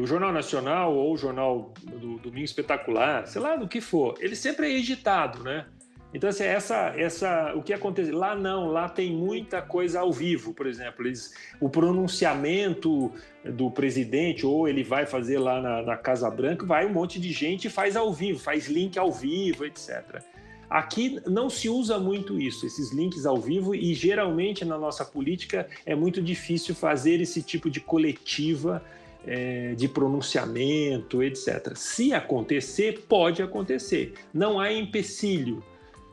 O 0.00 0.06
Jornal 0.06 0.32
Nacional 0.32 0.94
ou 0.94 1.12
o 1.12 1.16
Jornal 1.18 1.74
do 1.82 2.18
Domingo 2.18 2.44
Espetacular, 2.44 3.26
sei 3.26 3.42
lá 3.42 3.56
do 3.56 3.68
que 3.68 3.80
for, 3.80 4.14
ele 4.20 4.36
sempre 4.36 4.68
é 4.68 4.78
editado, 4.78 5.42
né? 5.42 5.66
Então, 6.14 6.30
assim, 6.30 6.44
essa, 6.44 6.94
essa, 6.96 7.54
o 7.54 7.62
que 7.62 7.72
acontece? 7.72 8.10
Lá 8.10 8.34
não, 8.34 8.68
lá 8.68 8.88
tem 8.88 9.12
muita 9.12 9.60
coisa 9.60 10.00
ao 10.00 10.12
vivo, 10.12 10.54
por 10.54 10.66
exemplo. 10.66 11.06
Eles, 11.06 11.34
o 11.60 11.68
pronunciamento 11.68 13.12
do 13.44 13.70
presidente, 13.70 14.46
ou 14.46 14.68
ele 14.68 14.82
vai 14.82 15.04
fazer 15.04 15.38
lá 15.38 15.60
na, 15.60 15.82
na 15.82 15.96
Casa 15.96 16.30
Branca, 16.30 16.64
vai 16.64 16.86
um 16.86 16.92
monte 16.92 17.20
de 17.20 17.32
gente 17.32 17.66
e 17.66 17.70
faz 17.70 17.96
ao 17.96 18.12
vivo, 18.12 18.38
faz 18.38 18.66
link 18.66 18.98
ao 18.98 19.12
vivo, 19.12 19.64
etc. 19.64 20.22
Aqui 20.68 21.20
não 21.26 21.48
se 21.48 21.68
usa 21.68 21.98
muito 21.98 22.40
isso, 22.40 22.66
esses 22.66 22.92
links 22.92 23.24
ao 23.24 23.36
vivo, 23.36 23.74
e 23.74 23.94
geralmente 23.94 24.64
na 24.64 24.76
nossa 24.76 25.04
política 25.04 25.68
é 25.84 25.94
muito 25.94 26.20
difícil 26.20 26.74
fazer 26.74 27.20
esse 27.20 27.40
tipo 27.40 27.70
de 27.70 27.80
coletiva 27.80 28.82
é, 29.24 29.74
de 29.74 29.88
pronunciamento, 29.88 31.22
etc. 31.22 31.72
Se 31.76 32.12
acontecer, 32.12 33.04
pode 33.08 33.42
acontecer. 33.42 34.14
Não 34.32 34.58
há 34.58 34.72
empecilho 34.72 35.62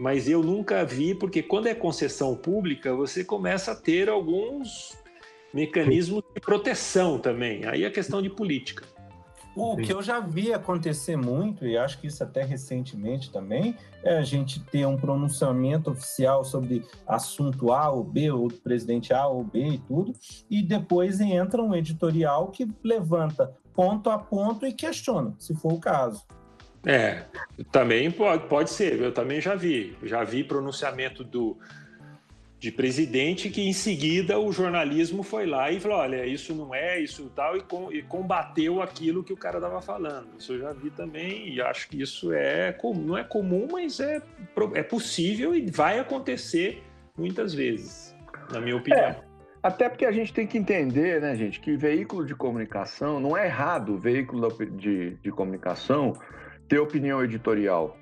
mas 0.04 0.28
eu 0.28 0.44
nunca 0.44 0.84
vi, 0.84 1.16
porque 1.16 1.42
quando 1.42 1.68
é 1.68 1.74
concessão 1.74 2.36
pública, 2.36 2.94
você 2.94 3.24
começa 3.24 3.72
a 3.72 3.76
ter 3.76 4.10
alguns 4.10 4.98
mecanismos 5.54 6.22
de 6.36 6.42
proteção 6.42 7.18
também. 7.18 7.64
Aí 7.64 7.86
é 7.86 7.90
questão 7.90 8.22
de 8.22 8.30
política. 8.30 8.86
O 9.56 9.78
que 9.78 9.94
eu 9.94 10.02
já 10.02 10.20
vi 10.20 10.52
acontecer 10.52 11.16
muito, 11.16 11.66
e 11.66 11.78
acho 11.78 12.02
que 12.02 12.08
isso 12.08 12.22
até 12.22 12.44
recentemente 12.44 13.32
também, 13.32 13.78
é 14.04 14.18
a 14.18 14.24
gente 14.24 14.60
ter 14.66 14.86
um 14.86 14.98
pronunciamento 14.98 15.92
oficial 15.92 16.44
sobre 16.44 16.84
assunto 17.08 17.72
A 17.72 17.90
ou 17.90 18.04
B, 18.04 18.30
ou 18.30 18.50
presidente 18.50 19.14
A 19.14 19.26
ou 19.26 19.42
B 19.42 19.66
e 19.66 19.78
tudo, 19.78 20.12
e 20.50 20.62
depois 20.62 21.22
entra 21.22 21.64
um 21.64 21.74
editorial 21.74 22.50
que 22.52 22.68
levanta 22.84 23.56
ponto 23.74 24.10
a 24.10 24.20
ponto 24.20 24.66
e 24.66 24.74
questiona, 24.74 25.34
se 25.40 25.56
for 25.56 25.72
o 25.72 25.80
caso. 25.80 26.26
É, 26.86 27.24
também 27.72 28.12
pode, 28.12 28.48
pode 28.48 28.70
ser, 28.70 29.00
eu 29.00 29.14
também 29.14 29.40
já 29.40 29.56
vi. 29.56 29.96
Já 30.04 30.24
vi 30.24 30.44
pronunciamento 30.44 31.24
do, 31.24 31.58
de 32.64 32.72
presidente 32.72 33.50
que 33.50 33.62
em 33.62 33.74
seguida 33.74 34.40
o 34.40 34.50
jornalismo 34.52 35.22
foi 35.22 35.46
lá 35.46 35.70
e 35.70 35.82
falou: 35.82 35.98
olha, 35.98 36.26
isso 36.26 36.54
não 36.56 36.74
é, 36.74 37.00
isso 37.00 37.30
tal, 37.36 37.58
e, 37.58 37.62
com, 37.62 37.92
e 37.92 38.02
combateu 38.02 38.82
aquilo 38.82 39.24
que 39.24 39.34
o 39.34 39.38
cara 39.38 39.58
estava 39.58 39.82
falando. 39.82 40.30
Isso 40.38 40.54
eu 40.54 40.60
já 40.60 40.74
vi 40.74 40.90
também, 40.90 41.50
e 41.50 41.62
acho 41.62 41.90
que 41.90 42.02
isso 42.02 42.32
é 42.34 42.74
não 42.96 43.18
é 43.18 43.24
comum, 43.24 43.68
mas 43.72 44.00
é, 44.00 44.22
é 44.76 44.84
possível 44.84 45.54
e 45.54 45.70
vai 45.70 46.00
acontecer 46.00 46.82
muitas 47.18 47.54
vezes, 47.54 48.16
na 48.50 48.62
minha 48.62 48.78
opinião. 48.78 49.08
É. 49.08 49.22
Até 49.62 49.88
porque 49.88 50.06
a 50.06 50.12
gente 50.12 50.34
tem 50.34 50.46
que 50.46 50.58
entender, 50.58 51.22
né, 51.22 51.36
gente, 51.36 51.60
que 51.60 51.78
veículo 51.78 52.26
de 52.26 52.36
comunicação, 52.36 53.20
não 53.20 53.38
é 53.38 53.46
errado 53.46 53.98
veículo 53.98 54.50
de, 54.78 55.12
de 55.16 55.32
comunicação 55.32 56.14
ter 56.68 56.80
opinião 56.80 57.24
editorial. 57.24 57.98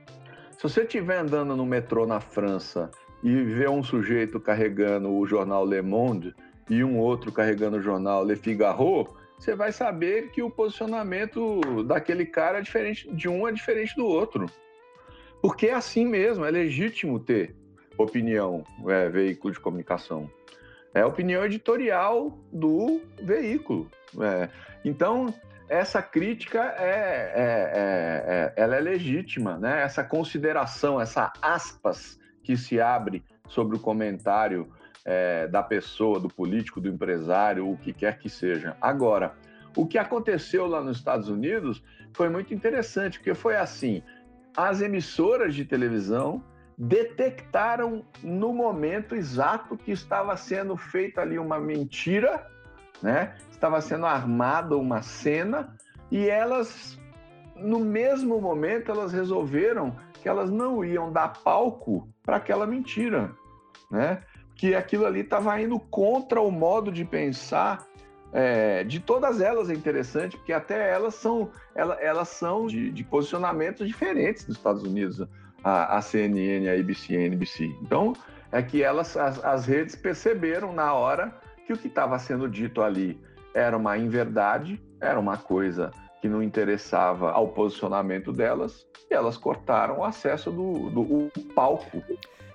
Se 0.58 0.64
você 0.64 0.82
estiver 0.82 1.18
andando 1.18 1.56
no 1.56 1.66
metrô 1.66 2.06
na 2.06 2.20
França 2.20 2.92
e 3.24 3.36
ver 3.44 3.70
um 3.70 3.84
sujeito 3.84 4.40
carregando 4.40 5.12
o 5.12 5.26
jornal 5.26 5.66
Le 5.66 5.82
Monde 5.82 6.36
e 6.70 6.84
um 6.84 6.98
outro 7.00 7.32
carregando 7.32 7.78
o 7.78 7.82
jornal 7.82 8.24
Le 8.24 8.36
Figaro, 8.36 9.08
você 9.38 9.56
vai 9.56 9.72
saber 9.72 10.30
que 10.30 10.44
o 10.44 10.52
posicionamento 10.52 11.84
daquele 11.84 12.26
cara 12.26 12.60
é 12.60 12.62
diferente 12.62 13.12
de 13.12 13.28
um 13.28 13.48
é 13.48 13.52
diferente 13.52 13.96
do 13.96 14.06
outro. 14.06 14.46
Porque 15.42 15.68
é 15.68 15.74
assim 15.74 16.06
mesmo, 16.06 16.46
é 16.46 16.52
legítimo 16.52 17.20
ter 17.20 17.56
opinião, 17.98 18.64
é, 18.88 19.10
veículo 19.10 19.52
de 19.52 19.60
comunicação. 19.60 20.30
É 20.94 21.02
a 21.02 21.08
opinião 21.08 21.44
editorial 21.44 22.38
do 22.52 23.02
veículo. 23.22 23.90
É. 24.22 24.50
Então, 24.84 25.34
essa 25.72 26.02
crítica 26.02 26.76
é, 26.78 26.84
é, 26.84 27.42
é, 27.74 28.24
é, 28.28 28.54
ela 28.58 28.76
é 28.76 28.80
legítima, 28.82 29.58
né? 29.58 29.82
Essa 29.82 30.04
consideração, 30.04 31.00
essa 31.00 31.32
aspas 31.42 32.20
que 32.44 32.58
se 32.58 32.82
abre 32.82 33.24
sobre 33.48 33.78
o 33.78 33.80
comentário 33.80 34.70
é, 35.06 35.48
da 35.48 35.64
pessoa, 35.64 36.20
do 36.20 36.28
político, 36.28 36.82
do 36.82 36.90
empresário, 36.90 37.72
o 37.72 37.78
que 37.78 37.94
quer 37.94 38.20
que 38.20 38.30
seja. 38.30 38.76
Agora, 38.82 39.34
o 39.74 39.88
que 39.88 39.98
aconteceu 39.98 40.68
lá 40.68 40.82
nos 40.82 40.98
Estados 40.98 41.30
Unidos 41.30 41.82
foi 42.12 42.28
muito 42.28 42.54
interessante, 42.54 43.18
porque 43.18 43.34
foi 43.34 43.56
assim: 43.56 44.04
as 44.58 44.82
emissoras 44.82 45.56
de 45.56 45.64
televisão 45.64 46.44
detectaram 46.78 48.04
no 48.22 48.54
momento 48.54 49.16
exato 49.16 49.78
que 49.78 49.94
estava 49.94 50.36
sendo 50.36 50.76
feita 50.76 51.22
ali 51.22 51.40
uma 51.40 51.62
mentira, 51.62 52.46
né? 53.02 53.36
estava 53.52 53.80
sendo 53.80 54.06
armada 54.06 54.76
uma 54.76 55.02
cena 55.02 55.76
e 56.10 56.28
elas, 56.28 57.00
no 57.56 57.80
mesmo 57.80 58.42
momento, 58.42 58.92
elas 58.92 59.14
resolveram 59.14 59.96
que 60.22 60.28
elas 60.28 60.50
não 60.50 60.84
iam 60.84 61.12
dar 61.12 61.30
palco 61.44 62.08
para 62.24 62.38
aquela 62.38 62.66
mentira, 62.66 63.32
né? 63.90 64.22
Que 64.56 64.76
aquilo 64.76 65.06
ali 65.06 65.22
estava 65.22 65.60
indo 65.62 65.80
contra 65.80 66.42
o 66.42 66.52
modo 66.52 66.92
de 66.92 67.06
pensar 67.06 67.88
é, 68.34 68.84
de 68.84 69.00
todas 69.00 69.42
elas 69.42 69.70
é 69.70 69.74
interessante, 69.74 70.38
porque 70.38 70.54
até 70.54 70.92
elas 70.92 71.16
são, 71.16 71.52
elas, 71.76 71.98
elas 72.02 72.30
são 72.30 72.66
de, 72.68 72.90
de, 72.90 73.04
posicionamentos 73.04 73.86
diferentes 73.86 74.48
nos 74.48 74.58
Estados 74.58 74.84
Unidos, 74.84 75.28
a, 75.64 75.98
a, 75.98 76.02
CNN, 76.02 76.70
a 76.70 76.80
ABC, 76.80 77.16
a 77.16 77.22
NBC. 77.22 77.66
Então, 77.82 78.14
é 78.52 78.62
que 78.62 78.82
elas, 78.82 79.18
as, 79.18 79.44
as 79.44 79.66
redes 79.66 79.96
perceberam 79.96 80.74
na 80.74 80.94
hora 80.94 81.36
que 81.66 81.74
o 81.74 81.78
que 81.78 81.88
estava 81.88 82.18
sendo 82.20 82.48
dito 82.48 82.82
ali 82.82 83.20
era 83.54 83.76
uma 83.76 83.98
inverdade, 83.98 84.82
era 85.00 85.20
uma 85.20 85.38
coisa 85.38 85.92
que 86.22 86.30
não 86.30 86.42
interessava 86.44 87.32
ao 87.32 87.50
posicionamento 87.50 88.32
delas, 88.32 88.86
e 89.10 89.14
elas 89.14 89.38
cortaram 89.38 90.00
o 90.00 90.04
acesso 90.04 90.52
do, 90.52 90.90
do 90.90 91.32
palco. 91.56 92.04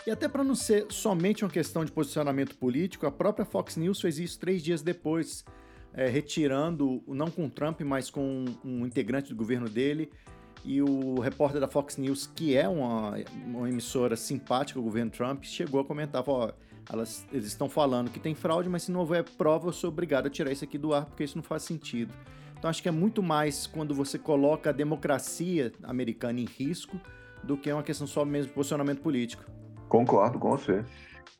E 0.06 0.10
até 0.10 0.28
para 0.28 0.44
não 0.44 0.54
ser 0.54 0.86
somente 0.88 1.44
uma 1.44 1.50
questão 1.50 1.84
de 1.84 1.90
posicionamento 1.90 2.56
político, 2.56 3.06
a 3.06 3.10
própria 3.10 3.44
Fox 3.44 3.76
News 3.76 4.00
fez 4.00 4.20
isso 4.20 4.38
três 4.38 4.62
dias 4.62 4.82
depois, 4.82 5.44
é, 5.92 6.06
retirando, 6.06 7.02
não 7.08 7.28
com 7.28 7.48
Trump, 7.48 7.80
mas 7.80 8.08
com 8.08 8.44
um 8.64 8.86
integrante 8.86 9.30
do 9.30 9.36
governo 9.36 9.68
dele, 9.68 10.12
e 10.64 10.80
o 10.80 11.18
repórter 11.20 11.60
da 11.60 11.68
Fox 11.68 11.96
News, 11.96 12.26
que 12.26 12.56
é 12.56 12.68
uma, 12.68 13.14
uma 13.46 13.68
emissora 13.68 14.16
simpática 14.16 14.78
ao 14.78 14.84
governo 14.84 15.10
Trump, 15.10 15.42
chegou 15.44 15.80
a 15.80 15.84
comentar, 15.84 16.24
falou, 16.24 16.54
elas, 16.90 17.26
eles 17.32 17.46
estão 17.46 17.68
falando 17.68 18.10
que 18.10 18.20
tem 18.20 18.34
fraude, 18.34 18.68
mas 18.68 18.84
se 18.84 18.92
não 18.92 19.00
houver 19.00 19.24
prova, 19.24 19.68
eu 19.68 19.72
sou 19.72 19.88
obrigado 19.88 20.26
a 20.26 20.30
tirar 20.30 20.52
isso 20.52 20.64
aqui 20.64 20.78
do 20.78 20.94
ar, 20.94 21.06
porque 21.06 21.24
isso 21.24 21.36
não 21.36 21.42
faz 21.42 21.62
sentido. 21.62 22.14
Então 22.58 22.70
acho 22.70 22.82
que 22.82 22.88
é 22.88 22.92
muito 22.92 23.22
mais 23.22 23.66
quando 23.66 23.94
você 23.94 24.18
coloca 24.18 24.70
a 24.70 24.72
democracia 24.72 25.72
americana 25.82 26.40
em 26.40 26.44
risco 26.44 26.98
do 27.42 27.56
que 27.56 27.70
uma 27.72 27.82
questão 27.82 28.06
só 28.06 28.24
mesmo 28.24 28.48
de 28.48 28.54
posicionamento 28.54 29.00
político. 29.00 29.44
Concordo 29.88 30.38
com 30.38 30.50
você. 30.50 30.84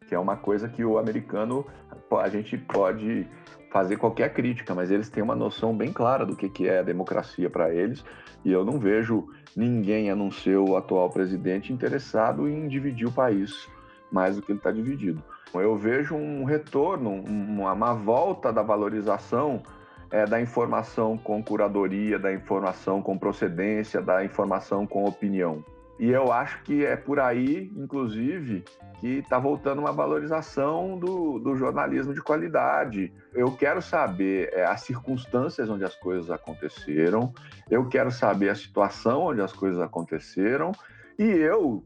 Que 0.07 0.15
é 0.15 0.19
uma 0.19 0.37
coisa 0.37 0.69
que 0.69 0.85
o 0.85 0.99
americano, 0.99 1.67
a 2.13 2.29
gente 2.29 2.57
pode 2.57 3.27
fazer 3.73 3.97
qualquer 3.97 4.33
crítica, 4.33 4.75
mas 4.75 4.91
eles 4.91 5.09
têm 5.09 5.23
uma 5.23 5.35
noção 5.35 5.77
bem 5.77 5.93
clara 5.93 6.25
do 6.25 6.37
que, 6.37 6.49
que 6.49 6.69
é 6.69 6.79
a 6.79 6.83
democracia 6.83 7.51
para 7.51 7.75
eles, 7.75 8.05
e 8.45 8.53
eu 8.53 8.65
não 8.65 8.79
vejo 8.79 9.29
ninguém, 9.57 10.11
a 10.11 10.17
não 10.17 10.31
ser 10.31 10.57
o 10.57 10.77
atual 10.77 11.11
presidente, 11.11 11.73
interessado 11.73 12.49
em 12.49 12.69
dividir 12.69 13.09
o 13.09 13.13
país 13.13 13.69
mais 14.11 14.37
do 14.37 14.43
que 14.43 14.53
ele 14.53 14.59
está 14.59 14.71
dividido. 14.71 15.23
Eu 15.55 15.77
vejo 15.77 16.15
um 16.15 16.45
retorno, 16.45 17.23
uma, 17.25 17.73
uma 17.73 17.95
volta 17.95 18.53
da 18.53 18.63
valorização 18.63 19.63
é, 20.11 20.25
da 20.25 20.41
informação 20.41 21.17
com 21.17 21.43
curadoria, 21.43 22.19
da 22.19 22.33
informação 22.33 23.03
com 23.03 23.19
procedência, 23.19 24.01
da 24.01 24.25
informação 24.25 24.87
com 24.87 25.05
opinião. 25.05 25.65
E 25.99 26.11
eu 26.11 26.31
acho 26.31 26.63
que 26.63 26.85
é 26.85 26.95
por 26.95 27.19
aí, 27.19 27.73
inclusive, 27.75 28.63
que 29.01 29.19
está 29.19 29.39
voltando 29.39 29.79
uma 29.79 29.93
valorização 29.93 30.99
do, 30.99 31.39
do, 31.39 31.57
jornalismo 31.57 32.13
de 32.13 32.21
qualidade. 32.21 33.13
Eu 33.33 33.53
quero 33.53 33.81
saber 33.81 34.51
é, 34.53 34.65
as 34.65 34.83
circunstâncias 34.83 35.71
onde 35.71 35.85
as 35.85 35.97
coisas 35.97 36.31
aconteceram, 36.31 37.33
eu 37.71 37.89
quero 37.89 38.11
saber 38.11 38.51
a 38.51 38.55
situação 38.55 39.23
onde 39.23 39.41
as 39.41 39.53
coisas 39.53 39.81
aconteceram, 39.81 40.73
e 41.19 41.25
eu 41.25 41.83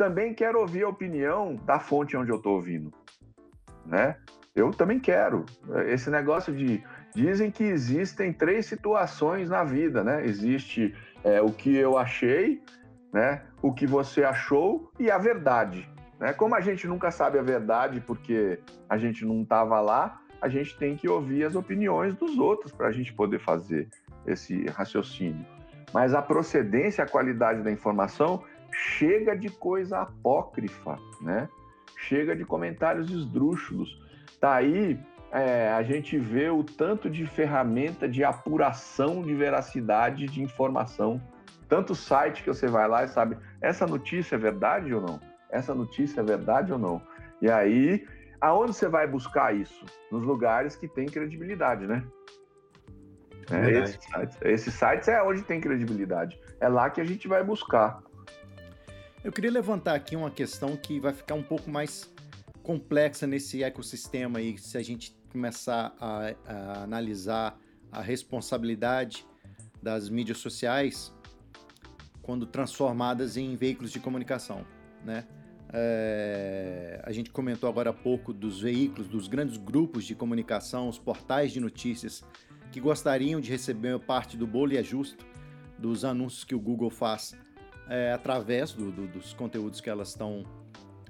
também 0.00 0.32
quero 0.32 0.58
ouvir 0.58 0.84
a 0.84 0.88
opinião 0.88 1.56
da 1.66 1.78
fonte 1.78 2.16
onde 2.16 2.30
eu 2.30 2.38
estou 2.38 2.54
ouvindo, 2.54 2.90
né? 3.84 4.16
Eu 4.56 4.70
também 4.70 4.98
quero. 4.98 5.44
Esse 5.88 6.08
negócio 6.08 6.54
de 6.54 6.82
dizem 7.14 7.50
que 7.50 7.64
existem 7.64 8.32
três 8.32 8.64
situações 8.64 9.50
na 9.50 9.62
vida, 9.62 10.02
né? 10.02 10.24
Existe 10.24 10.94
é, 11.22 11.42
o 11.42 11.52
que 11.52 11.76
eu 11.76 11.98
achei, 11.98 12.62
né? 13.12 13.42
O 13.60 13.74
que 13.74 13.86
você 13.86 14.24
achou 14.24 14.90
e 14.98 15.10
a 15.10 15.18
verdade. 15.18 15.86
Né? 16.18 16.32
Como 16.32 16.54
a 16.54 16.62
gente 16.62 16.86
nunca 16.86 17.10
sabe 17.10 17.38
a 17.38 17.42
verdade 17.42 18.00
porque 18.00 18.58
a 18.88 18.96
gente 18.96 19.22
não 19.26 19.42
estava 19.42 19.82
lá, 19.82 20.18
a 20.40 20.48
gente 20.48 20.78
tem 20.78 20.96
que 20.96 21.10
ouvir 21.10 21.44
as 21.44 21.54
opiniões 21.54 22.14
dos 22.14 22.38
outros 22.38 22.72
para 22.72 22.88
a 22.88 22.92
gente 22.92 23.12
poder 23.12 23.38
fazer 23.38 23.86
esse 24.26 24.64
raciocínio. 24.70 25.44
Mas 25.92 26.14
a 26.14 26.22
procedência, 26.22 27.04
a 27.04 27.06
qualidade 27.06 27.62
da 27.62 27.70
informação 27.70 28.42
chega 28.72 29.36
de 29.36 29.48
coisa 29.48 30.00
apócrifa, 30.00 30.98
né? 31.20 31.48
Chega 31.96 32.34
de 32.34 32.44
comentários 32.44 33.10
esdrúxulos. 33.10 34.00
Daí 34.40 34.94
tá 34.94 35.10
é, 35.32 35.70
a 35.72 35.82
gente 35.82 36.18
vê 36.18 36.50
o 36.50 36.64
tanto 36.64 37.08
de 37.08 37.24
ferramenta 37.24 38.08
de 38.08 38.24
apuração 38.24 39.22
de 39.22 39.32
veracidade 39.34 40.26
de 40.26 40.42
informação. 40.42 41.20
Tanto 41.68 41.94
site 41.94 42.42
que 42.42 42.48
você 42.48 42.66
vai 42.66 42.88
lá 42.88 43.04
e 43.04 43.08
sabe, 43.08 43.36
essa 43.60 43.86
notícia 43.86 44.34
é 44.34 44.38
verdade 44.38 44.92
ou 44.92 45.00
não? 45.00 45.20
Essa 45.48 45.72
notícia 45.72 46.20
é 46.20 46.24
verdade 46.24 46.72
ou 46.72 46.78
não? 46.78 47.00
E 47.40 47.48
aí, 47.48 48.04
aonde 48.40 48.74
você 48.74 48.88
vai 48.88 49.06
buscar 49.06 49.54
isso? 49.54 49.84
Nos 50.10 50.24
lugares 50.24 50.74
que 50.74 50.88
tem 50.88 51.06
credibilidade, 51.06 51.86
né? 51.86 52.02
É, 53.52 53.70
esses, 53.70 54.04
sites, 54.04 54.38
esses 54.42 54.74
sites 54.74 55.08
é 55.08 55.22
onde 55.22 55.42
tem 55.42 55.60
credibilidade. 55.60 56.40
É 56.60 56.68
lá 56.68 56.90
que 56.90 57.00
a 57.00 57.04
gente 57.04 57.26
vai 57.28 57.42
buscar. 57.42 58.02
Eu 59.22 59.30
queria 59.30 59.50
levantar 59.50 59.94
aqui 59.94 60.16
uma 60.16 60.30
questão 60.30 60.74
que 60.78 60.98
vai 60.98 61.12
ficar 61.12 61.34
um 61.34 61.42
pouco 61.42 61.70
mais 61.70 62.10
complexa 62.62 63.26
nesse 63.26 63.62
ecossistema 63.62 64.38
aí, 64.38 64.56
se 64.56 64.78
a 64.78 64.82
gente 64.82 65.14
começar 65.30 65.94
a, 66.00 66.34
a 66.46 66.82
analisar 66.84 67.58
a 67.92 68.00
responsabilidade 68.00 69.26
das 69.82 70.08
mídias 70.08 70.38
sociais 70.38 71.12
quando 72.22 72.46
transformadas 72.46 73.36
em 73.36 73.54
veículos 73.56 73.92
de 73.92 74.00
comunicação, 74.00 74.64
né? 75.04 75.26
É, 75.72 77.00
a 77.04 77.12
gente 77.12 77.30
comentou 77.30 77.68
agora 77.68 77.90
há 77.90 77.92
pouco 77.92 78.32
dos 78.32 78.62
veículos, 78.62 79.06
dos 79.06 79.28
grandes 79.28 79.58
grupos 79.58 80.04
de 80.04 80.14
comunicação, 80.14 80.88
os 80.88 80.98
portais 80.98 81.52
de 81.52 81.60
notícias 81.60 82.24
que 82.72 82.80
gostariam 82.80 83.38
de 83.38 83.50
receber 83.50 83.98
parte 84.00 84.36
do 84.36 84.46
bolo 84.46 84.72
e 84.72 84.78
é 84.78 84.82
justo 84.82 85.24
dos 85.78 86.04
anúncios 86.04 86.42
que 86.42 86.54
o 86.54 86.60
Google 86.60 86.90
faz 86.90 87.36
é, 87.90 88.12
através 88.12 88.72
do, 88.72 88.92
do, 88.92 89.08
dos 89.08 89.34
conteúdos 89.34 89.80
que 89.80 89.90
elas 89.90 90.10
estão 90.10 90.44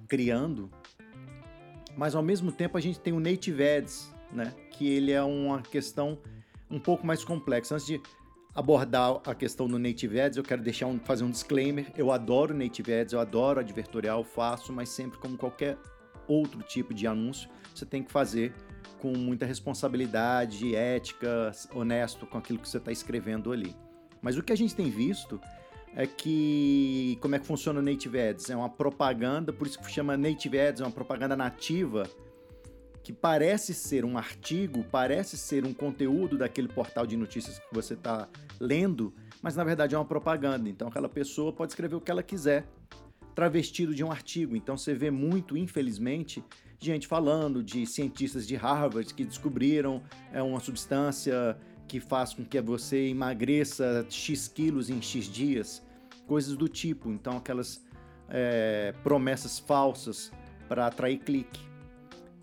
criando, 0.08 0.70
mas 1.96 2.14
ao 2.14 2.22
mesmo 2.22 2.50
tempo 2.50 2.78
a 2.78 2.80
gente 2.80 2.98
tem 2.98 3.12
o 3.12 3.20
Native 3.20 3.62
Ads, 3.62 4.10
né? 4.32 4.54
Que 4.72 4.88
ele 4.88 5.12
é 5.12 5.22
uma 5.22 5.60
questão 5.60 6.18
um 6.70 6.80
pouco 6.80 7.06
mais 7.06 7.22
complexa. 7.22 7.74
Antes 7.74 7.86
de 7.86 8.00
abordar 8.54 9.20
a 9.26 9.34
questão 9.34 9.68
do 9.68 9.78
Native 9.78 10.20
Ads, 10.20 10.38
eu 10.38 10.42
quero 10.42 10.62
deixar 10.62 10.86
um, 10.86 10.98
fazer 10.98 11.22
um 11.22 11.30
disclaimer. 11.30 11.92
Eu 11.96 12.10
adoro 12.10 12.54
Native 12.54 12.94
Ads, 12.94 13.12
eu 13.12 13.20
adoro 13.20 13.60
advertorial, 13.60 14.24
faço, 14.24 14.72
mas 14.72 14.88
sempre 14.88 15.18
como 15.18 15.36
qualquer 15.36 15.76
outro 16.26 16.62
tipo 16.62 16.94
de 16.94 17.06
anúncio, 17.06 17.50
você 17.74 17.84
tem 17.84 18.02
que 18.02 18.10
fazer 18.10 18.54
com 19.00 19.12
muita 19.16 19.44
responsabilidade, 19.44 20.74
ética, 20.74 21.50
honesto 21.74 22.26
com 22.26 22.38
aquilo 22.38 22.58
que 22.58 22.68
você 22.68 22.78
está 22.78 22.92
escrevendo 22.92 23.52
ali. 23.52 23.74
Mas 24.22 24.36
o 24.36 24.42
que 24.42 24.52
a 24.52 24.56
gente 24.56 24.74
tem 24.74 24.90
visto 24.90 25.40
é 25.94 26.06
que 26.06 27.18
como 27.20 27.34
é 27.34 27.38
que 27.38 27.46
funciona 27.46 27.80
o 27.80 27.82
Native 27.82 28.20
Ads? 28.20 28.50
É 28.50 28.56
uma 28.56 28.68
propaganda, 28.68 29.52
por 29.52 29.66
isso 29.66 29.78
que 29.78 29.90
chama 29.90 30.16
Native 30.16 30.58
Ads, 30.60 30.80
é 30.80 30.84
uma 30.84 30.90
propaganda 30.90 31.36
nativa 31.36 32.08
que 33.02 33.12
parece 33.12 33.74
ser 33.74 34.04
um 34.04 34.16
artigo, 34.16 34.84
parece 34.90 35.36
ser 35.36 35.64
um 35.64 35.72
conteúdo 35.72 36.36
daquele 36.38 36.68
portal 36.68 37.06
de 37.06 37.16
notícias 37.16 37.58
que 37.58 37.74
você 37.74 37.94
está 37.94 38.28
lendo, 38.60 39.12
mas 39.42 39.56
na 39.56 39.64
verdade 39.64 39.94
é 39.94 39.98
uma 39.98 40.04
propaganda. 40.04 40.68
Então 40.68 40.88
aquela 40.88 41.08
pessoa 41.08 41.52
pode 41.52 41.72
escrever 41.72 41.96
o 41.96 42.00
que 42.00 42.10
ela 42.10 42.22
quiser, 42.22 42.66
travestido 43.34 43.94
de 43.94 44.04
um 44.04 44.12
artigo. 44.12 44.54
Então 44.54 44.76
você 44.76 44.94
vê 44.94 45.10
muito, 45.10 45.56
infelizmente, 45.56 46.44
gente 46.78 47.06
falando 47.06 47.62
de 47.62 47.86
cientistas 47.86 48.46
de 48.46 48.56
Harvard 48.56 49.12
que 49.12 49.24
descobriram 49.24 50.02
é, 50.32 50.42
uma 50.42 50.60
substância 50.60 51.56
que 51.90 51.98
faz 51.98 52.32
com 52.32 52.44
que 52.44 52.60
você 52.60 53.08
emagreça 53.08 54.06
X 54.08 54.46
quilos 54.46 54.88
em 54.90 55.02
X 55.02 55.24
dias, 55.24 55.82
coisas 56.24 56.56
do 56.56 56.68
tipo. 56.68 57.10
Então, 57.10 57.36
aquelas 57.36 57.84
é, 58.28 58.94
promessas 59.02 59.58
falsas 59.58 60.30
para 60.68 60.86
atrair 60.86 61.18
clique. 61.18 61.60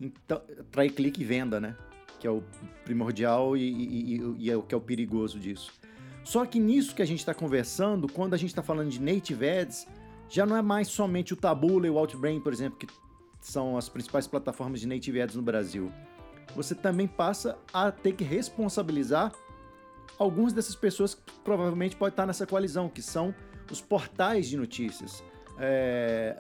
Então, 0.02 0.42
atrair 0.60 0.92
clique 0.92 1.22
e 1.22 1.24
venda, 1.24 1.62
né? 1.62 1.78
Que 2.20 2.28
é 2.28 2.30
o 2.30 2.44
primordial 2.84 3.56
e, 3.56 3.62
e, 3.62 4.36
e 4.38 4.52
é 4.52 4.58
o 4.58 4.62
que 4.62 4.76
é 4.76 4.78
o 4.78 4.82
perigoso 4.82 5.40
disso. 5.40 5.72
Só 6.26 6.46
que 6.46 6.60
nisso 6.60 6.94
que 6.94 7.02
a 7.02 7.08
gente 7.08 7.20
está 7.20 7.34
conversando, 7.34 8.06
quando 8.12 8.34
a 8.34 8.38
gente 8.38 8.50
está 8.50 8.62
falando 8.62 8.90
de 8.90 9.02
native 9.02 9.48
ads, 9.48 9.88
já 10.28 10.46
não 10.46 10.58
é 10.58 10.62
mais 10.62 10.90
somente 10.90 11.32
o 11.32 11.38
Taboola 11.38 11.88
e 11.88 11.90
o 11.90 11.98
Outbrain, 11.98 12.42
por 12.42 12.52
exemplo, 12.52 12.78
que 12.78 12.88
são 13.40 13.78
as 13.78 13.88
principais 13.88 14.28
plataformas 14.28 14.82
de 14.82 14.88
native 14.88 15.22
ads 15.22 15.38
no 15.38 15.42
Brasil 15.42 15.90
você 16.56 16.74
também 16.74 17.08
passa 17.08 17.58
a 17.74 17.92
ter 17.92 18.14
que 18.14 18.24
responsabilizar 18.24 19.32
algumas 20.18 20.54
dessas 20.54 20.76
pessoas 20.76 21.16
que 21.16 21.22
provavelmente 21.44 21.96
podem 21.96 22.14
estar 22.14 22.26
nessa 22.26 22.46
coalizão, 22.46 22.90
que 22.90 23.02
são 23.02 23.34
os 23.72 23.82
portais 23.82 24.48
de 24.48 24.58
notícias, 24.58 25.24
é, 25.60 26.36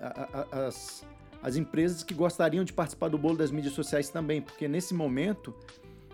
as, 0.51 1.05
as 1.41 1.55
empresas 1.55 2.03
que 2.03 2.14
gostariam 2.14 2.64
de 2.64 2.74
participar 2.74 3.10
do 3.10 3.18
bolo 3.18 3.38
das 3.38 3.51
mídias 3.51 3.74
sociais 3.74 4.10
também, 4.10 4.41
porque 4.41 4.68
nesse 4.68 4.93
momento 4.93 5.53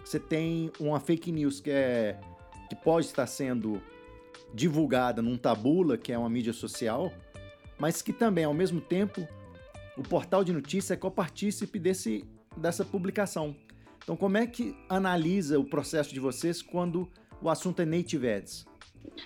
você 0.03 0.19
tem 0.19 0.71
uma 0.79 0.99
fake 0.99 1.31
news 1.31 1.59
que, 1.59 1.71
é, 1.71 2.19
que 2.69 2.75
pode 2.75 3.05
estar 3.05 3.27
sendo 3.27 3.81
divulgada 4.53 5.21
num 5.21 5.37
tabula, 5.37 5.97
que 5.97 6.11
é 6.11 6.17
uma 6.17 6.29
mídia 6.29 6.53
social, 6.53 7.11
mas 7.79 8.01
que 8.01 8.13
também, 8.13 8.43
ao 8.43 8.53
mesmo 8.53 8.79
tempo, 8.79 9.27
o 9.97 10.03
portal 10.03 10.43
de 10.43 10.53
notícia 10.53 10.93
é 10.93 10.97
copartícipe 10.97 11.79
desse, 11.79 12.25
dessa 12.55 12.83
publicação. 12.83 13.55
Então, 14.03 14.15
como 14.15 14.37
é 14.37 14.45
que 14.45 14.75
analisa 14.89 15.57
o 15.59 15.63
processo 15.63 16.13
de 16.13 16.19
vocês 16.19 16.61
quando 16.61 17.09
o 17.41 17.49
assunto 17.49 17.81
é 17.81 17.85
native 17.85 18.29
ads? 18.29 18.65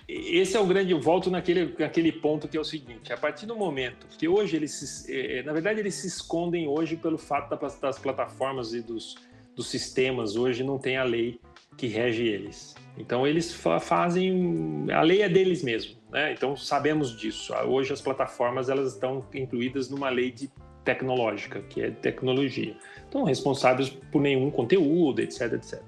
Esse 0.08 0.56
é 0.56 0.60
o 0.60 0.66
grande 0.66 0.92
volto 0.94 1.30
naquele, 1.30 1.74
naquele 1.78 2.12
ponto 2.12 2.48
que 2.48 2.56
é 2.56 2.60
o 2.60 2.64
seguinte: 2.64 3.12
a 3.12 3.16
partir 3.16 3.46
do 3.46 3.56
momento 3.56 4.06
que 4.18 4.26
hoje 4.28 4.56
eles, 4.56 4.72
se, 4.72 5.12
é, 5.14 5.42
na 5.42 5.52
verdade, 5.52 5.80
eles 5.80 5.94
se 5.94 6.06
escondem 6.06 6.66
hoje 6.66 6.96
pelo 6.96 7.18
fato 7.18 7.56
das 7.80 7.98
plataformas 7.98 8.74
e 8.74 8.80
dos, 8.80 9.16
dos 9.54 9.68
sistemas 9.68 10.36
hoje 10.36 10.62
não 10.62 10.78
tem 10.78 10.96
a 10.96 11.04
lei 11.04 11.40
que 11.76 11.86
rege 11.86 12.26
eles. 12.26 12.74
Então 12.96 13.26
eles 13.26 13.52
fa 13.52 13.78
fazem 13.78 14.86
a 14.92 15.02
lei 15.02 15.22
é 15.22 15.28
deles 15.28 15.62
mesmo, 15.62 15.96
né? 16.10 16.32
Então 16.32 16.56
sabemos 16.56 17.16
disso. 17.16 17.54
Hoje 17.66 17.92
as 17.92 18.00
plataformas 18.00 18.68
elas 18.68 18.92
estão 18.92 19.24
incluídas 19.32 19.88
numa 19.88 20.10
lei 20.10 20.32
de 20.32 20.50
tecnológica, 20.88 21.60
que 21.68 21.82
é 21.82 21.90
tecnologia. 21.90 22.74
Então, 23.06 23.22
responsáveis 23.22 23.90
por 23.90 24.22
nenhum 24.22 24.50
conteúdo, 24.50 25.20
etc, 25.20 25.52
etc. 25.52 25.82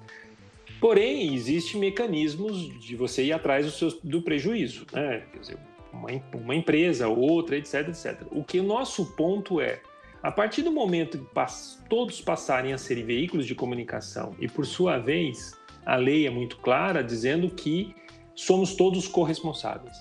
Porém, 0.78 1.34
existem 1.34 1.80
mecanismos 1.80 2.68
de 2.78 2.96
você 2.96 3.24
ir 3.24 3.32
atrás 3.32 3.64
do, 3.64 3.72
seu, 3.72 3.98
do 4.04 4.20
prejuízo, 4.20 4.86
né? 4.92 5.22
Quer 5.32 5.38
dizer, 5.38 5.58
uma, 5.90 6.08
uma 6.34 6.54
empresa, 6.54 7.08
outra, 7.08 7.56
etc, 7.56 7.88
etc. 7.88 8.22
O 8.30 8.44
que 8.44 8.60
o 8.60 8.62
nosso 8.62 9.06
ponto 9.16 9.58
é, 9.58 9.80
a 10.22 10.30
partir 10.30 10.62
do 10.62 10.70
momento 10.70 11.18
que 11.18 11.88
todos 11.88 12.20
passarem 12.20 12.74
a 12.74 12.78
ser 12.78 13.02
veículos 13.02 13.46
de 13.46 13.54
comunicação 13.54 14.34
e, 14.38 14.46
por 14.46 14.66
sua 14.66 14.98
vez, 14.98 15.58
a 15.86 15.96
lei 15.96 16.26
é 16.26 16.30
muito 16.30 16.58
clara 16.58 17.02
dizendo 17.02 17.48
que 17.48 17.94
somos 18.34 18.74
todos 18.74 19.08
corresponsáveis. 19.08 19.96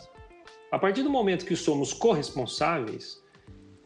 A 0.72 0.78
partir 0.78 1.04
do 1.04 1.10
momento 1.10 1.46
que 1.46 1.56
somos 1.56 1.94
corresponsáveis, 1.94 3.22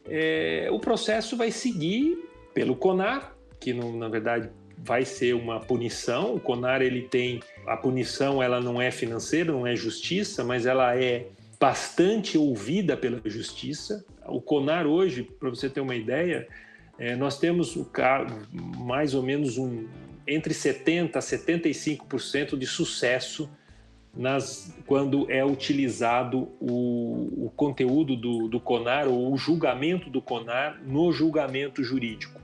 é, 0.07 0.67
o 0.71 0.79
processo 0.79 1.37
vai 1.37 1.51
seguir 1.51 2.17
pelo 2.53 2.75
CONAR, 2.75 3.35
que 3.59 3.73
no, 3.73 3.97
na 3.97 4.07
verdade 4.07 4.49
vai 4.77 5.05
ser 5.05 5.33
uma 5.33 5.59
punição. 5.59 6.35
O 6.35 6.39
CONAR 6.39 6.81
ele 6.81 7.03
tem 7.03 7.41
a 7.65 7.77
punição, 7.77 8.43
ela 8.43 8.59
não 8.59 8.81
é 8.81 8.91
financeira, 8.91 9.51
não 9.51 9.65
é 9.65 9.75
justiça, 9.75 10.43
mas 10.43 10.65
ela 10.65 10.95
é 10.95 11.27
bastante 11.59 12.37
ouvida 12.37 12.97
pela 12.97 13.21
justiça. 13.25 14.05
O 14.25 14.41
CONAR 14.41 14.85
hoje, 14.85 15.23
para 15.23 15.49
você 15.49 15.69
ter 15.69 15.79
uma 15.79 15.95
ideia, 15.95 16.47
é, 16.99 17.15
nós 17.15 17.39
temos 17.39 17.77
mais 18.77 19.13
ou 19.13 19.23
menos 19.23 19.57
um 19.57 19.87
entre 20.27 20.53
70 20.53 21.19
a 21.19 21.21
75% 21.21 22.57
de 22.57 22.65
sucesso 22.65 23.49
nas, 24.15 24.75
quando 24.85 25.29
é 25.31 25.43
utilizado 25.43 26.49
o, 26.59 27.45
o 27.45 27.51
conteúdo 27.55 28.15
do, 28.15 28.47
do, 28.47 28.59
CONAR 28.59 29.07
ou 29.07 29.33
o 29.33 29.37
julgamento 29.37 30.09
do 30.09 30.21
CONAR 30.21 30.79
no 30.85 31.11
julgamento 31.11 31.83
jurídico. 31.83 32.39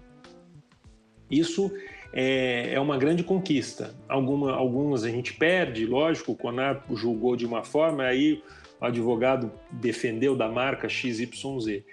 Isso 1.30 1.72
é, 2.11 2.74
é 2.74 2.80
uma 2.80 2.97
grande 2.97 3.24
conquista. 3.24 3.93
Alguma, 4.07 4.53
algumas 4.53 5.03
a 5.03 5.09
gente 5.09 5.34
perde, 5.34 5.86
lógico, 5.86 6.32
o 6.32 6.36
CONAR 6.36 6.84
julgou 6.95 7.36
de 7.36 7.45
uma 7.45 7.63
forma, 7.63 8.03
aí 8.03 8.41
o 8.82 8.86
advogado 8.86 9.51
defendeu 9.72 10.36
da 10.36 10.49
marca 10.49 10.89
XYZ. 10.89 11.84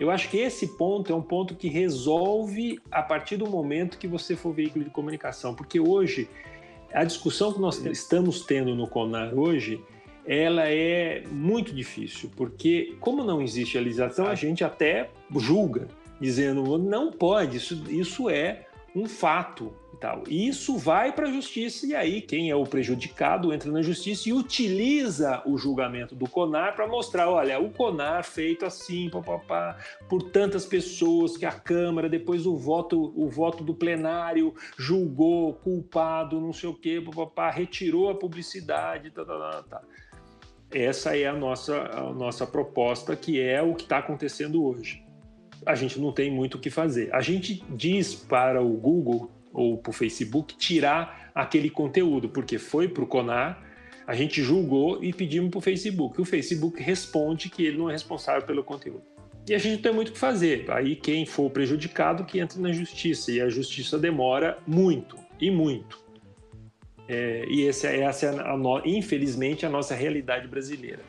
Eu 0.00 0.10
acho 0.10 0.28
que 0.30 0.38
esse 0.38 0.66
ponto 0.78 1.12
é 1.12 1.14
um 1.14 1.22
ponto 1.22 1.54
que 1.54 1.68
resolve 1.68 2.80
a 2.90 3.02
partir 3.02 3.36
do 3.36 3.48
momento 3.48 3.98
que 3.98 4.08
você 4.08 4.34
for 4.34 4.52
veículo 4.52 4.82
de 4.84 4.90
comunicação, 4.90 5.54
porque 5.54 5.78
hoje 5.78 6.28
a 6.92 7.04
discussão 7.04 7.52
que 7.52 7.60
nós 7.60 7.84
estamos 7.86 8.40
tendo 8.42 8.74
no 8.74 8.86
CONAR 8.86 9.34
hoje, 9.34 9.82
ela 10.26 10.68
é 10.68 11.24
muito 11.30 11.72
difícil, 11.72 12.30
porque 12.36 12.94
como 13.00 13.24
não 13.24 13.40
existe 13.40 13.78
a 13.78 13.80
legislação, 13.80 14.26
a 14.26 14.34
gente 14.34 14.62
até 14.62 15.10
julga, 15.36 15.88
dizendo 16.20 16.78
não 16.78 17.10
pode, 17.10 17.56
isso, 17.56 17.82
isso 17.88 18.28
é 18.28 18.66
um 18.94 19.06
fato 19.06 19.72
tal. 20.00 20.24
E 20.26 20.48
isso 20.48 20.78
vai 20.78 21.12
para 21.12 21.28
a 21.28 21.32
justiça 21.32 21.86
e 21.86 21.94
aí 21.94 22.22
quem 22.22 22.50
é 22.50 22.56
o 22.56 22.64
prejudicado 22.64 23.52
entra 23.52 23.70
na 23.70 23.82
justiça 23.82 24.28
e 24.28 24.32
utiliza 24.32 25.42
o 25.44 25.58
julgamento 25.58 26.14
do 26.14 26.28
CONAR 26.28 26.74
para 26.74 26.88
mostrar, 26.88 27.28
olha, 27.28 27.60
o 27.60 27.70
CONAR 27.70 28.24
feito 28.24 28.64
assim, 28.64 29.10
papapá, 29.10 29.76
por 30.08 30.22
tantas 30.30 30.64
pessoas 30.64 31.36
que 31.36 31.44
a 31.44 31.52
Câmara 31.52 32.08
depois 32.08 32.46
o 32.46 32.56
voto, 32.56 33.12
o 33.14 33.28
voto 33.28 33.62
do 33.62 33.74
plenário 33.74 34.54
julgou 34.78 35.52
culpado, 35.54 36.40
não 36.40 36.52
sei 36.52 36.70
o 36.70 36.74
quê, 36.74 37.00
papapá, 37.04 37.50
retirou 37.50 38.08
a 38.08 38.14
publicidade, 38.14 39.10
tá, 39.10 39.24
tá, 39.24 39.38
tá, 39.38 39.62
tá. 39.68 39.82
Essa 40.72 41.16
é 41.16 41.26
a 41.26 41.32
nossa, 41.32 41.76
a 41.92 42.12
nossa 42.12 42.46
proposta, 42.46 43.14
que 43.14 43.40
é 43.40 43.60
o 43.60 43.74
que 43.74 43.82
está 43.82 43.98
acontecendo 43.98 44.64
hoje 44.64 45.04
a 45.66 45.74
gente 45.74 46.00
não 46.00 46.10
tem 46.10 46.30
muito 46.30 46.54
o 46.54 46.58
que 46.58 46.70
fazer. 46.70 47.14
A 47.14 47.20
gente 47.20 47.62
diz 47.68 48.14
para 48.14 48.62
o 48.62 48.70
Google 48.70 49.30
ou 49.52 49.78
para 49.78 49.90
o 49.90 49.92
Facebook 49.92 50.56
tirar 50.56 51.30
aquele 51.34 51.70
conteúdo, 51.70 52.28
porque 52.28 52.58
foi 52.58 52.88
para 52.88 53.02
o 53.02 53.06
Conar, 53.06 53.62
a 54.06 54.14
gente 54.14 54.42
julgou 54.42 55.02
e 55.02 55.12
pedimos 55.12 55.50
para 55.50 55.58
o 55.58 55.60
Facebook. 55.60 56.20
O 56.20 56.24
Facebook 56.24 56.82
responde 56.82 57.48
que 57.48 57.64
ele 57.64 57.78
não 57.78 57.88
é 57.88 57.92
responsável 57.92 58.42
pelo 58.42 58.64
conteúdo. 58.64 59.02
E 59.48 59.54
a 59.54 59.58
gente 59.58 59.76
não 59.76 59.82
tem 59.82 59.92
muito 59.92 60.08
o 60.08 60.12
que 60.12 60.18
fazer. 60.18 60.70
Aí 60.70 60.96
quem 60.96 61.24
for 61.24 61.50
prejudicado 61.50 62.24
que 62.24 62.38
entre 62.40 62.60
na 62.60 62.72
justiça. 62.72 63.30
E 63.32 63.40
a 63.40 63.48
justiça 63.48 63.98
demora 63.98 64.58
muito, 64.66 65.16
e 65.40 65.50
muito. 65.50 65.98
É, 67.08 67.44
e 67.48 67.66
essa, 67.66 67.88
essa 67.88 68.26
é, 68.26 68.38
a, 68.38 68.52
a, 68.52 68.82
infelizmente, 68.84 69.66
a 69.66 69.68
nossa 69.68 69.94
realidade 69.94 70.46
brasileira. 70.46 71.00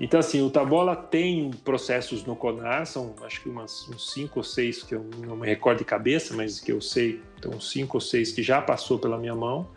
Então, 0.00 0.18
assim, 0.18 0.40
o 0.40 0.48
Tabola 0.48 0.96
tem 0.96 1.50
processos 1.62 2.24
no 2.24 2.34
CONAR, 2.34 2.86
são 2.86 3.14
acho 3.22 3.42
que 3.42 3.50
umas, 3.50 3.86
uns 3.90 4.10
cinco 4.12 4.38
ou 4.38 4.42
seis 4.42 4.82
que 4.82 4.94
eu 4.94 5.04
não 5.26 5.36
me 5.36 5.46
recordo 5.46 5.78
de 5.78 5.84
cabeça, 5.84 6.34
mas 6.34 6.58
que 6.58 6.72
eu 6.72 6.80
sei, 6.80 7.20
então 7.38 7.60
cinco 7.60 7.98
ou 7.98 8.00
seis 8.00 8.32
que 8.32 8.42
já 8.42 8.62
passou 8.62 8.98
pela 8.98 9.18
minha 9.18 9.34
mão, 9.34 9.68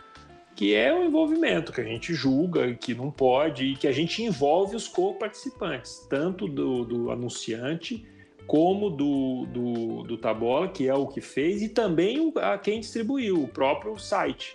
que 0.55 0.73
é 0.73 0.93
o 0.93 1.03
envolvimento, 1.03 1.73
que 1.73 1.81
a 1.81 1.83
gente 1.83 2.13
julga, 2.13 2.73
que 2.73 2.95
não 2.95 3.11
pode, 3.11 3.65
e 3.65 3.75
que 3.75 3.85
a 3.85 3.91
gente 3.91 4.23
envolve 4.23 4.77
os 4.77 4.87
co-participantes, 4.87 6.07
tanto 6.09 6.47
do, 6.47 6.85
do 6.85 7.11
anunciante 7.11 8.05
como 8.47 8.89
do, 8.89 9.45
do, 9.47 10.03
do 10.03 10.17
Tabola, 10.17 10.69
que 10.69 10.87
é 10.87 10.93
o 10.93 11.07
que 11.07 11.19
fez, 11.19 11.61
e 11.61 11.69
também 11.69 12.31
a 12.37 12.57
quem 12.57 12.79
distribuiu, 12.79 13.43
o 13.43 13.47
próprio 13.47 13.97
site. 13.97 14.53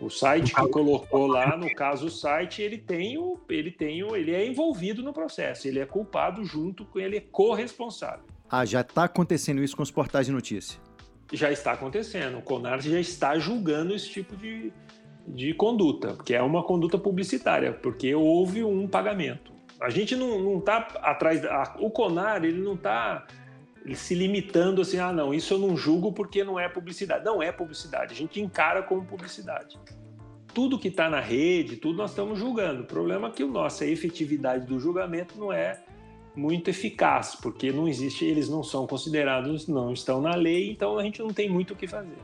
O 0.00 0.08
site 0.08 0.54
que 0.54 0.68
colocou 0.68 1.26
lá, 1.26 1.56
no 1.56 1.72
caso 1.74 2.06
o 2.06 2.10
site, 2.10 2.62
ele 2.62 2.78
tem 2.78 3.18
o, 3.18 3.38
ele 3.50 3.70
tem 3.70 4.02
o, 4.02 4.16
ele 4.16 4.34
é 4.34 4.46
envolvido 4.46 5.02
no 5.02 5.12
processo, 5.12 5.68
ele 5.68 5.78
é 5.78 5.84
culpado 5.84 6.42
junto 6.44 6.86
com 6.86 6.98
ele 6.98 7.18
é 7.18 7.20
corresponsável. 7.20 8.24
Ah, 8.50 8.64
já 8.64 8.80
está 8.80 9.04
acontecendo 9.04 9.62
isso 9.62 9.76
com 9.76 9.82
os 9.82 9.90
portais 9.90 10.26
de 10.26 10.32
notícia? 10.32 10.80
Já 11.32 11.52
está 11.52 11.72
acontecendo. 11.72 12.38
O 12.38 12.42
Conar 12.42 12.80
já 12.80 12.98
está 12.98 13.38
julgando 13.38 13.94
esse 13.94 14.08
tipo 14.08 14.36
de, 14.36 14.72
de 15.28 15.54
conduta, 15.54 16.16
que 16.24 16.34
é 16.34 16.42
uma 16.42 16.64
conduta 16.64 16.98
publicitária, 16.98 17.72
porque 17.72 18.12
houve 18.14 18.64
um 18.64 18.88
pagamento. 18.88 19.52
A 19.80 19.88
gente 19.88 20.16
não 20.16 20.58
está 20.58 20.78
atrás. 21.02 21.40
Da, 21.40 21.76
o 21.78 21.90
Conar 21.90 22.44
ele 22.44 22.60
não 22.60 22.74
está 22.74 23.26
se 23.94 24.14
limitando 24.14 24.82
assim, 24.82 24.98
ah, 24.98 25.12
não, 25.12 25.32
isso 25.32 25.54
eu 25.54 25.58
não 25.58 25.76
julgo 25.76 26.12
porque 26.12 26.44
não 26.44 26.58
é 26.58 26.68
publicidade. 26.68 27.24
Não 27.24 27.42
é 27.42 27.50
publicidade, 27.50 28.12
a 28.12 28.16
gente 28.16 28.40
encara 28.40 28.82
como 28.82 29.04
publicidade. 29.04 29.78
Tudo 30.52 30.78
que 30.78 30.88
está 30.88 31.08
na 31.08 31.20
rede, 31.20 31.76
tudo 31.76 31.96
nós 31.96 32.10
estamos 32.10 32.38
julgando. 32.38 32.82
O 32.82 32.86
problema 32.86 33.28
é 33.28 33.30
que 33.30 33.42
a 33.42 33.46
nossa 33.46 33.86
efetividade 33.86 34.66
do 34.66 34.80
julgamento 34.80 35.38
não 35.38 35.52
é 35.52 35.82
muito 36.34 36.70
eficaz, 36.70 37.36
porque 37.36 37.72
não 37.72 37.88
existe, 37.88 38.24
eles 38.24 38.48
não 38.48 38.62
são 38.62 38.86
considerados, 38.86 39.66
não 39.66 39.92
estão 39.92 40.20
na 40.20 40.34
lei, 40.34 40.70
então 40.70 40.98
a 40.98 41.02
gente 41.02 41.20
não 41.20 41.30
tem 41.30 41.48
muito 41.48 41.74
o 41.74 41.76
que 41.76 41.86
fazer. 41.86 42.18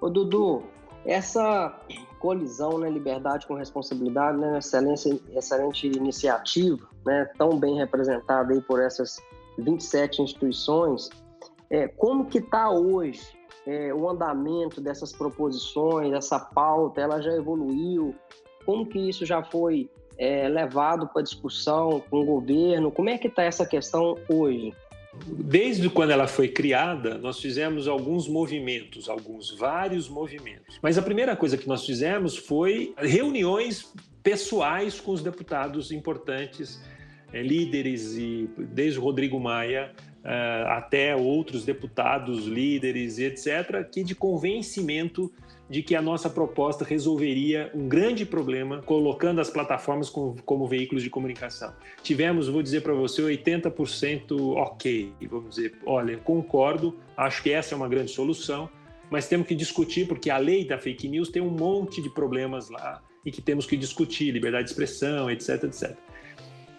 Ô 0.00 0.08
Dudu, 0.08 0.64
essa 1.04 1.80
colisão, 2.18 2.78
né, 2.78 2.88
liberdade 2.88 3.46
com 3.46 3.54
responsabilidade, 3.54 4.38
né, 4.38 4.58
excelente, 4.58 5.22
excelente 5.34 5.86
iniciativa, 5.86 6.88
né, 7.04 7.28
tão 7.36 7.58
bem 7.58 7.76
representada 7.76 8.52
aí 8.52 8.60
por 8.60 8.80
essas 8.80 9.20
27 9.58 10.22
instituições, 10.22 11.10
é, 11.70 11.88
como 11.88 12.26
que 12.26 12.38
está 12.38 12.70
hoje 12.70 13.22
é, 13.66 13.92
o 13.94 14.08
andamento 14.08 14.80
dessas 14.80 15.12
proposições, 15.12 16.10
dessa 16.10 16.38
pauta, 16.38 17.00
ela 17.00 17.20
já 17.20 17.32
evoluiu? 17.32 18.14
Como 18.64 18.86
que 18.86 18.98
isso 18.98 19.24
já 19.24 19.42
foi 19.42 19.90
é, 20.18 20.48
levado 20.48 21.08
para 21.08 21.22
discussão 21.22 22.02
com 22.10 22.20
o 22.20 22.24
governo? 22.24 22.90
Como 22.90 23.08
é 23.08 23.18
que 23.18 23.28
está 23.28 23.42
essa 23.42 23.66
questão 23.66 24.16
hoje? 24.28 24.74
Desde 25.26 25.90
quando 25.90 26.10
ela 26.10 26.26
foi 26.26 26.48
criada, 26.48 27.18
nós 27.18 27.38
fizemos 27.38 27.86
alguns 27.86 28.26
movimentos, 28.26 29.08
alguns 29.08 29.50
vários 29.50 30.08
movimentos. 30.08 30.78
Mas 30.80 30.96
a 30.96 31.02
primeira 31.02 31.36
coisa 31.36 31.58
que 31.58 31.68
nós 31.68 31.84
fizemos 31.84 32.36
foi 32.36 32.94
reuniões 32.96 33.92
pessoais 34.22 35.00
com 35.00 35.12
os 35.12 35.22
deputados 35.22 35.90
importantes 35.92 36.80
líderes, 37.40 38.16
e 38.16 38.50
desde 38.58 38.98
o 38.98 39.02
Rodrigo 39.02 39.38
Maia 39.38 39.92
uh, 40.24 40.68
até 40.70 41.14
outros 41.14 41.64
deputados, 41.64 42.46
líderes 42.46 43.18
etc., 43.18 43.88
que 43.90 44.02
de 44.02 44.14
convencimento 44.14 45.32
de 45.72 45.82
que 45.82 45.94
a 45.94 46.02
nossa 46.02 46.28
proposta 46.28 46.84
resolveria 46.84 47.70
um 47.74 47.88
grande 47.88 48.26
problema 48.26 48.82
colocando 48.82 49.40
as 49.40 49.48
plataformas 49.48 50.10
como, 50.10 50.36
como 50.42 50.66
veículos 50.66 51.02
de 51.02 51.08
comunicação. 51.08 51.72
Tivemos, 52.02 52.46
vou 52.46 52.62
dizer 52.62 52.82
para 52.82 52.92
você, 52.92 53.22
80% 53.22 54.54
ok. 54.56 55.12
Vamos 55.30 55.56
dizer, 55.56 55.74
olha, 55.86 56.18
concordo, 56.18 56.98
acho 57.16 57.42
que 57.42 57.50
essa 57.50 57.74
é 57.74 57.76
uma 57.76 57.88
grande 57.88 58.10
solução, 58.10 58.68
mas 59.10 59.28
temos 59.28 59.46
que 59.46 59.54
discutir 59.54 60.06
porque 60.06 60.28
a 60.28 60.36
lei 60.36 60.66
da 60.66 60.76
fake 60.76 61.08
news 61.08 61.30
tem 61.30 61.40
um 61.40 61.50
monte 61.50 62.02
de 62.02 62.10
problemas 62.10 62.68
lá 62.68 63.02
e 63.24 63.30
que 63.30 63.40
temos 63.40 63.64
que 63.64 63.76
discutir, 63.76 64.30
liberdade 64.30 64.64
de 64.64 64.70
expressão, 64.70 65.30
etc, 65.30 65.64
etc. 65.64 65.96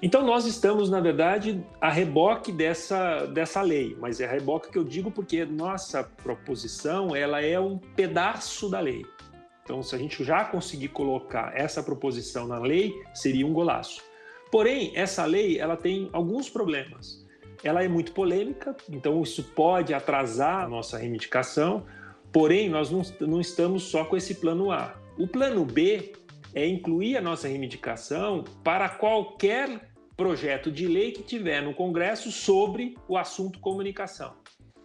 Então 0.06 0.22
nós 0.22 0.46
estamos, 0.46 0.90
na 0.90 1.00
verdade, 1.00 1.64
a 1.80 1.90
reboque 1.90 2.52
dessa, 2.52 3.26
dessa 3.28 3.62
lei, 3.62 3.96
mas 4.02 4.20
é 4.20 4.26
a 4.26 4.30
reboque 4.30 4.70
que 4.70 4.78
eu 4.78 4.84
digo 4.84 5.10
porque 5.10 5.46
nossa 5.46 6.04
proposição 6.04 7.16
ela 7.16 7.42
é 7.42 7.58
um 7.58 7.78
pedaço 7.78 8.70
da 8.70 8.82
lei. 8.82 9.06
Então, 9.64 9.82
se 9.82 9.96
a 9.96 9.98
gente 9.98 10.22
já 10.22 10.44
conseguir 10.44 10.90
colocar 10.90 11.54
essa 11.56 11.82
proposição 11.82 12.46
na 12.46 12.60
lei, 12.60 12.94
seria 13.14 13.48
um 13.48 13.54
golaço. 13.54 14.04
Porém, 14.52 14.92
essa 14.94 15.24
lei 15.24 15.58
ela 15.58 15.78
tem 15.78 16.10
alguns 16.12 16.50
problemas. 16.50 17.26
Ela 17.64 17.82
é 17.82 17.88
muito 17.88 18.12
polêmica, 18.12 18.76
então 18.90 19.24
isso 19.24 19.42
pode 19.56 19.94
atrasar 19.94 20.66
a 20.66 20.68
nossa 20.68 20.98
reivindicação. 20.98 21.86
Porém, 22.30 22.68
nós 22.68 22.92
não, 22.92 23.04
não 23.22 23.40
estamos 23.40 23.84
só 23.84 24.04
com 24.04 24.18
esse 24.18 24.36
plano 24.36 24.70
A. 24.70 24.96
O 25.18 25.30
plano 25.30 25.64
B 25.64 26.12
é 26.54 26.68
incluir 26.68 27.16
a 27.16 27.22
nossa 27.22 27.48
reivindicação 27.48 28.44
para 28.66 28.90
qualquer 28.90 29.93
projeto 30.16 30.72
de 30.72 30.88
lei 30.88 31.12
que 31.12 31.24
tiver 31.24 31.62
no 31.62 31.74
Congresso 31.74 32.32
sobre 32.32 32.96
o 33.08 33.18
assunto 33.18 33.60
comunicação. 33.60 34.34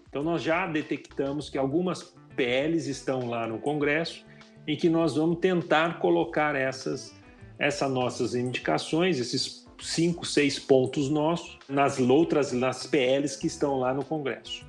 Então, 0.09 0.23
nós 0.23 0.43
já 0.43 0.67
detectamos 0.67 1.51
que 1.51 1.59
algumas 1.59 2.15
PLs 2.35 2.89
estão 2.89 3.29
lá 3.29 3.47
no 3.47 3.59
Congresso 3.59 4.25
e 4.67 4.77
que 4.77 4.89
nós 4.89 5.17
vamos 5.17 5.39
tentar 5.39 5.99
colocar 5.99 6.55
essas, 6.55 7.15
essas 7.59 7.91
nossas 7.91 8.35
indicações, 8.35 9.19
esses 9.19 9.67
cinco, 9.81 10.25
seis 10.25 10.59
pontos 10.59 11.09
nossos, 11.11 11.59
nas 11.69 12.01
outras, 12.01 12.53
nas 12.53 12.87
PLs 12.87 13.37
que 13.37 13.47
estão 13.47 13.79
lá 13.79 13.93
no 13.93 14.05
Congresso. 14.05 14.67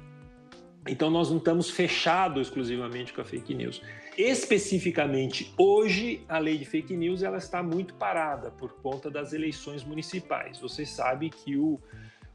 Então, 0.88 1.10
nós 1.10 1.30
não 1.30 1.38
estamos 1.38 1.70
fechados 1.70 2.47
exclusivamente 2.47 3.14
com 3.14 3.22
a 3.22 3.26
fake 3.26 3.53
news. 3.53 3.82
Especificamente 4.20 5.53
hoje, 5.57 6.26
a 6.28 6.39
lei 6.39 6.57
de 6.57 6.65
fake 6.65 6.93
news 6.93 7.24
ela 7.24 7.38
está 7.38 7.63
muito 7.63 7.93
parada 7.93 8.51
por 8.51 8.74
conta 8.74 9.09
das 9.09 9.32
eleições 9.32 9.82
municipais. 9.82 10.59
Você 10.59 10.86
sabe 10.86 11.30
que 11.30 11.55
o, 11.55 11.80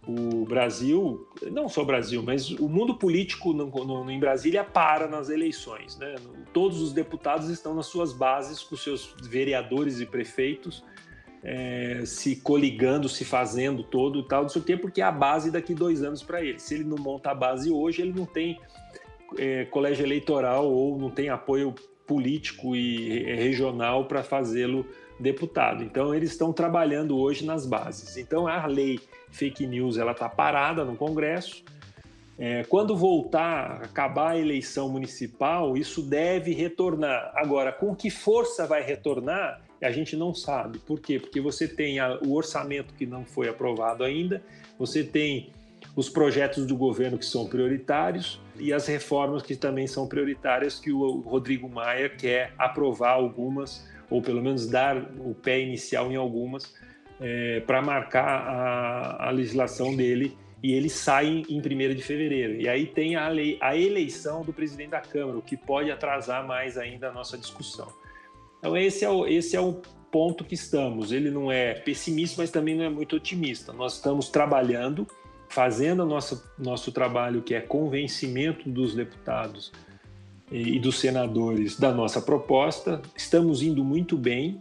o 0.07 0.47
Brasil, 0.47 1.29
não 1.53 1.69
só 1.69 1.83
o 1.83 1.85
Brasil, 1.85 2.23
mas 2.23 2.49
o 2.53 2.71
mundo 2.71 2.95
político 2.95 3.53
no, 3.53 3.67
no, 3.67 4.11
em 4.11 4.19
Brasília 4.19 4.65
para 4.65 5.07
nas 5.07 5.29
eleições. 5.29 5.99
Né? 5.99 6.15
Todos 6.55 6.81
os 6.81 6.91
deputados 6.95 7.51
estão 7.51 7.75
nas 7.75 7.85
suas 7.85 8.15
bases 8.15 8.63
com 8.63 8.79
seus 8.79 9.15
vereadores 9.21 10.01
e 10.01 10.07
prefeitos 10.07 10.83
é, 11.43 12.01
se 12.07 12.37
coligando, 12.37 13.11
se 13.11 13.27
fazendo 13.27 13.85
todo 13.85 14.21
e 14.21 14.23
tal, 14.27 14.45
não 14.45 14.49
sei 14.49 14.63
o 14.63 14.65
quê, 14.65 14.75
porque 14.75 15.03
é 15.03 15.05
a 15.05 15.13
base 15.13 15.51
daqui 15.51 15.75
dois 15.75 16.03
anos 16.03 16.23
para 16.23 16.43
ele. 16.43 16.59
Se 16.59 16.73
ele 16.73 16.85
não 16.85 16.97
monta 16.97 17.31
a 17.31 17.35
base 17.35 17.71
hoje, 17.71 18.01
ele 18.01 18.15
não 18.15 18.25
tem 18.25 18.59
é, 19.39 19.65
colégio 19.67 20.05
eleitoral 20.05 20.71
ou 20.71 20.99
não 20.99 21.11
tem 21.11 21.29
apoio 21.29 21.75
político 22.07 22.77
e 22.77 23.23
regional 23.35 24.07
para 24.07 24.23
fazê-lo 24.23 24.87
deputado. 25.19 25.83
Então 25.83 26.15
eles 26.15 26.33
estão 26.33 26.53
trabalhando 26.53 27.19
hoje 27.19 27.45
nas 27.45 27.67
bases. 27.67 28.17
Então 28.17 28.47
a 28.47 28.67
lei 28.67 29.01
fake 29.31 29.67
news 29.67 29.97
ela 29.97 30.13
está 30.13 30.29
parada 30.29 30.85
no 30.85 30.97
Congresso. 30.97 31.65
É, 32.37 32.65
quando 32.65 32.97
voltar, 32.97 33.83
acabar 33.85 34.33
a 34.33 34.39
eleição 34.39 34.89
municipal, 34.89 35.77
isso 35.77 36.03
deve 36.03 36.53
retornar. 36.53 37.33
Agora, 37.37 37.73
com 37.73 37.95
que 37.95 38.11
força 38.11 38.67
vai 38.67 38.83
retornar? 38.83 39.63
A 39.81 39.91
gente 39.93 40.17
não 40.17 40.35
sabe. 40.35 40.79
Por 40.81 40.99
quê? 40.99 41.21
Porque 41.21 41.41
você 41.41 41.69
tem 41.69 42.01
a, 42.01 42.19
o 42.27 42.35
orçamento 42.35 42.93
que 42.95 43.07
não 43.07 43.25
foi 43.25 43.49
aprovado 43.49 44.03
ainda, 44.03 44.43
você 44.77 45.05
tem 45.05 45.53
os 45.95 46.09
projetos 46.09 46.67
do 46.67 46.77
governo 46.77 47.19
que 47.19 47.27
são 47.27 47.47
prioritários 47.47 48.41
e 48.57 48.73
as 48.73 48.87
reformas 48.87 49.43
que 49.43 49.57
também 49.57 49.87
são 49.87 50.07
prioritárias 50.07 50.79
que 50.79 50.93
o 50.93 51.21
Rodrigo 51.21 51.69
Maia 51.69 52.09
quer 52.09 52.53
aprovar 52.59 53.13
algumas 53.13 53.87
ou 54.11 54.23
pelo 54.23 54.43
menos 54.43 54.67
dar 54.67 54.97
o 54.97 55.35
pé 55.35 55.61
inicial 55.61 56.11
em 56.11 56.17
algumas 56.17 56.75
é, 57.21 57.61
para 57.61 57.81
marcar 57.83 58.27
a, 58.27 59.29
a, 59.29 59.31
legislação 59.31 59.95
dele 59.95 60.37
e 60.63 60.73
ele 60.73 60.89
sai 60.89 61.43
em 61.49 61.59
1 61.59 61.95
de 61.95 62.03
fevereiro. 62.03 62.61
E 62.61 62.69
aí 62.69 62.87
tem 62.87 63.17
a, 63.17 63.29
lei, 63.29 63.59
a 63.61 63.77
eleição 63.77 64.43
do 64.43 64.53
presidente 64.53 64.91
da 64.91 65.01
Câmara, 65.01 65.39
o 65.39 65.43
que 65.43 65.57
pode 65.57 65.91
atrasar 65.91 66.47
mais 66.47 66.79
ainda 66.79 67.09
a 67.09 67.13
nossa 67.13 67.37
discussão. 67.37 67.93
Então 68.59 68.77
esse 68.77 69.05
é 69.05 69.11
o, 69.11 69.27
esse 69.27 69.57
é 69.57 69.61
o 69.61 69.75
ponto 70.11 70.45
que 70.45 70.55
estamos. 70.55 71.13
Ele 71.13 71.31
não 71.31 71.51
é 71.51 71.75
pessimista, 71.75 72.41
mas 72.41 72.51
também 72.51 72.75
não 72.77 72.85
é 72.85 72.89
muito 72.89 73.17
otimista. 73.17 73.73
Nós 73.73 73.97
estamos 73.97 74.29
trabalhando 74.29 75.07
fazendo 75.55 76.03
o 76.03 76.07
nosso, 76.07 76.43
nosso 76.59 76.91
trabalho, 76.91 77.41
que 77.41 77.55
é 77.55 77.61
convencimento 77.61 78.69
dos 78.69 78.93
deputados 78.93 79.71
e, 80.51 80.77
e 80.77 80.81
dos 80.81 80.99
senadores 80.99 81.79
da 81.79 81.93
nossa 81.93 82.21
proposta. 82.21 83.01
Estamos 83.17 83.63
indo 83.63 83.85
muito 83.85 84.17
bem, 84.17 84.61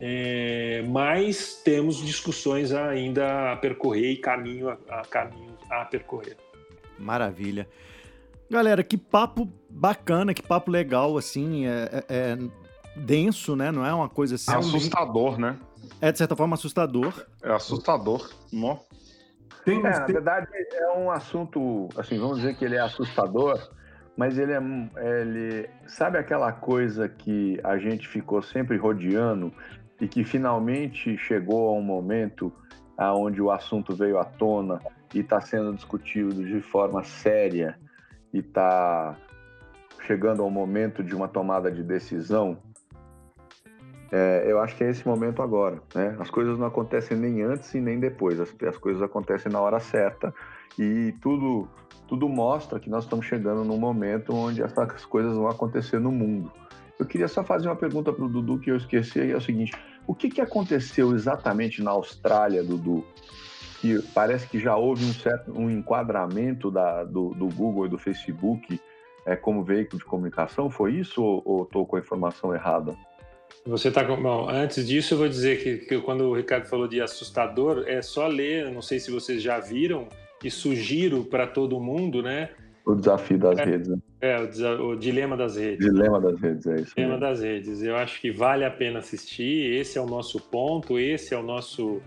é, 0.00 0.84
mas 0.88 1.60
temos 1.64 1.98
discussões 1.98 2.72
ainda 2.72 3.52
a 3.52 3.56
percorrer 3.56 4.10
e 4.10 4.16
caminho 4.16 4.70
a, 4.70 4.76
a, 4.88 5.02
caminho 5.02 5.56
a 5.70 5.84
percorrer. 5.84 6.36
Maravilha. 6.98 7.68
Galera, 8.50 8.82
que 8.82 8.98
papo 8.98 9.48
bacana, 9.70 10.34
que 10.34 10.42
papo 10.42 10.68
legal, 10.68 11.16
assim, 11.16 11.64
é, 11.64 12.04
é, 12.08 12.32
é 12.32 12.38
denso, 12.96 13.54
né? 13.54 13.70
Não 13.70 13.86
é 13.86 13.94
uma 13.94 14.08
coisa 14.08 14.34
assim. 14.34 14.50
É 14.50 14.56
assustador, 14.56 15.38
né? 15.38 15.56
É, 16.00 16.10
de 16.10 16.18
certa 16.18 16.34
forma, 16.34 16.54
assustador. 16.54 17.24
É 17.40 17.52
assustador. 17.52 18.30
Não? 18.52 18.80
Tem, 19.64 19.78
é, 19.78 19.82
na 19.82 20.06
verdade, 20.06 20.46
é 20.72 20.92
um 20.92 21.10
assunto, 21.10 21.88
assim, 21.96 22.18
vamos 22.18 22.38
dizer 22.38 22.54
que 22.56 22.64
ele 22.64 22.76
é 22.76 22.80
assustador, 22.80 23.58
mas 24.16 24.38
ele 24.38 24.52
é. 24.52 24.60
Ele, 25.20 25.68
sabe 25.86 26.18
aquela 26.18 26.52
coisa 26.52 27.08
que 27.08 27.58
a 27.64 27.78
gente 27.78 28.06
ficou 28.06 28.42
sempre 28.42 28.76
rodeando 28.76 29.52
e 30.00 30.06
que 30.06 30.24
finalmente 30.24 31.16
chegou 31.16 31.68
a 31.68 31.72
um 31.72 31.82
momento 31.82 32.52
aonde 32.96 33.40
o 33.40 33.50
assunto 33.50 33.94
veio 33.94 34.18
à 34.18 34.24
tona 34.24 34.80
e 35.14 35.20
está 35.20 35.40
sendo 35.40 35.74
discutido 35.74 36.44
de 36.44 36.60
forma 36.60 37.02
séria 37.02 37.78
e 38.32 38.38
está 38.38 39.16
chegando 40.06 40.42
ao 40.42 40.50
momento 40.50 41.02
de 41.02 41.14
uma 41.14 41.26
tomada 41.26 41.70
de 41.70 41.82
decisão 41.82 42.58
é, 44.16 44.44
eu 44.46 44.60
acho 44.60 44.76
que 44.76 44.84
é 44.84 44.90
esse 44.90 45.04
momento 45.04 45.42
agora. 45.42 45.82
Né? 45.92 46.14
As 46.20 46.30
coisas 46.30 46.56
não 46.56 46.68
acontecem 46.68 47.16
nem 47.16 47.42
antes 47.42 47.74
e 47.74 47.80
nem 47.80 47.98
depois, 47.98 48.38
as, 48.38 48.54
as 48.62 48.76
coisas 48.76 49.02
acontecem 49.02 49.50
na 49.50 49.60
hora 49.60 49.80
certa 49.80 50.32
e 50.78 51.12
tudo, 51.20 51.68
tudo 52.06 52.28
mostra 52.28 52.78
que 52.78 52.88
nós 52.88 53.02
estamos 53.02 53.26
chegando 53.26 53.64
num 53.64 53.76
momento 53.76 54.32
onde 54.32 54.62
essas 54.62 55.04
coisas 55.04 55.34
vão 55.34 55.48
acontecer 55.48 55.98
no 55.98 56.12
mundo. 56.12 56.52
Eu 56.96 57.04
queria 57.04 57.26
só 57.26 57.42
fazer 57.42 57.66
uma 57.66 57.74
pergunta 57.74 58.12
para 58.12 58.24
o 58.24 58.28
Dudu 58.28 58.60
que 58.60 58.70
eu 58.70 58.76
esqueci, 58.76 59.32
é 59.32 59.36
o 59.36 59.40
seguinte: 59.40 59.72
o 60.06 60.14
que, 60.14 60.28
que 60.28 60.40
aconteceu 60.40 61.12
exatamente 61.12 61.82
na 61.82 61.90
Austrália, 61.90 62.62
Dudu? 62.62 63.04
Que 63.80 64.00
parece 64.14 64.46
que 64.46 64.60
já 64.60 64.76
houve 64.76 65.04
um 65.04 65.12
certo 65.12 65.52
um 65.58 65.68
enquadramento 65.68 66.70
da, 66.70 67.02
do, 67.02 67.30
do 67.30 67.48
Google 67.48 67.86
e 67.86 67.88
do 67.88 67.98
Facebook 67.98 68.80
é, 69.26 69.34
como 69.34 69.64
veículo 69.64 69.98
de 69.98 70.04
comunicação, 70.04 70.70
foi 70.70 70.92
isso 70.92 71.20
ou 71.20 71.64
estou 71.64 71.84
com 71.84 71.96
a 71.96 71.98
informação 71.98 72.54
errada? 72.54 72.94
Você 73.66 73.88
está 73.88 74.04
com. 74.04 74.20
Bom, 74.20 74.48
antes 74.48 74.86
disso, 74.86 75.14
eu 75.14 75.18
vou 75.18 75.28
dizer 75.28 75.62
que, 75.62 75.86
que, 75.86 76.00
quando 76.00 76.24
o 76.24 76.34
Ricardo 76.34 76.66
falou 76.66 76.86
de 76.86 77.00
assustador, 77.00 77.84
é 77.86 78.02
só 78.02 78.26
ler, 78.26 78.70
não 78.70 78.82
sei 78.82 79.00
se 79.00 79.10
vocês 79.10 79.42
já 79.42 79.58
viram, 79.58 80.06
e 80.42 80.50
sugiro 80.50 81.24
para 81.24 81.46
todo 81.46 81.80
mundo, 81.80 82.22
né? 82.22 82.50
O 82.84 82.94
desafio 82.94 83.38
das 83.38 83.58
é, 83.58 83.64
redes. 83.64 83.88
Né? 83.88 83.96
É, 84.20 84.38
o, 84.38 84.88
o, 84.90 84.96
dilema 84.96 85.34
das 85.34 85.56
redes. 85.56 85.78
Dilema 85.78 86.20
das 86.20 86.38
redes, 86.38 86.66
é 86.66 86.74
isso. 86.76 86.94
Dilema 86.94 87.14
mesmo. 87.14 87.20
das 87.20 87.40
redes. 87.40 87.82
Eu 87.82 87.96
acho 87.96 88.20
que 88.20 88.30
vale 88.30 88.64
a 88.64 88.70
pena 88.70 88.98
assistir. 88.98 89.72
Esse 89.72 89.96
é 89.96 90.00
o 90.00 90.06
nosso 90.06 90.38
ponto, 90.38 90.98
esse 90.98 91.32
é 91.32 91.38
o 91.38 91.42
nosso. 91.42 92.02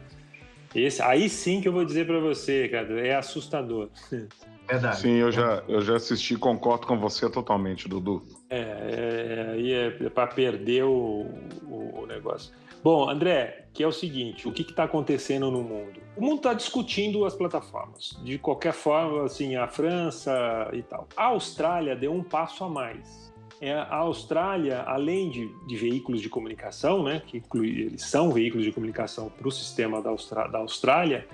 Esse, 0.75 1.01
aí 1.01 1.27
sim 1.27 1.59
que 1.59 1.67
eu 1.67 1.73
vou 1.73 1.83
dizer 1.83 2.05
para 2.05 2.19
você, 2.19 2.63
Ricardo, 2.63 2.99
é 2.99 3.15
assustador. 3.15 3.89
Verdade. 4.67 4.99
Sim, 4.99 5.13
eu 5.13 5.31
já, 5.31 5.63
eu 5.67 5.81
já 5.81 5.95
assisti, 5.95 6.35
concordo 6.35 6.85
com 6.85 6.99
você 6.99 7.29
totalmente, 7.29 7.87
Dudu. 7.87 8.21
É, 8.49 8.59
é 8.59 9.51
aí 9.53 9.71
é, 9.71 10.05
é 10.05 10.09
para 10.09 10.27
perder 10.27 10.83
o, 10.83 11.25
o, 11.63 12.01
o, 12.01 12.05
negócio. 12.05 12.53
Bom, 12.83 13.09
André, 13.09 13.67
que 13.73 13.81
é 13.81 13.87
o 13.87 13.91
seguinte, 13.91 14.47
o 14.47 14.51
que 14.51 14.63
está 14.63 14.83
acontecendo 14.83 15.49
no 15.49 15.63
mundo? 15.63 15.99
O 16.17 16.21
mundo 16.21 16.37
está 16.37 16.53
discutindo 16.53 17.25
as 17.25 17.33
plataformas, 17.33 18.19
de 18.23 18.37
qualquer 18.37 18.73
forma, 18.73 19.23
assim, 19.23 19.55
a 19.55 19.67
França 19.67 20.69
e 20.73 20.81
tal. 20.81 21.07
A 21.15 21.25
Austrália 21.27 21.95
deu 21.95 22.13
um 22.13 22.23
passo 22.23 22.63
a 22.63 22.69
mais. 22.69 23.27
É, 23.59 23.73
a 23.73 23.95
Austrália, 23.95 24.83
além 24.83 25.31
de, 25.31 25.49
de 25.65 25.75
veículos 25.75 26.21
de 26.21 26.29
comunicação, 26.29 27.03
né, 27.03 27.23
que 27.25 27.37
inclui, 27.37 27.69
eles 27.69 28.03
são 28.03 28.31
veículos 28.31 28.65
de 28.65 28.71
comunicação 28.71 29.29
para 29.29 29.47
o 29.47 29.51
sistema 29.51 30.01
da, 30.01 30.09
Austra, 30.09 30.47
da 30.47 30.59
Austrália, 30.59 31.27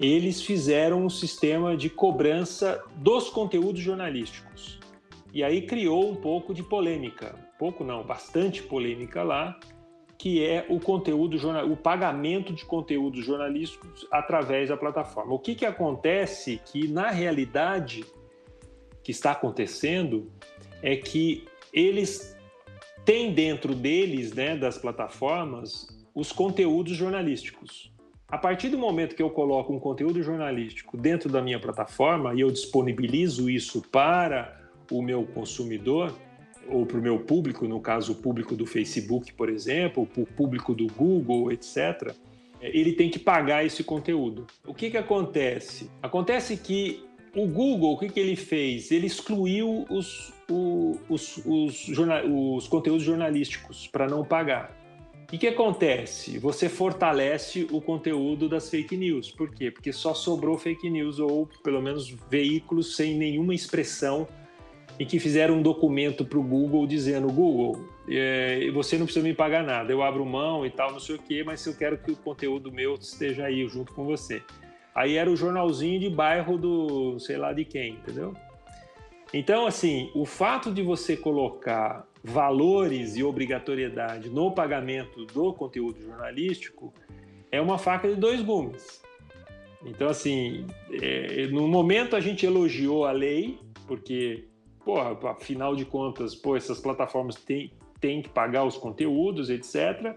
eles 0.00 0.42
fizeram 0.42 1.04
um 1.04 1.10
sistema 1.10 1.76
de 1.76 1.90
cobrança 1.90 2.82
dos 2.96 3.28
conteúdos 3.28 3.80
jornalísticos. 3.80 4.78
E 5.32 5.42
aí 5.42 5.62
criou 5.62 6.10
um 6.10 6.14
pouco 6.14 6.54
de 6.54 6.62
polêmica, 6.62 7.34
pouco 7.58 7.84
não, 7.84 8.02
bastante 8.02 8.62
polêmica 8.62 9.22
lá, 9.22 9.58
que 10.16 10.44
é 10.44 10.66
o 10.68 10.80
conteúdo 10.80 11.36
o 11.70 11.76
pagamento 11.76 12.52
de 12.52 12.64
conteúdos 12.64 13.24
jornalísticos 13.24 14.06
através 14.10 14.68
da 14.68 14.76
plataforma. 14.76 15.34
O 15.34 15.38
que, 15.38 15.54
que 15.54 15.66
acontece 15.66 16.60
que 16.64 16.88
na 16.88 17.10
realidade 17.10 18.04
que 19.02 19.12
está 19.12 19.32
acontecendo 19.32 20.30
é 20.82 20.96
que 20.96 21.46
eles 21.72 22.36
têm 23.04 23.32
dentro 23.32 23.74
deles, 23.74 24.32
né, 24.32 24.56
das 24.56 24.76
plataformas, 24.76 25.86
os 26.14 26.32
conteúdos 26.32 26.96
jornalísticos. 26.96 27.92
A 28.30 28.36
partir 28.36 28.68
do 28.68 28.76
momento 28.76 29.16
que 29.16 29.22
eu 29.22 29.30
coloco 29.30 29.72
um 29.72 29.80
conteúdo 29.80 30.22
jornalístico 30.22 30.98
dentro 30.98 31.30
da 31.30 31.40
minha 31.40 31.58
plataforma 31.58 32.34
e 32.34 32.40
eu 32.40 32.50
disponibilizo 32.50 33.48
isso 33.48 33.80
para 33.90 34.68
o 34.90 35.00
meu 35.00 35.24
consumidor 35.24 36.14
ou 36.68 36.84
para 36.84 36.98
o 36.98 37.02
meu 37.02 37.20
público, 37.20 37.66
no 37.66 37.80
caso 37.80 38.12
o 38.12 38.14
público 38.16 38.54
do 38.54 38.66
Facebook, 38.66 39.32
por 39.32 39.48
exemplo, 39.48 40.06
o 40.14 40.26
público 40.26 40.74
do 40.74 40.86
Google, 40.88 41.50
etc., 41.50 42.14
ele 42.60 42.92
tem 42.92 43.08
que 43.08 43.18
pagar 43.18 43.64
esse 43.64 43.82
conteúdo. 43.82 44.46
O 44.66 44.74
que, 44.74 44.90
que 44.90 44.98
acontece? 44.98 45.90
Acontece 46.02 46.58
que 46.58 47.02
o 47.34 47.46
Google, 47.46 47.94
o 47.94 47.98
que, 47.98 48.10
que 48.10 48.20
ele 48.20 48.36
fez? 48.36 48.90
Ele 48.90 49.06
excluiu 49.06 49.86
os, 49.88 50.34
os, 50.50 50.98
os, 51.08 51.42
os, 51.46 51.88
os 51.88 52.68
conteúdos 52.68 53.04
jornalísticos 53.04 53.86
para 53.86 54.06
não 54.06 54.22
pagar. 54.22 54.77
E 55.30 55.36
o 55.36 55.38
que 55.38 55.46
acontece? 55.46 56.38
Você 56.38 56.70
fortalece 56.70 57.66
o 57.70 57.82
conteúdo 57.82 58.48
das 58.48 58.70
fake 58.70 58.96
news. 58.96 59.30
Por 59.30 59.50
quê? 59.50 59.70
Porque 59.70 59.92
só 59.92 60.14
sobrou 60.14 60.56
fake 60.56 60.88
news, 60.88 61.18
ou 61.18 61.46
pelo 61.62 61.82
menos 61.82 62.08
veículos 62.30 62.96
sem 62.96 63.14
nenhuma 63.14 63.54
expressão 63.54 64.26
e 64.98 65.04
que 65.04 65.20
fizeram 65.20 65.56
um 65.56 65.62
documento 65.62 66.24
para 66.24 66.38
o 66.38 66.42
Google 66.42 66.86
dizendo: 66.86 67.30
Google, 67.30 67.88
é, 68.08 68.70
você 68.72 68.96
não 68.96 69.04
precisa 69.04 69.24
me 69.24 69.34
pagar 69.34 69.62
nada, 69.62 69.92
eu 69.92 70.02
abro 70.02 70.24
mão 70.24 70.64
e 70.64 70.70
tal, 70.70 70.92
não 70.92 71.00
sei 71.00 71.16
o 71.16 71.18
quê, 71.18 71.44
mas 71.44 71.64
eu 71.66 71.76
quero 71.76 71.98
que 71.98 72.10
o 72.10 72.16
conteúdo 72.16 72.72
meu 72.72 72.94
esteja 72.94 73.44
aí 73.44 73.68
junto 73.68 73.92
com 73.92 74.04
você. 74.04 74.42
Aí 74.94 75.16
era 75.16 75.30
o 75.30 75.36
jornalzinho 75.36 76.00
de 76.00 76.08
bairro 76.08 76.56
do 76.56 77.18
sei 77.20 77.36
lá 77.36 77.52
de 77.52 77.66
quem, 77.66 77.94
entendeu? 77.94 78.34
Então, 79.32 79.66
assim, 79.66 80.10
o 80.14 80.24
fato 80.24 80.72
de 80.72 80.82
você 80.82 81.14
colocar 81.14 82.07
valores 82.22 83.16
e 83.16 83.22
obrigatoriedade 83.22 84.28
no 84.28 84.50
pagamento 84.52 85.24
do 85.26 85.52
conteúdo 85.52 86.00
jornalístico 86.00 86.92
é 87.50 87.60
uma 87.60 87.78
faca 87.78 88.08
de 88.08 88.16
dois 88.16 88.42
gumes. 88.42 89.02
Então, 89.84 90.08
assim, 90.08 90.66
é, 90.90 91.46
no 91.46 91.68
momento 91.68 92.16
a 92.16 92.20
gente 92.20 92.44
elogiou 92.44 93.06
a 93.06 93.12
lei, 93.12 93.58
porque, 93.86 94.44
porra, 94.84 95.16
afinal 95.30 95.76
de 95.76 95.84
contas, 95.84 96.34
pô, 96.34 96.56
essas 96.56 96.80
plataformas 96.80 97.36
têm, 97.36 97.72
têm 98.00 98.20
que 98.20 98.28
pagar 98.28 98.64
os 98.64 98.76
conteúdos, 98.76 99.50
etc. 99.50 100.16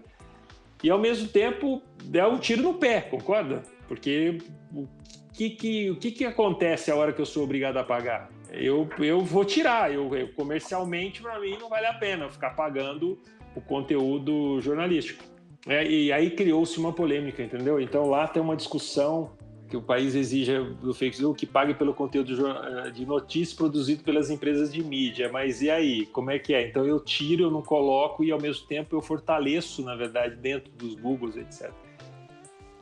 E, 0.82 0.90
ao 0.90 0.98
mesmo 0.98 1.28
tempo, 1.28 1.80
é 2.12 2.26
um 2.26 2.38
tiro 2.38 2.62
no 2.62 2.74
pé, 2.74 3.00
concorda? 3.02 3.62
Porque 3.86 4.38
o 4.74 4.88
que, 5.32 5.50
que, 5.50 5.90
o 5.90 5.96
que, 5.96 6.10
que 6.10 6.24
acontece 6.24 6.90
a 6.90 6.96
hora 6.96 7.12
que 7.12 7.20
eu 7.20 7.26
sou 7.26 7.44
obrigado 7.44 7.76
a 7.76 7.84
pagar? 7.84 8.30
Eu, 8.52 8.88
eu 8.98 9.20
vou 9.20 9.44
tirar. 9.44 9.92
Eu, 9.92 10.14
eu 10.14 10.28
comercialmente, 10.34 11.22
para 11.22 11.38
mim, 11.40 11.56
não 11.58 11.68
vale 11.68 11.86
a 11.86 11.94
pena 11.94 12.28
ficar 12.30 12.50
pagando 12.50 13.18
o 13.54 13.60
conteúdo 13.60 14.60
jornalístico. 14.60 15.24
É, 15.66 15.86
e 15.86 16.12
aí 16.12 16.30
criou-se 16.30 16.78
uma 16.78 16.92
polêmica, 16.92 17.42
entendeu? 17.42 17.80
Então 17.80 18.08
lá 18.08 18.26
tem 18.26 18.42
uma 18.42 18.56
discussão 18.56 19.30
que 19.72 19.76
o 19.76 19.80
país 19.80 20.14
exige 20.14 20.52
do 20.82 20.92
Facebook 20.92 21.38
que 21.38 21.46
pague 21.46 21.72
pelo 21.72 21.94
conteúdo 21.94 22.46
eh, 22.46 22.90
de 22.90 23.06
notícias 23.06 23.56
produzido 23.56 24.04
pelas 24.04 24.28
empresas 24.28 24.70
de 24.70 24.84
mídia. 24.84 25.30
Mas 25.32 25.62
e 25.62 25.70
aí? 25.70 26.04
Como 26.04 26.30
é 26.30 26.38
que 26.38 26.52
é? 26.52 26.68
Então 26.68 26.84
eu 26.84 27.00
tiro, 27.00 27.44
eu 27.44 27.50
não 27.50 27.62
coloco 27.62 28.22
e 28.22 28.30
ao 28.30 28.38
mesmo 28.38 28.66
tempo 28.66 28.94
eu 28.94 29.00
fortaleço, 29.00 29.82
na 29.82 29.96
verdade, 29.96 30.36
dentro 30.36 30.70
dos 30.72 30.94
Googles, 30.94 31.38
etc. 31.38 31.72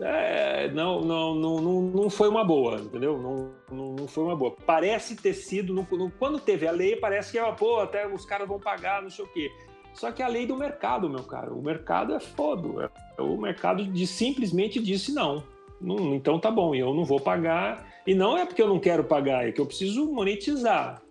é, 0.03 0.71
não, 0.73 1.01
não, 1.03 1.35
não, 1.35 1.83
não, 1.83 2.11
foi 2.11 2.29
uma 2.29 2.43
boa, 2.43 2.77
entendeu? 2.77 3.19
Não, 3.19 3.51
não, 3.71 3.93
não 3.93 4.09
foi 4.09 4.25
uma 4.25 4.35
boa. 4.35 4.57
Parece 4.65 5.15
ter 5.15 5.35
sido, 5.35 5.75
no, 5.75 5.87
no, 5.91 6.11
quando 6.13 6.41
teve 6.41 6.67
a 6.67 6.73
lei, 6.73 6.97
parece 6.97 7.33
que, 7.33 7.39
ah, 7.39 7.53
pô, 7.53 7.81
até 7.81 8.07
os 8.07 8.25
caras 8.25 8.49
vão 8.49 8.59
pagar, 8.59 9.03
não 9.03 9.11
sei 9.11 9.25
o 9.25 9.29
quê. 9.29 9.51
Só 9.93 10.11
que 10.11 10.23
a 10.23 10.29
lei 10.29 10.47
do 10.47 10.57
mercado, 10.57 11.11
meu 11.11 11.25
caro, 11.25 11.59
o 11.59 11.63
mercado 11.63 12.15
é 12.15 12.21
foda. 12.21 12.91
É, 13.19 13.23
o 13.23 13.37
mercado 13.37 13.85
de, 13.85 14.07
simplesmente 14.07 14.81
disse 14.81 15.13
não. 15.13 15.45
não. 15.81 16.15
Então 16.15 16.39
tá 16.39 16.51
bom, 16.51 16.75
eu 16.75 16.95
não 16.95 17.05
vou 17.05 17.21
pagar. 17.21 17.87
E 18.07 18.15
não 18.15 18.39
é 18.39 18.47
porque 18.47 18.63
eu 18.63 18.69
não 18.69 18.81
quero 18.81 19.05
pagar, 19.05 19.47
é 19.47 19.53
que 19.53 19.61
eu 19.61 19.67
preciso 19.67 20.11
monetizar. 20.11 21.03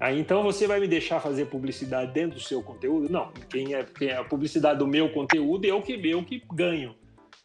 Aí 0.00 0.18
então 0.18 0.42
você 0.42 0.66
vai 0.66 0.78
me 0.78 0.86
deixar 0.86 1.20
fazer 1.20 1.46
publicidade 1.46 2.12
dentro 2.12 2.38
do 2.38 2.42
seu 2.42 2.62
conteúdo? 2.62 3.10
Não, 3.10 3.32
quem 3.50 3.74
é, 3.74 3.84
quem 3.84 4.08
é 4.08 4.16
a 4.16 4.24
publicidade 4.24 4.78
do 4.78 4.86
meu 4.86 5.12
conteúdo 5.12 5.66
é 5.66 5.74
o 5.74 5.82
que 5.82 6.00
eu 6.08 6.22
que 6.22 6.42
ganho. 6.54 6.94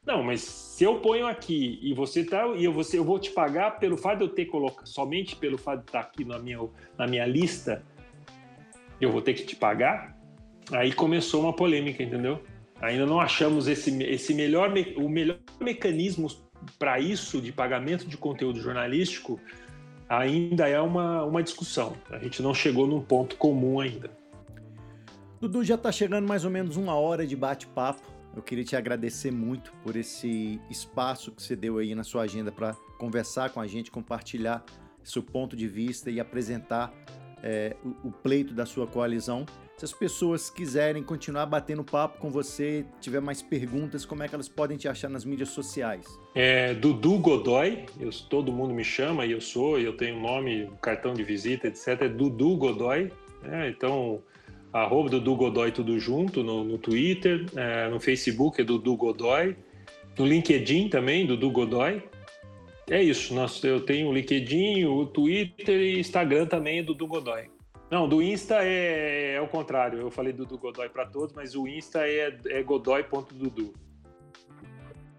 Não, 0.05 0.21
mas 0.21 0.41
se 0.41 0.83
eu 0.83 0.99
ponho 0.99 1.25
aqui 1.25 1.79
e 1.81 1.93
você 1.93 2.23
tá 2.23 2.45
e 2.55 2.65
eu, 2.65 2.73
você, 2.73 2.97
eu 2.97 3.05
vou 3.05 3.17
te 3.17 3.31
pagar 3.31 3.79
pelo 3.79 3.95
fato 3.95 4.17
de 4.17 4.23
eu 4.25 4.29
ter 4.29 4.45
colocado 4.45 4.85
somente 4.85 5.35
pelo 5.35 5.57
fato 5.57 5.79
de 5.79 5.85
estar 5.85 6.03
tá 6.03 6.07
aqui 6.07 6.25
na 6.25 6.37
minha, 6.39 6.59
na 6.97 7.07
minha 7.07 7.25
lista, 7.25 7.81
eu 8.99 9.11
vou 9.11 9.21
ter 9.21 9.33
que 9.33 9.45
te 9.45 9.55
pagar? 9.55 10.17
Aí 10.71 10.91
começou 10.91 11.41
uma 11.41 11.53
polêmica, 11.53 12.03
entendeu? 12.03 12.41
Ainda 12.81 13.05
não 13.05 13.19
achamos 13.19 13.67
esse, 13.67 14.03
esse 14.03 14.33
melhor 14.33 14.73
o 14.97 15.07
melhor 15.07 15.37
mecanismo 15.59 16.27
para 16.77 16.99
isso 16.99 17.41
de 17.41 17.51
pagamento 17.51 18.05
de 18.05 18.17
conteúdo 18.17 18.59
jornalístico 18.59 19.39
ainda 20.07 20.67
é 20.67 20.79
uma, 20.79 21.23
uma 21.23 21.41
discussão. 21.41 21.93
A 22.09 22.19
gente 22.19 22.41
não 22.41 22.53
chegou 22.53 22.85
num 22.85 23.01
ponto 23.01 23.35
comum 23.37 23.79
ainda. 23.79 24.11
Dudu, 25.39 25.63
já 25.63 25.75
está 25.75 25.91
chegando 25.91 26.27
mais 26.27 26.45
ou 26.45 26.51
menos 26.51 26.77
uma 26.77 26.95
hora 26.95 27.25
de 27.25 27.35
bate-papo. 27.35 28.12
Eu 28.36 28.41
queria 28.41 28.63
te 28.63 28.75
agradecer 28.75 29.31
muito 29.31 29.71
por 29.84 29.95
esse 29.95 30.59
espaço 30.69 31.31
que 31.31 31.41
você 31.41 31.55
deu 31.55 31.77
aí 31.77 31.93
na 31.93 32.03
sua 32.03 32.23
agenda 32.23 32.51
para 32.51 32.73
conversar 32.97 33.51
com 33.51 33.59
a 33.59 33.67
gente, 33.67 33.91
compartilhar 33.91 34.63
seu 35.03 35.21
ponto 35.21 35.55
de 35.55 35.67
vista 35.67 36.09
e 36.09 36.19
apresentar 36.19 36.93
é, 37.43 37.75
o, 37.84 38.07
o 38.07 38.11
pleito 38.11 38.53
da 38.53 38.65
sua 38.65 38.88
coalizão. 38.88 39.45
Se 39.77 39.86
as 39.86 39.91
pessoas 39.91 40.49
quiserem 40.49 41.03
continuar 41.03 41.45
batendo 41.45 41.84
papo 41.84 42.19
com 42.19 42.29
você, 42.29 42.86
tiver 43.01 43.19
mais 43.19 43.41
perguntas, 43.41 44.05
como 44.05 44.23
é 44.23 44.27
que 44.27 44.36
elas 44.36 44.47
podem 44.47 44.77
te 44.77 44.88
achar 44.88 45.09
nas 45.09 45.25
mídias 45.25 45.49
sociais? 45.49 46.05
É 46.34 46.73
Dudu 46.73 47.17
Godoy, 47.17 47.86
eu, 47.99 48.09
todo 48.29 48.51
mundo 48.51 48.73
me 48.73 48.84
chama 48.84 49.25
e 49.25 49.31
eu 49.31 49.41
sou, 49.41 49.79
eu 49.79 49.97
tenho 49.97 50.19
nome, 50.19 50.71
cartão 50.81 51.13
de 51.13 51.23
visita, 51.23 51.67
etc. 51.67 52.03
É 52.03 52.07
Dudu 52.07 52.55
Godoy. 52.55 53.11
Né? 53.41 53.69
Então, 53.69 54.23
arroba 54.74 55.09
Dudu 55.09 55.36
Godoy 55.36 55.71
tudo 55.71 55.99
junto 55.99 56.43
no, 56.43 56.63
no 56.63 56.78
Twitter, 56.78 57.45
é, 57.55 57.88
no 57.89 57.99
Facebook 57.99 58.59
é 58.59 58.63
Dudu 58.63 58.97
Godoy, 58.97 59.55
no 60.17 60.26
LinkedIn 60.26 60.89
também, 60.89 61.26
Dudu 61.26 61.51
Godoy. 61.51 62.03
É 62.89 63.01
isso, 63.01 63.34
nós, 63.34 63.63
eu 63.63 63.86
tenho 63.86 64.09
o 64.09 64.13
LinkedIn, 64.13 64.86
o 64.86 65.05
Twitter 65.05 65.80
e 65.80 65.99
Instagram 65.99 66.47
também, 66.47 66.84
Dudu 66.84 67.07
Godoy. 67.07 67.49
Não, 67.89 68.09
do 68.09 68.24
Insta 68.24 68.57
é, 68.63 69.36
é 69.36 69.41
o 69.41 69.47
contrário. 69.47 69.99
Eu 69.99 70.09
falei 70.09 70.34
do 70.34 70.45
Godoy 70.57 70.89
para 70.89 71.05
todos, 71.05 71.32
mas 71.34 71.55
o 71.55 71.67
Insta 71.67 72.07
é, 72.07 72.36
é 72.47 72.63
godoy.dudu. 72.63 73.71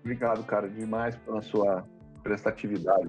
Obrigado, 0.00 0.44
cara, 0.44 0.68
demais 0.68 1.16
pela 1.16 1.40
sua 1.40 1.86
prestatividade, 2.22 3.08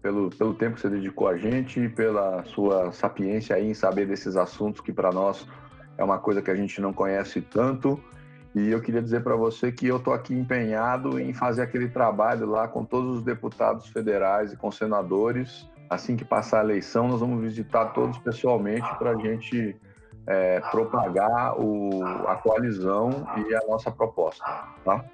pelo, 0.00 0.30
pelo 0.30 0.54
tempo 0.54 0.76
que 0.76 0.82
você 0.82 0.88
dedicou 0.88 1.26
a 1.26 1.36
gente, 1.36 1.88
pela 1.88 2.44
sua 2.44 2.92
sapiência 2.92 3.58
em 3.60 3.74
saber 3.74 4.06
desses 4.06 4.36
assuntos 4.36 4.80
que 4.80 4.92
para 4.92 5.10
nós 5.10 5.46
é 6.00 6.04
uma 6.04 6.18
coisa 6.18 6.40
que 6.40 6.50
a 6.50 6.54
gente 6.56 6.80
não 6.80 6.92
conhece 6.92 7.42
tanto. 7.42 8.02
E 8.54 8.70
eu 8.70 8.80
queria 8.80 9.02
dizer 9.02 9.22
para 9.22 9.36
você 9.36 9.70
que 9.70 9.86
eu 9.86 9.98
estou 9.98 10.12
aqui 10.12 10.34
empenhado 10.34 11.20
em 11.20 11.32
fazer 11.32 11.62
aquele 11.62 11.88
trabalho 11.88 12.46
lá 12.46 12.66
com 12.66 12.84
todos 12.84 13.18
os 13.18 13.22
deputados 13.22 13.86
federais 13.88 14.52
e 14.52 14.56
com 14.56 14.72
senadores 14.72 15.68
assim 15.90 16.16
que 16.16 16.24
passar 16.24 16.60
a 16.60 16.64
eleição, 16.64 17.08
nós 17.08 17.18
vamos 17.18 17.42
visitar 17.42 17.86
todos 17.86 18.16
pessoalmente 18.18 18.88
para 18.96 19.10
a 19.10 19.16
gente 19.16 19.76
é, 20.24 20.60
propagar 20.70 21.60
o, 21.60 22.04
a 22.28 22.36
coalizão 22.36 23.26
e 23.36 23.54
a 23.54 23.60
nossa 23.66 23.90
proposta, 23.90 24.44
tá? 24.84 25.04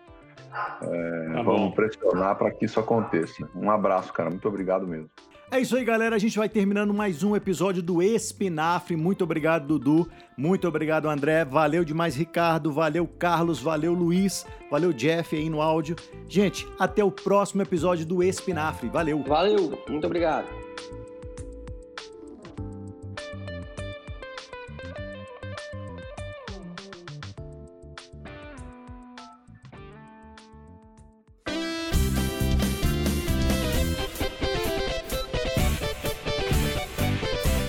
É, 0.82 1.32
tá 1.32 1.42
vamos 1.42 1.74
pressionar 1.74 2.36
para 2.36 2.50
que 2.50 2.66
isso 2.66 2.78
aconteça. 2.78 3.48
Um 3.54 3.70
abraço, 3.70 4.12
cara. 4.12 4.28
Muito 4.28 4.46
obrigado 4.46 4.86
mesmo. 4.86 5.08
É 5.48 5.60
isso 5.60 5.76
aí, 5.76 5.84
galera. 5.84 6.16
A 6.16 6.18
gente 6.18 6.36
vai 6.36 6.48
terminando 6.48 6.92
mais 6.92 7.22
um 7.22 7.36
episódio 7.36 7.80
do 7.80 8.02
Espinafre. 8.02 8.96
Muito 8.96 9.22
obrigado, 9.22 9.66
Dudu. 9.78 10.08
Muito 10.36 10.66
obrigado, 10.66 11.08
André. 11.08 11.44
Valeu 11.44 11.84
demais, 11.84 12.16
Ricardo. 12.16 12.72
Valeu, 12.72 13.06
Carlos. 13.06 13.60
Valeu, 13.60 13.92
Luiz. 13.92 14.44
Valeu, 14.70 14.92
Jeff 14.92 15.36
aí 15.36 15.48
no 15.48 15.62
áudio. 15.62 15.94
Gente, 16.28 16.66
até 16.78 17.04
o 17.04 17.12
próximo 17.12 17.62
episódio 17.62 18.04
do 18.04 18.24
Espinafre. 18.24 18.88
Valeu. 18.88 19.22
Valeu. 19.22 19.78
Muito 19.88 20.04
obrigado. 20.04 20.65